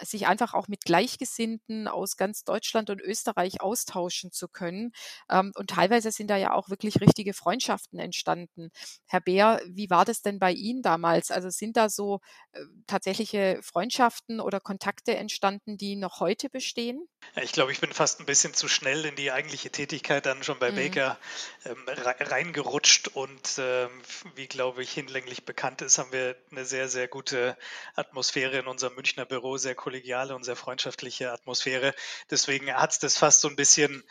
sich 0.00 0.26
einfach 0.26 0.54
auch 0.54 0.68
mit 0.68 0.84
Gleichgesinnten 0.84 1.88
aus 1.88 2.16
ganz 2.16 2.44
Deutschland 2.44 2.90
und 2.90 3.00
Österreich 3.00 3.60
austauschen 3.60 4.32
zu 4.32 4.48
können. 4.48 4.92
Ähm, 5.30 5.52
und 5.56 5.70
teilweise 5.70 6.12
sind 6.12 6.28
da 6.28 6.36
ja 6.36 6.54
auch 6.54 6.68
wirklich 6.70 7.00
richtige 7.00 7.34
Freundschaften 7.34 7.98
entstanden. 7.98 8.70
Herr 9.06 9.20
Beer, 9.20 9.60
wie 9.66 9.81
wie 9.82 9.90
war 9.90 10.04
das 10.04 10.22
denn 10.22 10.38
bei 10.38 10.52
Ihnen 10.52 10.80
damals? 10.80 11.32
Also 11.32 11.50
sind 11.50 11.76
da 11.76 11.88
so 11.88 12.20
äh, 12.52 12.60
tatsächliche 12.86 13.58
Freundschaften 13.62 14.38
oder 14.38 14.60
Kontakte 14.60 15.16
entstanden, 15.16 15.76
die 15.76 15.96
noch 15.96 16.20
heute 16.20 16.48
bestehen? 16.48 17.08
Ja, 17.34 17.42
ich 17.42 17.50
glaube, 17.50 17.72
ich 17.72 17.80
bin 17.80 17.92
fast 17.92 18.20
ein 18.20 18.26
bisschen 18.26 18.54
zu 18.54 18.68
schnell 18.68 19.04
in 19.04 19.16
die 19.16 19.32
eigentliche 19.32 19.70
Tätigkeit 19.70 20.24
dann 20.24 20.44
schon 20.44 20.60
bei 20.60 20.70
mhm. 20.70 20.76
Baker 20.76 21.18
ähm, 21.64 21.84
reingerutscht 21.88 23.08
und 23.08 23.58
ähm, 23.58 23.90
wie, 24.36 24.46
glaube 24.46 24.84
ich, 24.84 24.92
hinlänglich 24.92 25.44
bekannt 25.44 25.82
ist, 25.82 25.98
haben 25.98 26.12
wir 26.12 26.36
eine 26.52 26.64
sehr, 26.64 26.88
sehr 26.88 27.08
gute 27.08 27.56
Atmosphäre 27.96 28.58
in 28.58 28.68
unserem 28.68 28.94
Münchner 28.94 29.24
Büro, 29.24 29.56
sehr 29.56 29.74
kollegiale 29.74 30.36
und 30.36 30.44
sehr 30.44 30.56
freundschaftliche 30.56 31.32
Atmosphäre. 31.32 31.92
Deswegen 32.30 32.72
hat 32.72 32.92
es 32.92 32.98
das 33.00 33.16
fast 33.16 33.40
so 33.40 33.48
ein 33.48 33.56
bisschen 33.56 34.04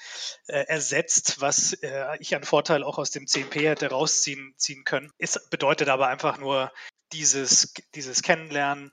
äh, 0.48 0.66
ersetzt, 0.68 1.40
was 1.40 1.74
äh, 1.82 2.18
ich 2.20 2.36
an 2.36 2.44
Vorteil 2.44 2.84
auch 2.84 2.98
aus 2.98 3.12
dem 3.12 3.26
CMP 3.26 3.56
hätte 3.62 3.90
rausziehen 3.90 4.54
ziehen 4.58 4.84
können. 4.84 5.12
Ist 5.18 5.50
bedeutet 5.62 5.90
aber 5.90 6.08
einfach 6.08 6.40
nur 6.40 6.72
dieses, 7.14 7.72
dieses 7.94 8.24
Kennenlernen, 8.24 8.92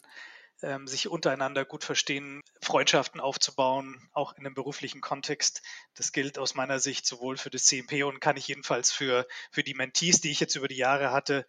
ähm, 0.61 0.87
sich 0.87 1.09
untereinander 1.09 1.65
gut 1.65 1.83
verstehen, 1.83 2.43
Freundschaften 2.61 3.23
aufzubauen, 3.23 4.11
auch 4.13 4.35
in 4.35 4.45
einem 4.45 4.55
beruflichen 4.55 5.01
Kontext. 5.01 5.63
Das 5.95 6.13
gilt 6.13 6.39
aus 6.39 6.55
meiner 6.55 6.79
Sicht 6.79 7.07
sowohl 7.07 7.39
für 7.39 7.49
das 7.49 7.65
CMP 7.65 8.03
und 8.03 8.21
kann 8.21 8.37
ich 8.37 8.49
jedenfalls 8.49 8.93
für, 8.93 9.27
für 9.51 9.63
die 9.63 9.73
Mentees, 9.73 10.21
die 10.21 10.31
ich 10.31 10.41
jetzt 10.41 10.57
über 10.57 10.69
die 10.69 10.77
Jahre 10.77 11.11
hatte, 11.11 11.47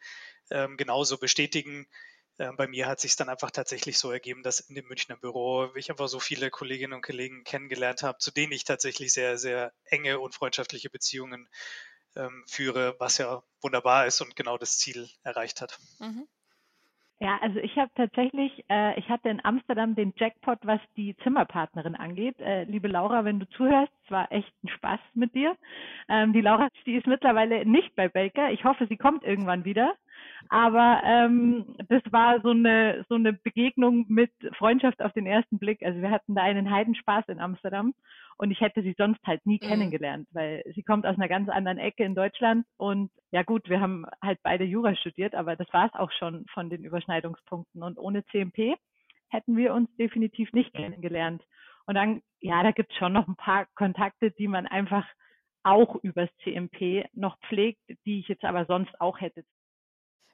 ähm, 0.51 0.77
genauso 0.77 1.17
bestätigen. 1.17 1.85
Ähm, 2.37 2.55
bei 2.55 2.69
mir 2.69 2.87
hat 2.87 3.01
sich 3.01 3.17
dann 3.17 3.27
einfach 3.27 3.51
tatsächlich 3.51 3.99
so 3.99 4.13
ergeben, 4.13 4.41
dass 4.41 4.61
in 4.61 4.75
dem 4.75 4.87
Münchner 4.87 5.17
Büro 5.17 5.67
ich 5.75 5.89
einfach 5.89 6.07
so 6.07 6.21
viele 6.21 6.49
Kolleginnen 6.49 6.93
und 6.93 7.01
Kollegen 7.01 7.43
kennengelernt 7.43 8.03
habe, 8.03 8.19
zu 8.19 8.31
denen 8.31 8.53
ich 8.53 8.63
tatsächlich 8.63 9.11
sehr, 9.11 9.37
sehr 9.37 9.73
enge 9.83 10.17
und 10.21 10.33
freundschaftliche 10.33 10.89
Beziehungen 10.89 11.49
ähm, 12.15 12.43
führe, 12.47 12.95
was 12.99 13.17
ja 13.17 13.41
wunderbar 13.61 14.05
ist 14.05 14.21
und 14.21 14.35
genau 14.35 14.57
das 14.57 14.77
Ziel 14.77 15.07
erreicht 15.23 15.61
hat. 15.61 15.77
Mhm. 15.99 16.27
Ja, 17.21 17.37
also 17.41 17.59
ich 17.59 17.75
habe 17.77 17.91
tatsächlich, 17.95 18.63
äh, 18.69 18.97
ich 18.97 19.09
hatte 19.09 19.27
in 19.27 19.43
Amsterdam 19.43 19.93
den 19.93 20.13
Jackpot, 20.15 20.59
was 20.61 20.79
die 20.95 21.17
Zimmerpartnerin 21.17 21.95
angeht. 21.95 22.39
Äh, 22.39 22.63
liebe 22.63 22.87
Laura, 22.87 23.25
wenn 23.25 23.41
du 23.41 23.49
zuhörst, 23.49 23.91
es 24.05 24.11
war 24.11 24.31
echt 24.31 24.53
ein 24.63 24.69
Spaß 24.69 25.01
mit 25.15 25.35
dir. 25.35 25.57
Ähm, 26.07 26.31
die 26.31 26.39
Laura, 26.39 26.69
die 26.85 26.95
ist 26.95 27.07
mittlerweile 27.07 27.65
nicht 27.65 27.93
bei 27.95 28.07
Baker. 28.07 28.51
Ich 28.51 28.63
hoffe, 28.63 28.87
sie 28.87 28.95
kommt 28.95 29.25
irgendwann 29.25 29.65
wieder. 29.65 29.95
Aber 30.47 31.01
ähm, 31.03 31.75
das 31.89 32.01
war 32.11 32.41
so 32.41 32.51
eine 32.51 33.05
so 33.09 33.15
eine 33.15 33.33
Begegnung 33.33 34.05
mit 34.07 34.31
Freundschaft 34.57 35.01
auf 35.01 35.11
den 35.13 35.25
ersten 35.25 35.59
Blick. 35.59 35.83
Also 35.83 36.01
wir 36.01 36.11
hatten 36.11 36.35
da 36.35 36.43
einen 36.43 36.71
Heidenspaß 36.71 37.27
in 37.27 37.39
Amsterdam 37.39 37.93
und 38.37 38.51
ich 38.51 38.61
hätte 38.61 38.81
sie 38.81 38.95
sonst 38.97 39.21
halt 39.25 39.45
nie 39.45 39.59
mhm. 39.61 39.67
kennengelernt, 39.67 40.27
weil 40.31 40.63
sie 40.73 40.83
kommt 40.83 41.05
aus 41.05 41.17
einer 41.17 41.27
ganz 41.27 41.49
anderen 41.49 41.77
Ecke 41.77 42.03
in 42.03 42.15
Deutschland 42.15 42.65
und 42.77 43.11
ja 43.31 43.43
gut, 43.43 43.69
wir 43.69 43.81
haben 43.81 44.05
halt 44.23 44.39
beide 44.43 44.63
Jura 44.63 44.95
studiert, 44.95 45.35
aber 45.35 45.55
das 45.55 45.71
war 45.73 45.87
es 45.87 45.93
auch 45.93 46.11
schon 46.13 46.45
von 46.53 46.69
den 46.69 46.83
Überschneidungspunkten 46.83 47.83
und 47.83 47.97
ohne 47.97 48.25
CMP 48.27 48.75
hätten 49.29 49.57
wir 49.57 49.73
uns 49.73 49.93
definitiv 49.97 50.51
nicht 50.53 50.73
kennengelernt. 50.73 51.43
Und 51.85 51.95
dann, 51.95 52.21
ja, 52.39 52.63
da 52.63 52.71
gibt 52.71 52.91
es 52.91 52.97
schon 52.97 53.13
noch 53.13 53.27
ein 53.27 53.35
paar 53.35 53.67
Kontakte, 53.75 54.31
die 54.31 54.47
man 54.47 54.65
einfach 54.67 55.05
auch 55.63 55.95
übers 56.03 56.29
CMP 56.43 57.05
noch 57.13 57.37
pflegt, 57.41 57.81
die 58.05 58.19
ich 58.19 58.27
jetzt 58.27 58.45
aber 58.45 58.65
sonst 58.65 58.99
auch 59.01 59.19
hätte 59.19 59.43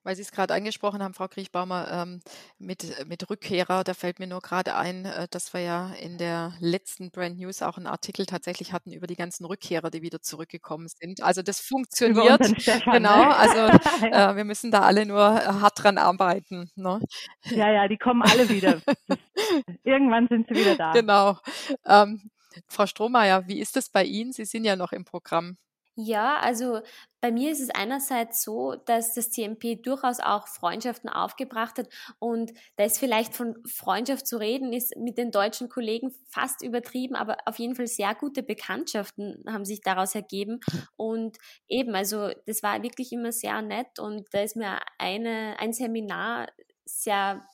weil 0.05 0.15
Sie 0.15 0.21
es 0.21 0.31
gerade 0.31 0.53
angesprochen 0.53 1.03
haben, 1.03 1.13
Frau 1.13 1.27
Kriechbaumer, 1.27 1.87
ähm, 1.91 2.21
mit, 2.59 3.07
mit 3.07 3.29
Rückkehrer, 3.29 3.83
da 3.83 3.93
fällt 3.93 4.19
mir 4.19 4.27
nur 4.27 4.39
gerade 4.39 4.75
ein, 4.75 5.05
äh, 5.05 5.27
dass 5.29 5.53
wir 5.53 5.61
ja 5.61 5.89
in 5.99 6.17
der 6.17 6.53
letzten 6.59 7.09
Brand 7.11 7.37
News 7.37 7.61
auch 7.61 7.77
einen 7.77 7.87
Artikel 7.87 8.25
tatsächlich 8.25 8.71
hatten 8.71 8.91
über 8.91 9.07
die 9.07 9.15
ganzen 9.15 9.45
Rückkehrer, 9.45 9.89
die 9.89 10.03
wieder 10.03 10.21
zurückgekommen 10.21 10.87
sind. 10.87 11.23
Also 11.23 11.41
das 11.41 11.59
funktioniert. 11.59 12.45
Stefan, 12.61 12.93
genau, 12.93 13.17
ne? 13.17 13.35
also 13.35 13.59
äh, 14.05 14.35
wir 14.35 14.45
müssen 14.45 14.71
da 14.71 14.81
alle 14.81 15.05
nur 15.05 15.21
äh, 15.21 15.45
hart 15.45 15.83
dran 15.83 15.97
arbeiten. 15.97 16.69
Ne? 16.75 16.99
Ja, 17.45 17.71
ja, 17.71 17.87
die 17.87 17.97
kommen 17.97 18.21
alle 18.21 18.47
wieder. 18.47 18.81
Irgendwann 19.83 20.27
sind 20.27 20.47
sie 20.47 20.55
wieder 20.55 20.75
da. 20.75 20.93
Genau. 20.93 21.37
Ähm, 21.85 22.29
Frau 22.67 22.85
Strohmeier, 22.85 23.47
wie 23.47 23.59
ist 23.59 23.75
es 23.75 23.89
bei 23.89 24.03
Ihnen? 24.03 24.31
Sie 24.31 24.45
sind 24.45 24.65
ja 24.65 24.75
noch 24.75 24.91
im 24.91 25.03
Programm. 25.03 25.57
Ja, 25.97 26.39
also 26.41 26.81
bei 27.21 27.31
mir 27.31 27.51
ist 27.53 27.61
es 27.61 27.69
einerseits 27.69 28.43
so, 28.43 28.75
dass 28.75 29.13
das 29.13 29.31
CMP 29.31 29.75
durchaus 29.77 30.19
auch 30.19 30.47
Freundschaften 30.49 31.09
aufgebracht 31.09 31.77
hat 31.77 31.87
und 32.19 32.51
da 32.75 32.83
ist 32.83 32.99
vielleicht 32.99 33.33
von 33.33 33.55
Freundschaft 33.65 34.27
zu 34.27 34.37
reden, 34.37 34.73
ist 34.73 34.93
mit 34.97 35.17
den 35.17 35.31
deutschen 35.31 35.69
Kollegen 35.69 36.13
fast 36.29 36.61
übertrieben, 36.63 37.15
aber 37.15 37.37
auf 37.45 37.59
jeden 37.59 37.75
Fall 37.75 37.87
sehr 37.87 38.13
gute 38.13 38.43
Bekanntschaften 38.43 39.41
haben 39.47 39.63
sich 39.63 39.79
daraus 39.81 40.15
ergeben 40.15 40.59
und 40.97 41.37
eben, 41.69 41.95
also 41.95 42.29
das 42.45 42.61
war 42.61 42.83
wirklich 42.83 43.13
immer 43.13 43.31
sehr 43.31 43.61
nett 43.61 43.97
und 43.97 44.27
da 44.33 44.41
ist 44.41 44.57
mir 44.57 44.79
eine, 44.97 45.55
ein 45.59 45.71
Seminar 45.71 46.49
sehr 46.83 47.47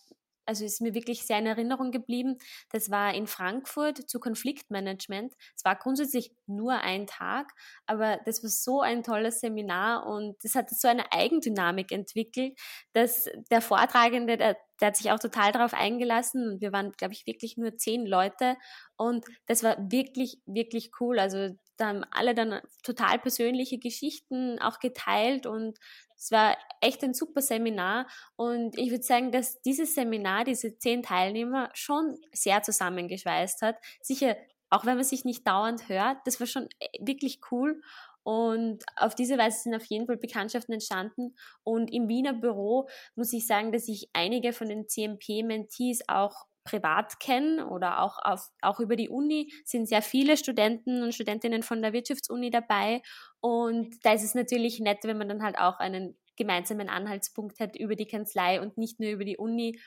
also 0.45 0.65
ist 0.65 0.82
mir 0.82 0.93
wirklich 0.93 1.25
sehr 1.25 1.39
in 1.39 1.45
Erinnerung 1.45 1.91
geblieben. 1.91 2.38
Das 2.71 2.89
war 2.91 3.13
in 3.13 3.27
Frankfurt 3.27 4.10
zu 4.10 4.19
Konfliktmanagement. 4.19 5.34
Es 5.56 5.63
war 5.65 5.75
grundsätzlich 5.75 6.32
nur 6.47 6.73
ein 6.73 7.08
Tag, 7.08 7.51
aber 7.86 8.19
das 8.25 8.43
war 8.43 8.49
so 8.49 8.82
ein 8.82 9.04
tolles 9.04 9.39
Seminar 9.39 10.06
und 10.06 10.36
das 10.43 10.56
hat 10.56 10.69
so 10.69 10.88
eine 10.88 11.12
Eigendynamik 11.12 11.91
entwickelt, 11.91 12.58
dass 12.93 13.30
der 13.49 13.62
Vortragende, 13.62 14.38
der, 14.38 14.58
der 14.80 14.88
hat 14.88 14.97
sich 14.97 15.12
auch 15.12 15.19
total 15.19 15.51
darauf 15.51 15.73
eingelassen 15.73 16.54
und 16.54 16.62
wir 16.62 16.71
waren, 16.71 16.91
glaube 16.93 17.13
ich, 17.13 17.25
wirklich 17.25 17.58
nur 17.58 17.77
zehn 17.77 18.06
Leute 18.06 18.58
und 18.97 19.25
das 19.45 19.63
war 19.63 19.77
wirklich, 19.91 20.39
wirklich 20.45 20.91
cool. 20.99 21.19
Also 21.19 21.56
da 21.82 21.88
haben 21.88 22.06
alle 22.12 22.36
dann 22.36 22.62
total 22.84 23.20
persönliche 23.20 23.80
Geschichten 23.80 24.60
auch 24.60 24.80
geteilt 24.80 25.46
und 25.46 25.80
es 26.15 26.32
war 26.32 26.56
echt 26.82 27.04
ein 27.04 27.13
super 27.13 27.41
Seminar 27.41 28.08
und 28.36 28.78
ich 28.78 28.91
würde 28.91 29.04
sagen, 29.04 29.32
dass 29.32 29.62
dieses 29.62 29.96
Seminar, 29.96 30.44
diese 30.44 30.78
zehn 30.78 31.02
Teilnehmer 31.02 31.70
schon 31.74 32.20
sehr 32.32 32.62
zusammengeschweißt 32.62 33.63
hat. 33.63 33.78
Sicher, 34.02 34.38
auch 34.70 34.86
wenn 34.86 34.96
man 34.96 35.04
sich 35.04 35.26
nicht 35.26 35.48
dauernd 35.48 35.89
hört, 35.89 36.17
das 36.26 36.39
war 36.39 36.48
schon 36.48 36.70
äh, 36.80 36.88
wirklich 37.00 37.42
cool 37.52 37.82
und 38.23 38.84
auf 38.98 39.15
diese 39.15 39.38
Weise 39.38 39.63
sind 39.63 39.75
auf 39.75 39.86
jeden 39.86 40.06
Fall 40.06 40.17
Bekanntschaften 40.17 40.73
entstanden. 40.73 41.36
Und 41.63 41.92
im 41.92 42.08
Wiener 42.08 42.34
Büro 42.34 42.88
muss 43.15 43.34
ich 43.34 43.48
sagen, 43.48 43.71
dass 43.71 43.88
ich 43.88 44.10
einige 44.13 44.54
von 44.54 44.69
den 44.69 44.88
CMP-Mentees 44.88 46.08
auch 46.08 46.46
privat 46.64 47.20
kenne 47.20 47.68
oder 47.68 48.02
auch, 48.02 48.18
auf, 48.22 48.50
auch 48.62 48.80
über 48.80 48.96
die 48.96 49.10
Uni 49.10 49.52
sind 49.66 49.88
sehr 49.88 50.02
viele 50.02 50.38
Studenten 50.38 51.04
und 51.04 51.14
Studentinnen 51.14 51.64
von 51.64 51.82
der 51.82 51.94
Wirtschaftsuni 51.94 52.50
dabei. 52.52 53.02
Und 53.40 54.04
da 54.04 54.14
ist 54.14 54.24
es 54.24 54.36
natürlich 54.36 54.80
nett, 54.80 55.00
wenn 55.04 55.18
man 55.18 55.30
dann 55.30 55.44
halt 55.44 55.58
auch 55.58 55.80
einen 55.80 56.18
gemeinsamen 56.38 56.90
Anhaltspunkt 56.90 57.60
hat 57.60 57.76
über 57.76 57.96
die 57.96 58.08
Kanzlei 58.08 58.62
und 58.62 58.78
nicht 58.78 59.00
nur 59.00 59.10
über 59.10 59.26
die 59.26 59.38
Uni 59.38 59.80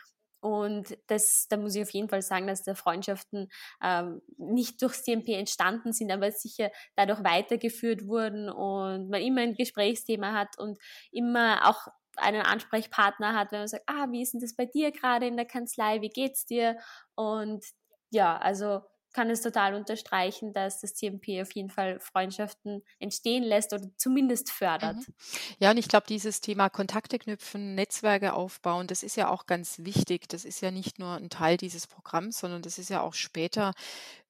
und 0.45 0.99
das, 1.07 1.47
da 1.49 1.57
muss 1.57 1.75
ich 1.75 1.81
auf 1.81 1.91
jeden 1.95 2.11
Fall 2.11 2.20
sagen, 2.20 2.47
dass 2.47 2.62
da 2.62 2.75
Freundschaften 2.75 3.49
ähm, 3.83 4.20
nicht 4.37 4.83
durch 4.83 5.03
CMP 5.03 5.31
entstanden 5.31 5.95
sind, 5.95 6.12
aber 6.12 6.31
sicher 6.33 6.70
dadurch 6.97 7.25
weitergeführt 7.25 8.07
wurden 8.07 8.51
und 8.51 9.09
man 9.09 9.22
immer 9.22 9.41
ein 9.41 9.55
Gesprächsthema 9.55 10.35
hat 10.35 10.59
und 10.59 10.79
immer 11.11 11.66
auch 11.66 11.89
einen 12.16 12.42
Ansprechpartner 12.42 13.34
hat, 13.34 13.52
wenn 13.52 13.60
man 13.60 13.68
sagt, 13.68 13.84
ah, 13.86 14.06
wie 14.10 14.22
ist 14.22 14.32
denn 14.32 14.40
das 14.40 14.54
bei 14.54 14.66
dir 14.66 14.92
gerade 14.92 15.26
in 15.26 15.36
der 15.36 15.46
Kanzlei, 15.46 16.00
wie 16.00 16.08
geht's 16.08 16.46
dir? 16.46 16.78
Und 17.14 17.64
ja, 18.10 18.36
also 18.36 18.82
kann 19.14 19.30
es 19.30 19.40
total 19.40 19.74
unterstreichen, 19.74 20.52
dass 20.52 20.80
das 20.80 20.94
CMP 20.94 21.40
auf 21.40 21.52
jeden 21.52 21.70
Fall 21.70 22.00
Freundschaften 22.00 22.82
entstehen 22.98 23.44
lässt 23.44 23.72
oder 23.72 23.86
zumindest 23.96 24.50
fördert. 24.50 24.96
Mhm. 24.96 25.14
Ja, 25.60 25.70
und 25.70 25.78
ich 25.78 25.88
glaube, 25.88 26.06
dieses 26.08 26.40
Thema 26.40 26.68
Kontakte 26.68 27.18
knüpfen, 27.18 27.76
Netzwerke 27.76 28.34
aufbauen, 28.34 28.88
das 28.88 29.02
ist 29.02 29.16
ja 29.16 29.30
auch 29.30 29.46
ganz 29.46 29.78
wichtig. 29.78 30.28
Das 30.28 30.44
ist 30.44 30.60
ja 30.60 30.70
nicht 30.70 30.98
nur 30.98 31.14
ein 31.14 31.30
Teil 31.30 31.56
dieses 31.56 31.86
Programms, 31.86 32.40
sondern 32.40 32.60
das 32.60 32.76
ist 32.78 32.90
ja 32.90 33.00
auch 33.00 33.14
später 33.14 33.72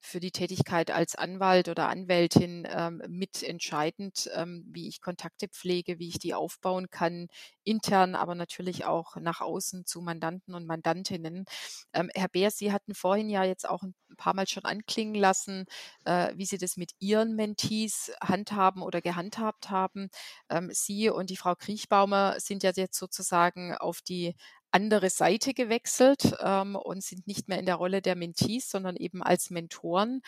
für 0.04 0.20
die 0.20 0.30
Tätigkeit 0.32 0.90
als 0.90 1.14
Anwalt 1.14 1.68
oder 1.68 1.88
Anwältin 1.88 2.66
ähm, 2.70 3.02
mitentscheidend, 3.08 4.30
ähm, 4.34 4.64
wie 4.68 4.88
ich 4.88 5.00
Kontakte 5.00 5.48
pflege, 5.48 5.98
wie 5.98 6.08
ich 6.08 6.18
die 6.18 6.34
aufbauen 6.34 6.90
kann, 6.90 7.28
intern, 7.64 8.14
aber 8.14 8.34
natürlich 8.34 8.84
auch 8.84 9.16
nach 9.16 9.40
außen 9.40 9.86
zu 9.86 10.00
Mandanten 10.02 10.54
und 10.54 10.66
Mandantinnen. 10.66 11.46
Ähm, 11.92 12.10
Herr 12.14 12.28
Beer, 12.28 12.50
Sie 12.50 12.72
hatten 12.72 12.94
vorhin 12.94 13.30
ja 13.30 13.44
jetzt 13.44 13.68
auch 13.68 13.82
ein 13.82 13.94
paar 14.16 14.34
Mal 14.34 14.46
schon 14.46 14.64
anklingen 14.64 15.14
lassen, 15.14 15.64
äh, 16.04 16.32
wie 16.36 16.46
Sie 16.46 16.58
das 16.58 16.76
mit 16.76 16.92
Ihren 16.98 17.34
Mentees 17.34 18.12
handhaben 18.22 18.82
oder 18.82 19.00
gehandhabt 19.00 19.70
haben. 19.70 20.08
Ähm, 20.50 20.70
Sie 20.72 21.08
und 21.10 21.30
die 21.30 21.36
Frau 21.36 21.54
Kriechbaumer 21.54 22.38
sind 22.40 22.62
ja 22.62 22.72
jetzt 22.74 22.98
sozusagen 22.98 23.74
auf 23.74 24.02
die 24.02 24.34
andere 24.74 25.08
Seite 25.08 25.54
gewechselt 25.54 26.36
ähm, 26.40 26.76
und 26.76 27.02
sind 27.02 27.26
nicht 27.26 27.48
mehr 27.48 27.58
in 27.58 27.66
der 27.66 27.76
Rolle 27.76 28.02
der 28.02 28.16
Mentees, 28.16 28.68
sondern 28.68 28.96
eben 28.96 29.22
als 29.22 29.50
Mentoren. 29.50 30.20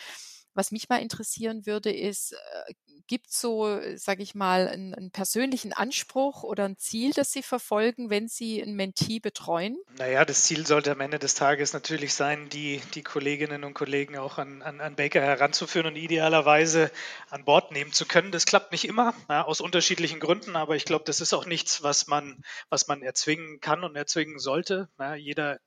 Was 0.57 0.71
mich 0.71 0.89
mal 0.89 0.97
interessieren 0.97 1.67
würde, 1.67 1.91
ist, 1.91 2.33
äh, 2.33 2.73
gibt 3.05 3.31
so, 3.31 3.79
sage 3.95 4.23
ich 4.23 4.33
mal, 4.33 4.67
einen, 4.67 4.95
einen, 4.95 5.11
persönlichen 5.11 5.71
Anspruch 5.71 6.41
oder 6.41 6.65
ein 6.65 6.77
Ziel, 6.77 7.11
das 7.13 7.31
Sie 7.31 7.43
verfolgen, 7.43 8.09
wenn 8.09 8.27
Sie 8.27 8.59
ein 8.59 8.73
Mentee 8.73 9.19
betreuen? 9.19 9.77
Naja, 9.99 10.25
das 10.25 10.45
Ziel 10.45 10.65
sollte 10.65 10.91
am 10.91 10.99
Ende 10.99 11.19
des 11.19 11.35
Tages 11.35 11.73
natürlich 11.73 12.15
sein, 12.15 12.49
die, 12.49 12.81
die 12.95 13.03
Kolleginnen 13.03 13.63
und 13.63 13.75
Kollegen 13.75 14.17
auch 14.17 14.39
an, 14.39 14.63
an, 14.63 14.81
an 14.81 14.95
Baker 14.95 15.21
heranzuführen 15.21 15.85
und 15.85 15.95
idealerweise 15.95 16.89
an 17.29 17.45
Bord 17.45 17.71
nehmen 17.71 17.93
zu 17.93 18.07
können. 18.07 18.31
Das 18.31 18.45
klappt 18.45 18.71
nicht 18.71 18.85
immer, 18.85 19.13
ja, 19.29 19.43
aus 19.43 19.61
unterschiedlichen 19.61 20.19
Gründen, 20.19 20.55
aber 20.55 20.75
ich 20.75 20.85
glaube, 20.85 21.05
das 21.05 21.21
ist 21.21 21.33
auch 21.33 21.45
nichts, 21.45 21.83
was 21.83 22.07
man, 22.07 22.43
was 22.69 22.87
man 22.87 23.03
erzwingen 23.03 23.61
kann 23.61 23.83
und 23.83 23.95
erzwingen 23.95 24.39
sollte. 24.39 24.89
Ja, 24.97 25.13
jeder 25.13 25.59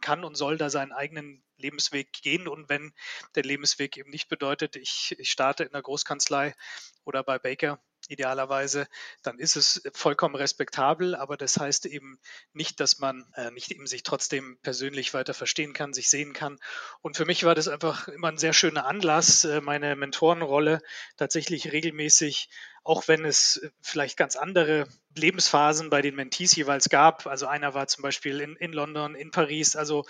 kann 0.00 0.22
und 0.22 0.36
soll 0.36 0.56
da 0.56 0.70
seinen 0.70 0.92
eigenen 0.92 1.42
Lebensweg 1.60 2.12
gehen. 2.12 2.48
Und 2.48 2.68
wenn 2.68 2.92
der 3.34 3.44
Lebensweg 3.44 3.96
eben 3.96 4.10
nicht 4.10 4.28
bedeutet, 4.28 4.76
ich, 4.76 5.16
ich 5.18 5.30
starte 5.30 5.64
in 5.64 5.72
der 5.72 5.82
Großkanzlei 5.82 6.54
oder 7.04 7.22
bei 7.22 7.38
Baker 7.38 7.80
idealerweise, 8.08 8.88
dann 9.22 9.38
ist 9.38 9.56
es 9.56 9.82
vollkommen 9.94 10.34
respektabel, 10.34 11.14
aber 11.14 11.36
das 11.36 11.58
heißt 11.58 11.86
eben 11.86 12.18
nicht, 12.52 12.80
dass 12.80 12.98
man 12.98 13.24
äh, 13.36 13.50
nicht 13.50 13.70
eben 13.70 13.86
sich 13.86 14.02
trotzdem 14.02 14.58
persönlich 14.62 15.14
weiter 15.14 15.34
verstehen 15.34 15.72
kann, 15.72 15.92
sich 15.92 16.10
sehen 16.10 16.32
kann. 16.32 16.58
Und 17.02 17.16
für 17.16 17.24
mich 17.24 17.44
war 17.44 17.54
das 17.54 17.68
einfach 17.68 18.08
immer 18.08 18.28
ein 18.28 18.38
sehr 18.38 18.52
schöner 18.52 18.86
Anlass, 18.86 19.44
äh, 19.44 19.60
meine 19.60 19.96
Mentorenrolle 19.96 20.82
tatsächlich 21.16 21.72
regelmäßig, 21.72 22.48
auch 22.82 23.06
wenn 23.08 23.24
es 23.24 23.60
vielleicht 23.80 24.16
ganz 24.16 24.36
andere 24.36 24.88
Lebensphasen 25.16 25.90
bei 25.90 26.02
den 26.02 26.16
Mentees 26.16 26.56
jeweils 26.56 26.88
gab. 26.88 27.26
Also 27.26 27.46
einer 27.46 27.74
war 27.74 27.86
zum 27.86 28.02
Beispiel 28.02 28.40
in, 28.40 28.56
in 28.56 28.72
London, 28.72 29.14
in 29.14 29.30
Paris, 29.30 29.76
also 29.76 30.06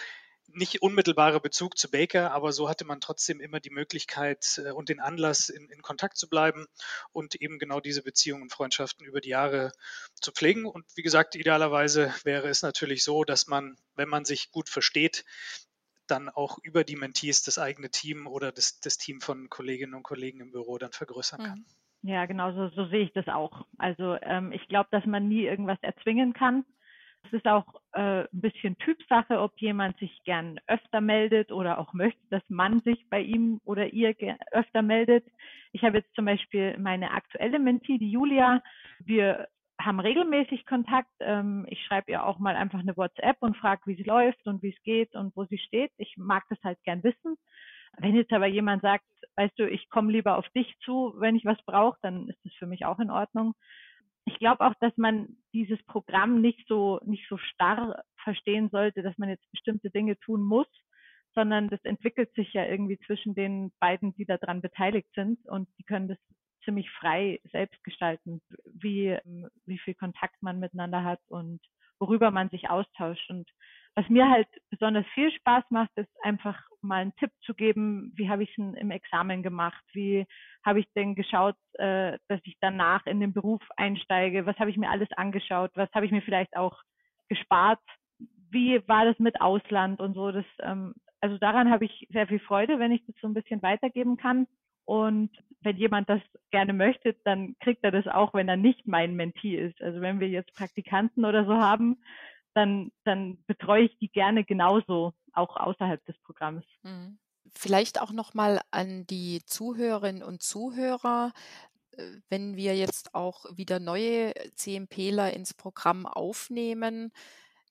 nicht 0.55 0.83
unmittelbarer 0.83 1.41
Bezug 1.41 1.79
zu 1.79 1.91
Baker, 1.91 2.33
aber 2.33 2.53
so 2.53 2.69
hatte 2.69 2.85
man 2.85 3.01
trotzdem 3.01 3.41
immer 3.41 3.61
die 3.61 3.71
Möglichkeit 3.71 4.61
äh, 4.65 4.71
und 4.73 4.89
den 4.89 5.01
Anlass, 5.01 5.49
in, 5.49 5.69
in, 5.69 5.83
Kontakt 5.83 6.17
zu 6.17 6.29
bleiben 6.29 6.67
und 7.13 7.35
eben 7.37 7.59
genau 7.59 7.81
diese 7.81 8.03
Beziehungen 8.03 8.43
und 8.43 8.53
Freundschaften 8.53 9.07
über 9.07 9.21
die 9.21 9.31
Jahre 9.31 9.73
zu 10.15 10.33
pflegen. 10.33 10.67
Und 10.67 10.85
wie 10.97 11.03
gesagt, 11.03 11.35
idealerweise 11.35 12.13
wäre 12.25 12.49
es 12.49 12.63
natürlich 12.63 13.05
so, 13.05 13.25
dass 13.25 13.47
man, 13.47 13.77
wenn 13.95 14.09
man 14.09 14.25
sich 14.25 14.51
gut 14.51 14.69
versteht, 14.69 15.25
dann 16.07 16.29
auch 16.29 16.59
über 16.63 16.85
die 16.85 16.97
Mentees 16.97 17.43
das 17.43 17.59
eigene 17.59 17.91
Team 17.91 18.27
oder 18.27 18.53
das, 18.53 18.81
das 18.81 18.99
Team 18.99 19.21
von 19.21 19.49
Kolleginnen 19.49 19.95
und 19.95 20.03
Kollegen 20.03 20.41
im 20.41 20.51
Büro 20.51 20.79
dann 20.79 20.93
vergrößern 20.93 21.43
kann. 21.43 21.65
Ja, 22.03 22.25
genau, 22.27 22.53
so, 22.53 22.69
so 22.71 22.87
sehe 22.87 23.05
ich 23.05 23.13
das 23.13 23.29
auch. 23.29 23.67
Also 23.79 24.17
ähm, 24.23 24.53
ich 24.53 24.67
glaube, 24.69 24.89
dass 24.91 25.05
man 25.05 25.29
nie 25.29 25.45
irgendwas 25.45 25.79
erzwingen 25.83 26.33
kann. 26.33 26.65
Es 27.25 27.33
ist 27.35 27.47
auch 27.47 27.80
äh, 27.93 28.23
ein 28.23 28.29
bisschen 28.33 28.79
Typsache, 28.79 29.41
ob 29.41 29.59
jemand 29.61 29.99
sich 29.99 30.23
gern 30.25 30.61
öfter 30.67 31.01
meldet 31.01 31.51
oder 31.53 31.79
auch 31.79 31.93
möchte, 31.93 32.21
dass 32.31 32.43
man 32.49 32.81
sich 32.81 33.09
bei 33.11 33.21
ihm 33.21 33.61
oder 33.65 33.93
ihr 33.93 34.15
öfter 34.53 34.83
meldet. 34.83 35.27
Ich 35.73 35.83
habe 35.83 35.99
jetzt 35.99 36.15
zum 36.15 36.25
Beispiel 36.25 36.79
meine 36.79 37.11
aktuelle 37.13 37.59
Mentee, 37.59 37.99
die 37.99 38.11
Julia. 38.11 38.63
Wir 39.01 39.49
haben 39.81 40.01
regelmäßig 40.01 40.67
Kontakt. 40.67 41.11
Ähm, 41.21 41.67
ich 41.69 41.85
schreibe 41.85 42.11
ihr 42.13 42.25
auch 42.25 42.39
mal 42.39 42.57
einfach 42.57 42.81
eine 42.81 42.97
WhatsApp 42.97 43.39
und 43.41 43.57
frage, 43.57 43.83
wie 43.87 43.97
sie 43.97 44.05
läuft 44.05 44.47
und 44.47 44.63
wie 44.63 44.71
es 44.71 44.83
geht 44.83 45.15
und 45.15 45.35
wo 45.37 45.45
sie 45.45 45.59
steht. 45.59 45.93
Ich 45.97 46.17
mag 46.17 46.45
das 46.49 46.59
halt 46.63 46.79
gern 46.85 47.03
wissen. 47.03 47.37
Wenn 47.99 48.15
jetzt 48.15 48.33
aber 48.33 48.47
jemand 48.47 48.83
sagt, 48.83 49.05
weißt 49.37 49.59
du, 49.59 49.69
ich 49.69 49.89
komme 49.91 50.13
lieber 50.13 50.39
auf 50.39 50.49
dich 50.51 50.77
zu, 50.85 51.15
wenn 51.19 51.35
ich 51.35 51.45
was 51.45 51.61
brauche, 51.65 51.99
dann 52.03 52.29
ist 52.29 52.39
das 52.45 52.53
für 52.55 52.67
mich 52.67 52.85
auch 52.85 53.01
in 53.01 53.11
Ordnung 53.11 53.55
ich 54.27 54.39
glaube 54.39 54.65
auch, 54.65 54.75
dass 54.81 54.97
man 54.97 55.37
dieses 55.53 55.83
Programm 55.85 56.41
nicht 56.41 56.67
so, 56.69 57.01
nicht 57.05 57.27
so 57.29 57.37
starr 57.39 58.05
verstehen 58.23 58.69
sollte, 58.71 59.03
dass 59.03 59.17
man 59.19 59.29
jetzt 59.29 59.51
bestimmte 59.51 59.91
Dinge 59.91 60.19
tun 60.21 60.43
muss, 60.43 60.69
sondern 61.35 61.69
das 61.69 61.83
entwickelt 61.85 62.33
sich 62.35 62.53
ja 62.53 62.67
irgendwie 62.67 62.99
zwischen 63.07 63.35
den 63.35 63.73
beiden, 63.81 64.15
die 64.15 64.27
daran 64.27 64.61
beteiligt 64.61 65.09
sind 65.15 65.39
und 65.47 65.69
die 65.79 65.85
können 65.85 66.09
das 66.09 66.19
ziemlich 66.65 66.91
frei 66.91 67.41
selbst 67.51 67.83
gestalten, 67.85 68.43
wie, 68.67 69.17
wie 69.67 69.79
viel 69.79 69.95
Kontakt 69.95 70.43
man 70.43 70.61
miteinander 70.61 71.05
hat 71.05 71.21
und 71.29 71.61
worüber 71.99 72.31
man 72.31 72.51
sich 72.51 72.69
austauscht. 72.69 73.31
Und 73.31 73.49
was 73.95 74.09
mir 74.09 74.29
halt 74.29 74.49
besonders 74.71 75.07
viel 75.15 75.31
Spaß 75.33 75.65
macht, 75.71 75.91
ist 75.97 76.09
einfach 76.23 76.59
mal 76.81 77.03
einen 77.03 77.17
Tipp 77.17 77.31
zu 77.43 77.55
geben, 77.55 78.13
wie 78.17 78.29
habe 78.29 78.43
ich 78.43 78.51
es 78.51 78.59
im 78.59 78.91
Examen 78.91 79.43
gemacht, 79.43 79.83
wie 79.93 80.27
habe 80.65 80.81
ich 80.81 80.87
denn 80.95 81.15
geschaut, 81.15 81.57
äh, 81.75 82.17
dass 82.29 82.41
ich 82.45 82.57
danach 82.61 83.05
in 83.07 83.21
den 83.21 83.33
Beruf 83.33 83.63
einsteige, 83.77 84.47
was 84.47 84.59
habe 84.59 84.71
ich 84.71 84.77
mir 84.77 84.91
alles 84.91 85.09
angeschaut, 85.17 85.71
was 85.75 85.91
habe 85.93 86.07
ich 86.07 86.13
mir 86.13 86.23
vielleicht 86.23 86.57
auch 86.57 86.81
gespart, 87.29 87.81
wie 88.51 88.81
war 88.87 89.05
das 89.05 89.19
mit 89.19 89.41
Ausland 89.41 90.01
und 90.01 90.15
so. 90.15 90.33
Das, 90.33 90.45
ähm, 90.61 90.95
also 91.21 91.39
daran 91.39 91.71
habe 91.71 91.85
ich 91.85 92.07
sehr 92.11 92.27
viel 92.27 92.41
Freude, 92.41 92.79
wenn 92.79 92.93
ich 92.93 93.05
das 93.07 93.17
so 93.21 93.29
ein 93.29 93.35
bisschen 93.35 93.63
weitergeben 93.63 94.17
kann. 94.17 94.47
Und 94.85 95.31
wenn 95.61 95.77
jemand 95.77 96.09
das 96.09 96.21
gerne 96.51 96.73
möchte, 96.73 97.15
dann 97.25 97.55
kriegt 97.61 97.85
er 97.85 97.93
das 97.93 98.07
auch, 98.07 98.35
wenn 98.35 98.49
er 98.49 98.57
nicht 98.57 98.87
mein 98.87 99.15
Mentee 99.15 99.57
ist. 99.57 99.81
Also 99.83 100.01
wenn 100.01 100.19
wir 100.21 100.29
jetzt 100.29 100.55
Praktikanten 100.57 101.25
oder 101.25 101.45
so 101.45 101.55
haben, 101.59 102.03
dann, 102.61 102.93
dann 103.05 103.43
betreue 103.47 103.85
ich 103.85 103.99
die 103.99 104.09
gerne 104.09 104.45
genauso, 104.45 105.15
auch 105.33 105.57
außerhalb 105.57 106.05
des 106.05 106.19
Programms. 106.19 106.65
Mhm. 106.83 107.19
Vielleicht 107.55 108.01
auch 108.01 108.13
nochmal 108.13 108.61
an 108.71 109.07
die 109.07 109.41
Zuhörerinnen 109.47 110.23
und 110.23 110.43
Zuhörer, 110.43 111.33
äh, 111.93 112.05
wenn 112.29 112.57
wir 112.57 112.77
jetzt 112.77 113.15
auch 113.15 113.47
wieder 113.57 113.81
neue 113.81 114.35
CMPler 114.57 115.33
ins 115.33 115.55
Programm 115.55 116.07
aufnehmen, 116.07 117.13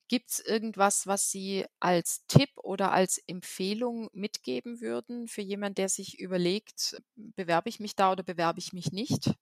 gibt 0.07 0.31
es 0.31 0.39
irgendwas, 0.39 1.05
was 1.05 1.29
Sie 1.29 1.65
als 1.79 2.25
Tipp 2.25 2.49
oder 2.55 2.91
als 2.91 3.19
Empfehlung 3.27 4.09
mitgeben 4.11 4.81
würden 4.81 5.27
für 5.27 5.43
jemanden, 5.43 5.75
der 5.75 5.89
sich 5.89 6.19
überlegt, 6.19 6.99
bewerbe 7.15 7.69
ich 7.69 7.79
mich 7.79 7.95
da 7.95 8.11
oder 8.11 8.23
bewerbe 8.23 8.57
ich 8.57 8.73
mich 8.73 8.91
nicht? 8.91 9.35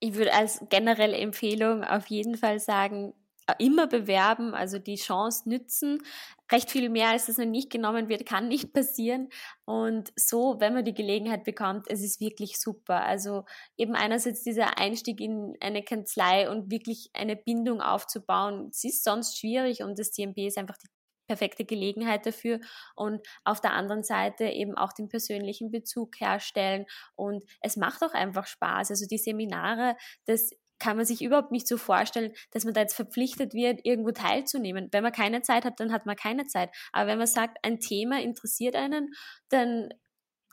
Ich 0.00 0.14
würde 0.14 0.34
als 0.34 0.62
generelle 0.68 1.16
Empfehlung 1.16 1.84
auf 1.84 2.06
jeden 2.08 2.36
Fall 2.36 2.60
sagen, 2.60 3.14
immer 3.58 3.86
bewerben, 3.86 4.54
also 4.54 4.78
die 4.78 4.96
Chance 4.96 5.48
nützen. 5.48 6.02
Recht 6.50 6.70
viel 6.70 6.88
mehr, 6.88 7.10
als 7.10 7.26
das 7.26 7.38
noch 7.38 7.46
nicht 7.46 7.70
genommen 7.70 8.08
wird, 8.08 8.26
kann 8.26 8.48
nicht 8.48 8.72
passieren. 8.72 9.28
Und 9.64 10.12
so, 10.16 10.56
wenn 10.60 10.74
man 10.74 10.84
die 10.84 10.94
Gelegenheit 10.94 11.44
bekommt, 11.44 11.86
es 11.88 12.02
ist 12.02 12.20
wirklich 12.20 12.58
super. 12.60 13.04
Also 13.04 13.44
eben 13.76 13.94
einerseits 13.94 14.42
dieser 14.42 14.78
Einstieg 14.78 15.20
in 15.20 15.56
eine 15.60 15.82
Kanzlei 15.82 16.50
und 16.50 16.70
wirklich 16.70 17.10
eine 17.14 17.36
Bindung 17.36 17.80
aufzubauen, 17.80 18.68
es 18.70 18.84
ist 18.84 19.04
sonst 19.04 19.38
schwierig 19.38 19.82
und 19.82 19.98
das 19.98 20.12
CMP 20.12 20.46
ist 20.46 20.58
einfach 20.58 20.76
die 20.78 20.88
perfekte 21.28 21.64
Gelegenheit 21.64 22.26
dafür 22.26 22.58
und 22.96 23.20
auf 23.44 23.60
der 23.60 23.74
anderen 23.74 24.02
Seite 24.02 24.46
eben 24.46 24.76
auch 24.76 24.92
den 24.92 25.08
persönlichen 25.08 25.70
Bezug 25.70 26.18
herstellen 26.20 26.86
und 27.14 27.44
es 27.60 27.76
macht 27.76 28.02
auch 28.02 28.14
einfach 28.14 28.46
Spaß. 28.46 28.90
Also 28.90 29.06
die 29.06 29.18
Seminare, 29.18 29.96
das 30.26 30.50
kann 30.78 30.96
man 30.96 31.06
sich 31.06 31.22
überhaupt 31.22 31.50
nicht 31.50 31.66
so 31.66 31.76
vorstellen, 31.76 32.32
dass 32.52 32.64
man 32.64 32.74
da 32.74 32.80
jetzt 32.80 32.94
verpflichtet 32.94 33.54
wird, 33.54 33.80
irgendwo 33.84 34.12
teilzunehmen. 34.12 34.88
Wenn 34.92 35.02
man 35.02 35.12
keine 35.12 35.42
Zeit 35.42 35.64
hat, 35.64 35.80
dann 35.80 35.92
hat 35.92 36.06
man 36.06 36.16
keine 36.16 36.46
Zeit. 36.46 36.70
Aber 36.92 37.08
wenn 37.08 37.18
man 37.18 37.26
sagt, 37.26 37.58
ein 37.62 37.80
Thema 37.80 38.20
interessiert 38.20 38.76
einen, 38.76 39.12
dann, 39.48 39.90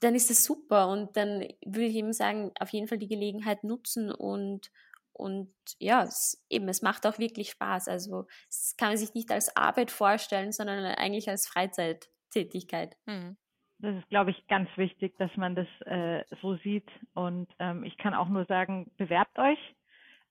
dann 0.01 0.15
ist 0.15 0.29
das 0.29 0.43
super. 0.43 0.87
Und 0.87 1.15
dann 1.17 1.47
würde 1.65 1.85
ich 1.85 1.95
eben 1.95 2.13
sagen, 2.13 2.51
auf 2.59 2.69
jeden 2.69 2.87
Fall 2.87 2.97
die 2.97 3.07
Gelegenheit 3.07 3.63
nutzen 3.63 4.11
und, 4.11 4.71
und 5.13 5.53
ja, 5.79 6.03
es, 6.03 6.43
eben, 6.49 6.67
es 6.67 6.81
macht 6.81 7.05
auch 7.05 7.19
wirklich 7.19 7.51
Spaß. 7.51 7.87
Also 7.87 8.25
es 8.49 8.75
kann 8.77 8.89
man 8.89 8.97
sich 8.97 9.13
nicht 9.13 9.31
als 9.31 9.55
Arbeit 9.55 9.91
vorstellen, 9.91 10.51
sondern 10.51 10.83
eigentlich 10.85 11.29
als 11.29 11.47
Freizeittätigkeit. 11.47 12.97
Mhm. 13.05 13.37
Das 13.79 13.95
ist, 13.95 14.09
glaube 14.09 14.31
ich, 14.31 14.47
ganz 14.47 14.69
wichtig, 14.77 15.17
dass 15.17 15.35
man 15.35 15.55
das 15.55 15.67
äh, 15.85 16.23
so 16.41 16.55
sieht. 16.57 16.89
Und 17.13 17.47
ähm, 17.59 17.83
ich 17.83 17.97
kann 17.97 18.13
auch 18.13 18.29
nur 18.29 18.45
sagen, 18.45 18.89
bewerbt 18.97 19.37
euch. 19.37 19.59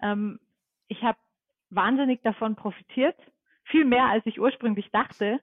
Ähm, 0.04 0.38
ich 0.88 1.02
habe 1.02 1.18
wahnsinnig 1.70 2.22
davon 2.22 2.54
profitiert, 2.54 3.16
viel 3.64 3.84
mehr 3.84 4.04
als 4.04 4.24
ich 4.26 4.38
ursprünglich 4.38 4.90
dachte. 4.92 5.40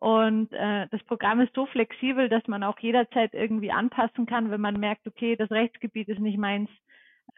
Und 0.00 0.52
äh, 0.52 0.88
das 0.90 1.02
Programm 1.04 1.40
ist 1.40 1.54
so 1.54 1.66
flexibel, 1.66 2.28
dass 2.28 2.46
man 2.48 2.64
auch 2.64 2.78
jederzeit 2.80 3.34
irgendwie 3.34 3.70
anpassen 3.70 4.26
kann, 4.26 4.50
wenn 4.50 4.60
man 4.60 4.80
merkt, 4.80 5.06
okay, 5.06 5.36
das 5.36 5.50
Rechtsgebiet 5.50 6.08
ist 6.08 6.20
nicht 6.20 6.38
meins. 6.38 6.70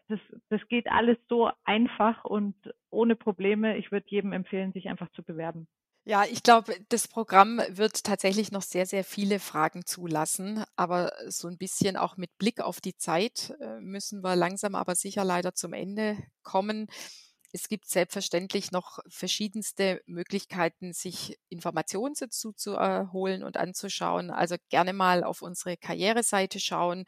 Das, 0.08 0.20
das 0.48 0.66
geht 0.68 0.90
alles 0.90 1.18
so 1.28 1.50
einfach 1.64 2.24
und 2.24 2.54
ohne 2.90 3.16
Probleme. 3.16 3.76
Ich 3.76 3.92
würde 3.92 4.06
jedem 4.08 4.32
empfehlen, 4.32 4.72
sich 4.72 4.88
einfach 4.88 5.10
zu 5.10 5.22
bewerben. 5.22 5.66
Ja, 6.04 6.24
ich 6.24 6.42
glaube, 6.42 6.74
das 6.88 7.06
Programm 7.06 7.60
wird 7.68 8.02
tatsächlich 8.02 8.50
noch 8.50 8.62
sehr, 8.62 8.86
sehr 8.86 9.04
viele 9.04 9.38
Fragen 9.38 9.86
zulassen. 9.86 10.64
Aber 10.74 11.12
so 11.28 11.46
ein 11.46 11.58
bisschen 11.58 11.96
auch 11.96 12.16
mit 12.16 12.36
Blick 12.38 12.60
auf 12.60 12.80
die 12.80 12.96
Zeit 12.96 13.54
äh, 13.60 13.80
müssen 13.80 14.22
wir 14.22 14.34
langsam 14.34 14.74
aber 14.74 14.96
sicher 14.96 15.24
leider 15.24 15.54
zum 15.54 15.72
Ende 15.72 16.16
kommen. 16.42 16.88
Es 17.54 17.68
gibt 17.68 17.86
selbstverständlich 17.86 18.72
noch 18.72 18.98
verschiedenste 19.08 20.00
Möglichkeiten, 20.06 20.94
sich 20.94 21.38
Informationen 21.50 22.14
dazu 22.18 22.52
zu 22.52 22.72
erholen 22.72 23.42
und 23.44 23.58
anzuschauen. 23.58 24.30
Also 24.30 24.56
gerne 24.70 24.94
mal 24.94 25.22
auf 25.22 25.42
unsere 25.42 25.76
Karriereseite 25.76 26.60
schauen. 26.60 27.04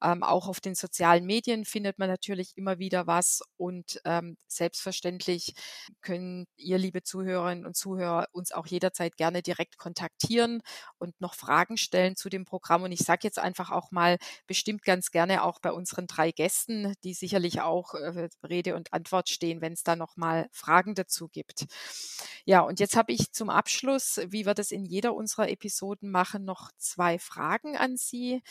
Ähm, 0.00 0.22
auch 0.22 0.46
auf 0.46 0.60
den 0.60 0.76
sozialen 0.76 1.26
Medien 1.26 1.64
findet 1.64 1.98
man 1.98 2.08
natürlich 2.08 2.56
immer 2.56 2.78
wieder 2.78 3.08
was. 3.08 3.42
Und 3.56 4.00
ähm, 4.04 4.36
selbstverständlich 4.46 5.54
können 6.00 6.46
ihr, 6.56 6.78
liebe 6.78 7.02
Zuhörerinnen 7.02 7.66
und 7.66 7.76
Zuhörer, 7.76 8.28
uns 8.32 8.52
auch 8.52 8.66
jederzeit 8.66 9.16
gerne 9.16 9.42
direkt 9.42 9.78
kontaktieren 9.78 10.62
und 10.98 11.20
noch 11.20 11.34
Fragen 11.34 11.76
stellen 11.76 12.14
zu 12.14 12.28
dem 12.28 12.44
Programm. 12.44 12.84
Und 12.84 12.92
ich 12.92 13.00
sage 13.00 13.20
jetzt 13.24 13.38
einfach 13.40 13.70
auch 13.70 13.90
mal 13.90 14.18
bestimmt 14.46 14.82
ganz 14.84 15.10
gerne 15.10 15.42
auch 15.42 15.58
bei 15.60 15.72
unseren 15.72 16.06
drei 16.06 16.30
Gästen, 16.30 16.94
die 17.02 17.14
sicherlich 17.14 17.60
auch 17.62 17.94
äh, 17.94 18.28
Rede 18.48 18.76
und 18.76 18.92
Antwort 18.92 19.28
stehen, 19.28 19.60
wenn 19.60 19.72
es 19.72 19.82
da 19.88 19.96
nochmal 19.96 20.48
Fragen 20.52 20.94
dazu 20.94 21.28
gibt. 21.28 21.66
Ja, 22.44 22.60
und 22.60 22.78
jetzt 22.78 22.96
habe 22.96 23.12
ich 23.12 23.32
zum 23.32 23.50
Abschluss, 23.50 24.20
wie 24.28 24.46
wir 24.46 24.54
das 24.54 24.70
in 24.70 24.84
jeder 24.84 25.14
unserer 25.14 25.48
Episoden 25.48 26.10
machen, 26.10 26.44
noch 26.44 26.70
zwei 26.76 27.18
Fragen 27.18 27.76
an 27.76 27.96
Sie. 27.96 28.42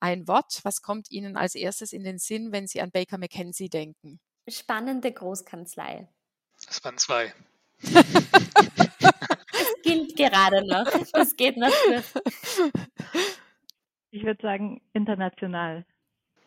Ein 0.00 0.28
Wort, 0.28 0.60
was 0.62 0.82
kommt 0.82 1.10
Ihnen 1.10 1.36
als 1.36 1.54
erstes 1.54 1.92
in 1.92 2.04
den 2.04 2.18
Sinn, 2.18 2.52
wenn 2.52 2.66
Sie 2.66 2.80
an 2.80 2.90
Baker 2.90 3.18
McKenzie 3.18 3.68
denken? 3.68 4.20
Spannende 4.48 5.12
Großkanzlei. 5.12 6.08
Das 6.66 6.84
waren 6.84 6.98
zwei. 6.98 7.34
Es 7.82 9.74
gilt 9.82 10.16
gerade 10.16 10.66
noch. 10.66 10.86
Es 11.14 11.36
geht 11.36 11.56
noch. 11.56 11.72
Ich 14.10 14.22
würde 14.24 14.40
sagen, 14.40 14.80
international. 14.92 15.84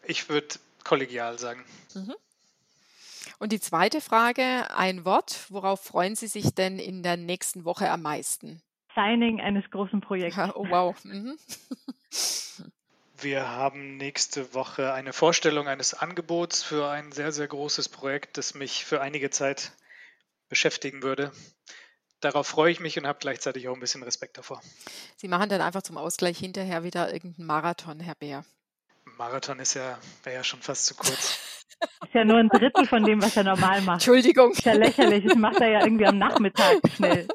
Ich 0.04 0.30
würde 0.30 0.56
kollegial 0.84 1.38
sagen. 1.38 1.64
Mhm. 1.94 2.16
Und 3.40 3.54
die 3.54 3.62
zweite 3.62 4.02
Frage, 4.02 4.68
ein 4.76 5.06
Wort, 5.06 5.46
worauf 5.50 5.82
freuen 5.82 6.16
Sie 6.16 6.28
sich 6.28 6.54
denn 6.54 6.78
in 6.78 7.04
der 7.04 7.16
nächsten 7.16 7.64
Woche 7.64 7.90
am 7.90 8.02
meisten? 8.02 8.62
Signing 8.94 9.40
eines 9.40 9.64
großen 9.72 10.02
Projekts. 10.02 10.38
Oh, 10.56 10.66
wow. 10.70 10.96
Mhm. 11.06 11.38
Wir 13.22 13.50
haben 13.50 13.98
nächste 13.98 14.54
Woche 14.54 14.94
eine 14.94 15.14
Vorstellung 15.14 15.68
eines 15.68 15.94
Angebots 15.94 16.64
für 16.64 16.90
ein 16.90 17.12
sehr, 17.12 17.32
sehr 17.32 17.48
großes 17.48 17.90
Projekt, 17.90 18.38
das 18.38 18.56
mich 18.56 18.86
für 18.86 19.02
einige 19.02 19.30
Zeit 19.30 19.72
beschäftigen 20.50 21.04
würde. 21.04 21.32
Darauf 22.20 22.48
freue 22.48 22.72
ich 22.72 22.82
mich 22.82 22.98
und 22.98 23.08
habe 23.08 23.20
gleichzeitig 23.20 23.70
auch 23.70 23.74
ein 23.74 23.80
bisschen 23.80 24.04
Respekt 24.04 24.38
davor. 24.38 24.62
Sie 25.16 25.30
machen 25.30 25.50
dann 25.50 25.62
einfach 25.62 25.82
zum 25.82 25.98
Ausgleich 25.98 26.38
hinterher 26.38 26.84
wieder 26.84 27.14
irgendeinen 27.14 27.48
Marathon, 27.48 28.00
Herr 28.02 28.16
Bär. 28.16 28.44
Marathon 29.18 29.60
ist 29.60 29.76
ja, 29.76 29.98
wäre 30.24 30.38
ja 30.38 30.44
schon 30.44 30.62
fast 30.62 30.86
zu 30.86 30.96
kurz. 30.96 31.40
Ist 32.04 32.14
ja 32.14 32.26
nur 32.26 32.38
ein 32.38 32.50
Drittel 32.50 32.86
von 32.86 33.04
dem, 33.04 33.22
was 33.22 33.38
er 33.38 33.44
normal 33.44 33.82
macht. 33.82 33.96
Entschuldigung. 33.96 34.52
Ist 34.52 34.66
ja 34.66 34.74
lächerlich. 34.74 35.26
Das 35.26 35.36
macht 35.36 35.62
er 35.62 35.70
ja 35.70 35.84
irgendwie 35.84 36.06
am 36.06 36.18
Nachmittag 36.18 36.78
schnell. 36.96 37.28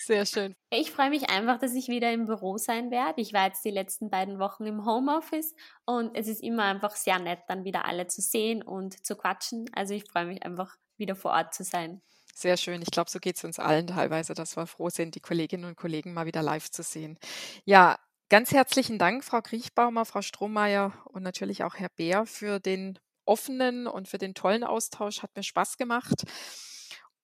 Sehr 0.00 0.26
schön. 0.26 0.54
Ich 0.70 0.90
freue 0.90 1.10
mich 1.10 1.30
einfach, 1.30 1.58
dass 1.58 1.74
ich 1.74 1.88
wieder 1.88 2.12
im 2.12 2.26
Büro 2.26 2.56
sein 2.58 2.90
werde. 2.90 3.20
Ich 3.20 3.32
war 3.32 3.46
jetzt 3.46 3.64
die 3.64 3.70
letzten 3.70 4.10
beiden 4.10 4.38
Wochen 4.38 4.66
im 4.66 4.84
Homeoffice 4.84 5.54
und 5.84 6.16
es 6.16 6.28
ist 6.28 6.42
immer 6.42 6.64
einfach 6.64 6.96
sehr 6.96 7.18
nett, 7.18 7.40
dann 7.48 7.64
wieder 7.64 7.84
alle 7.84 8.06
zu 8.06 8.20
sehen 8.20 8.62
und 8.62 9.04
zu 9.04 9.16
quatschen. 9.16 9.70
Also 9.74 9.94
ich 9.94 10.04
freue 10.04 10.26
mich 10.26 10.42
einfach, 10.44 10.76
wieder 10.96 11.16
vor 11.16 11.32
Ort 11.32 11.54
zu 11.54 11.64
sein. 11.64 12.00
Sehr 12.34 12.56
schön. 12.56 12.82
Ich 12.82 12.90
glaube, 12.90 13.10
so 13.10 13.20
geht 13.20 13.36
es 13.36 13.44
uns 13.44 13.58
allen 13.58 13.86
teilweise, 13.86 14.34
dass 14.34 14.56
wir 14.56 14.66
froh 14.66 14.90
sind, 14.90 15.14
die 15.14 15.20
Kolleginnen 15.20 15.64
und 15.64 15.76
Kollegen 15.76 16.12
mal 16.14 16.26
wieder 16.26 16.42
live 16.42 16.70
zu 16.70 16.82
sehen. 16.82 17.18
Ja, 17.64 17.98
ganz 18.28 18.52
herzlichen 18.52 18.98
Dank, 18.98 19.24
Frau 19.24 19.40
Kriechbaumer, 19.40 20.04
Frau 20.04 20.20
Strohmeier 20.20 20.92
und 21.04 21.22
natürlich 21.22 21.62
auch 21.62 21.76
Herr 21.76 21.90
Bär 21.90 22.26
für 22.26 22.58
den 22.58 22.98
offenen 23.24 23.86
und 23.86 24.08
für 24.08 24.18
den 24.18 24.34
tollen 24.34 24.64
Austausch. 24.64 25.22
Hat 25.22 25.34
mir 25.36 25.42
Spaß 25.42 25.76
gemacht. 25.76 26.24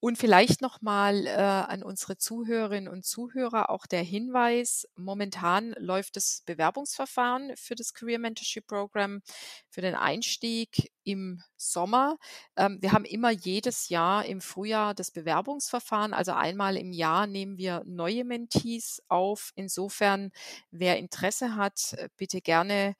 Und 0.02 0.16
vielleicht 0.16 0.62
nochmal 0.62 1.26
äh, 1.26 1.30
an 1.32 1.82
unsere 1.82 2.16
Zuhörerinnen 2.16 2.90
und 2.90 3.04
Zuhörer 3.04 3.68
auch 3.68 3.84
der 3.84 4.02
Hinweis, 4.02 4.88
momentan 4.96 5.74
läuft 5.78 6.16
das 6.16 6.42
Bewerbungsverfahren 6.46 7.54
für 7.54 7.74
das 7.74 7.92
Career 7.92 8.18
Mentorship 8.18 8.66
Program 8.66 9.20
für 9.68 9.82
den 9.82 9.94
Einstieg 9.94 10.90
im 11.04 11.42
Sommer. 11.58 12.16
Ähm, 12.56 12.78
wir 12.80 12.92
haben 12.92 13.04
immer 13.04 13.30
jedes 13.30 13.90
Jahr 13.90 14.24
im 14.24 14.40
Frühjahr 14.40 14.94
das 14.94 15.10
Bewerbungsverfahren, 15.10 16.14
also 16.14 16.32
einmal 16.32 16.78
im 16.78 16.92
Jahr 16.92 17.26
nehmen 17.26 17.58
wir 17.58 17.82
neue 17.84 18.24
Mentees 18.24 19.02
auf. 19.08 19.52
Insofern, 19.54 20.30
wer 20.70 20.96
Interesse 20.96 21.56
hat, 21.56 21.92
äh, 21.92 22.08
bitte 22.16 22.40
gerne 22.40 22.94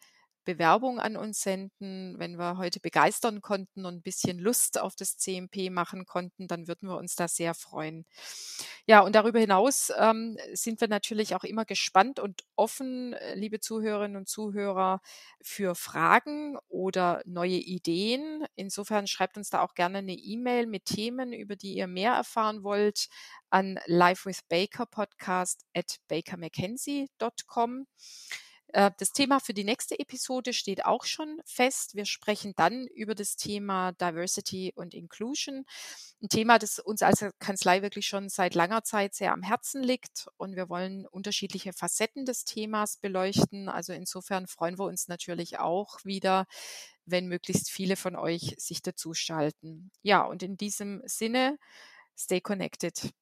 Bewerbung 0.55 0.99
an 0.99 1.17
uns 1.17 1.43
senden. 1.43 2.19
Wenn 2.19 2.37
wir 2.37 2.59
heute 2.59 2.81
begeistern 2.81 3.41
konnten 3.41 3.87
und 3.87 3.97
ein 3.97 4.03
bisschen 4.03 4.39
Lust 4.39 4.81
auf 4.81 4.97
das 4.97 5.17
CMP 5.17 5.71
machen 5.71 6.07
konnten, 6.07 6.49
dann 6.49 6.67
würden 6.67 6.89
wir 6.89 6.97
uns 6.97 7.15
da 7.15 7.29
sehr 7.29 7.55
freuen. 7.55 8.05
Ja, 8.87 9.01
und 9.01 9.15
darüber 9.15 9.39
hinaus 9.39 9.93
ähm, 9.97 10.37
sind 10.53 10.81
wir 10.81 10.89
natürlich 10.89 11.35
auch 11.37 11.45
immer 11.45 11.65
gespannt 11.65 12.19
und 12.19 12.43
offen, 12.57 13.13
äh, 13.13 13.35
liebe 13.37 13.61
Zuhörerinnen 13.61 14.17
und 14.17 14.29
Zuhörer, 14.29 15.01
für 15.41 15.75
Fragen 15.75 16.59
oder 16.69 17.23
neue 17.25 17.57
Ideen. 17.57 18.45
Insofern 18.57 19.07
schreibt 19.07 19.37
uns 19.37 19.51
da 19.51 19.63
auch 19.63 19.75
gerne 19.75 19.99
eine 19.99 20.15
E-Mail 20.15 20.67
mit 20.67 20.87
Themen, 20.87 21.33
über 21.33 21.57
die 21.57 21.75
ihr 21.75 21.87
mehr 21.87 22.13
erfahren 22.13 22.65
wollt, 22.65 23.09
an 23.51 23.79
livewithbakerpodcast 23.87 25.65
at 25.75 25.97
bakermckenzie.com. 26.09 27.87
Äh, 28.73 28.91
das 28.99 29.13
Thema 29.13 29.41
für 29.41 29.55
die 29.55 29.65
nächste 29.65 29.99
Episode 29.99 30.53
steht 30.53 30.85
auch 30.85 31.05
schon 31.05 31.41
fest. 31.45 31.95
Wir 31.95 32.05
sprechen 32.05 32.55
dann 32.57 32.87
über 32.87 33.15
das 33.15 33.37
Thema 33.37 33.93
Diversity 33.93 34.73
und 34.75 34.95
Inclusion. 34.95 35.65
Ein 36.23 36.29
Thema, 36.29 36.59
das 36.59 36.79
uns 36.79 37.03
als 37.03 37.25
Kanzlei 37.39 37.83
wirklich 37.83 38.07
schon 38.07 38.29
seit 38.29 38.55
langer 38.55 38.83
Zeit 38.85 39.15
sehr 39.15 39.33
am 39.33 39.43
Herzen 39.43 39.83
liegt. 39.83 40.29
Und 40.37 40.57
wir 40.57 40.69
wollen 40.69 41.07
unterschiedliche 41.07 41.73
Facetten 41.73 42.25
des 42.27 42.45
Themas 42.45 42.97
beleuchten. 42.97 43.69
Also 43.69 43.93
insofern 43.93 44.47
freuen 44.47 44.79
wir 44.79 44.85
uns 44.85 45.09
natürlich 45.09 45.59
auch 45.59 45.99
wieder, 46.05 46.47
wenn 47.07 47.27
möglichst 47.27 47.71
viele 47.71 47.97
von 47.97 48.17
euch 48.17 48.55
sich 48.59 48.83
dazu 48.83 49.15
schalten. 49.15 49.91
Ja, 50.03 50.23
und 50.23 50.43
in 50.43 50.57
diesem 50.57 51.03
Sinne, 51.07 51.59
stay 52.17 52.41
connected. 52.41 53.13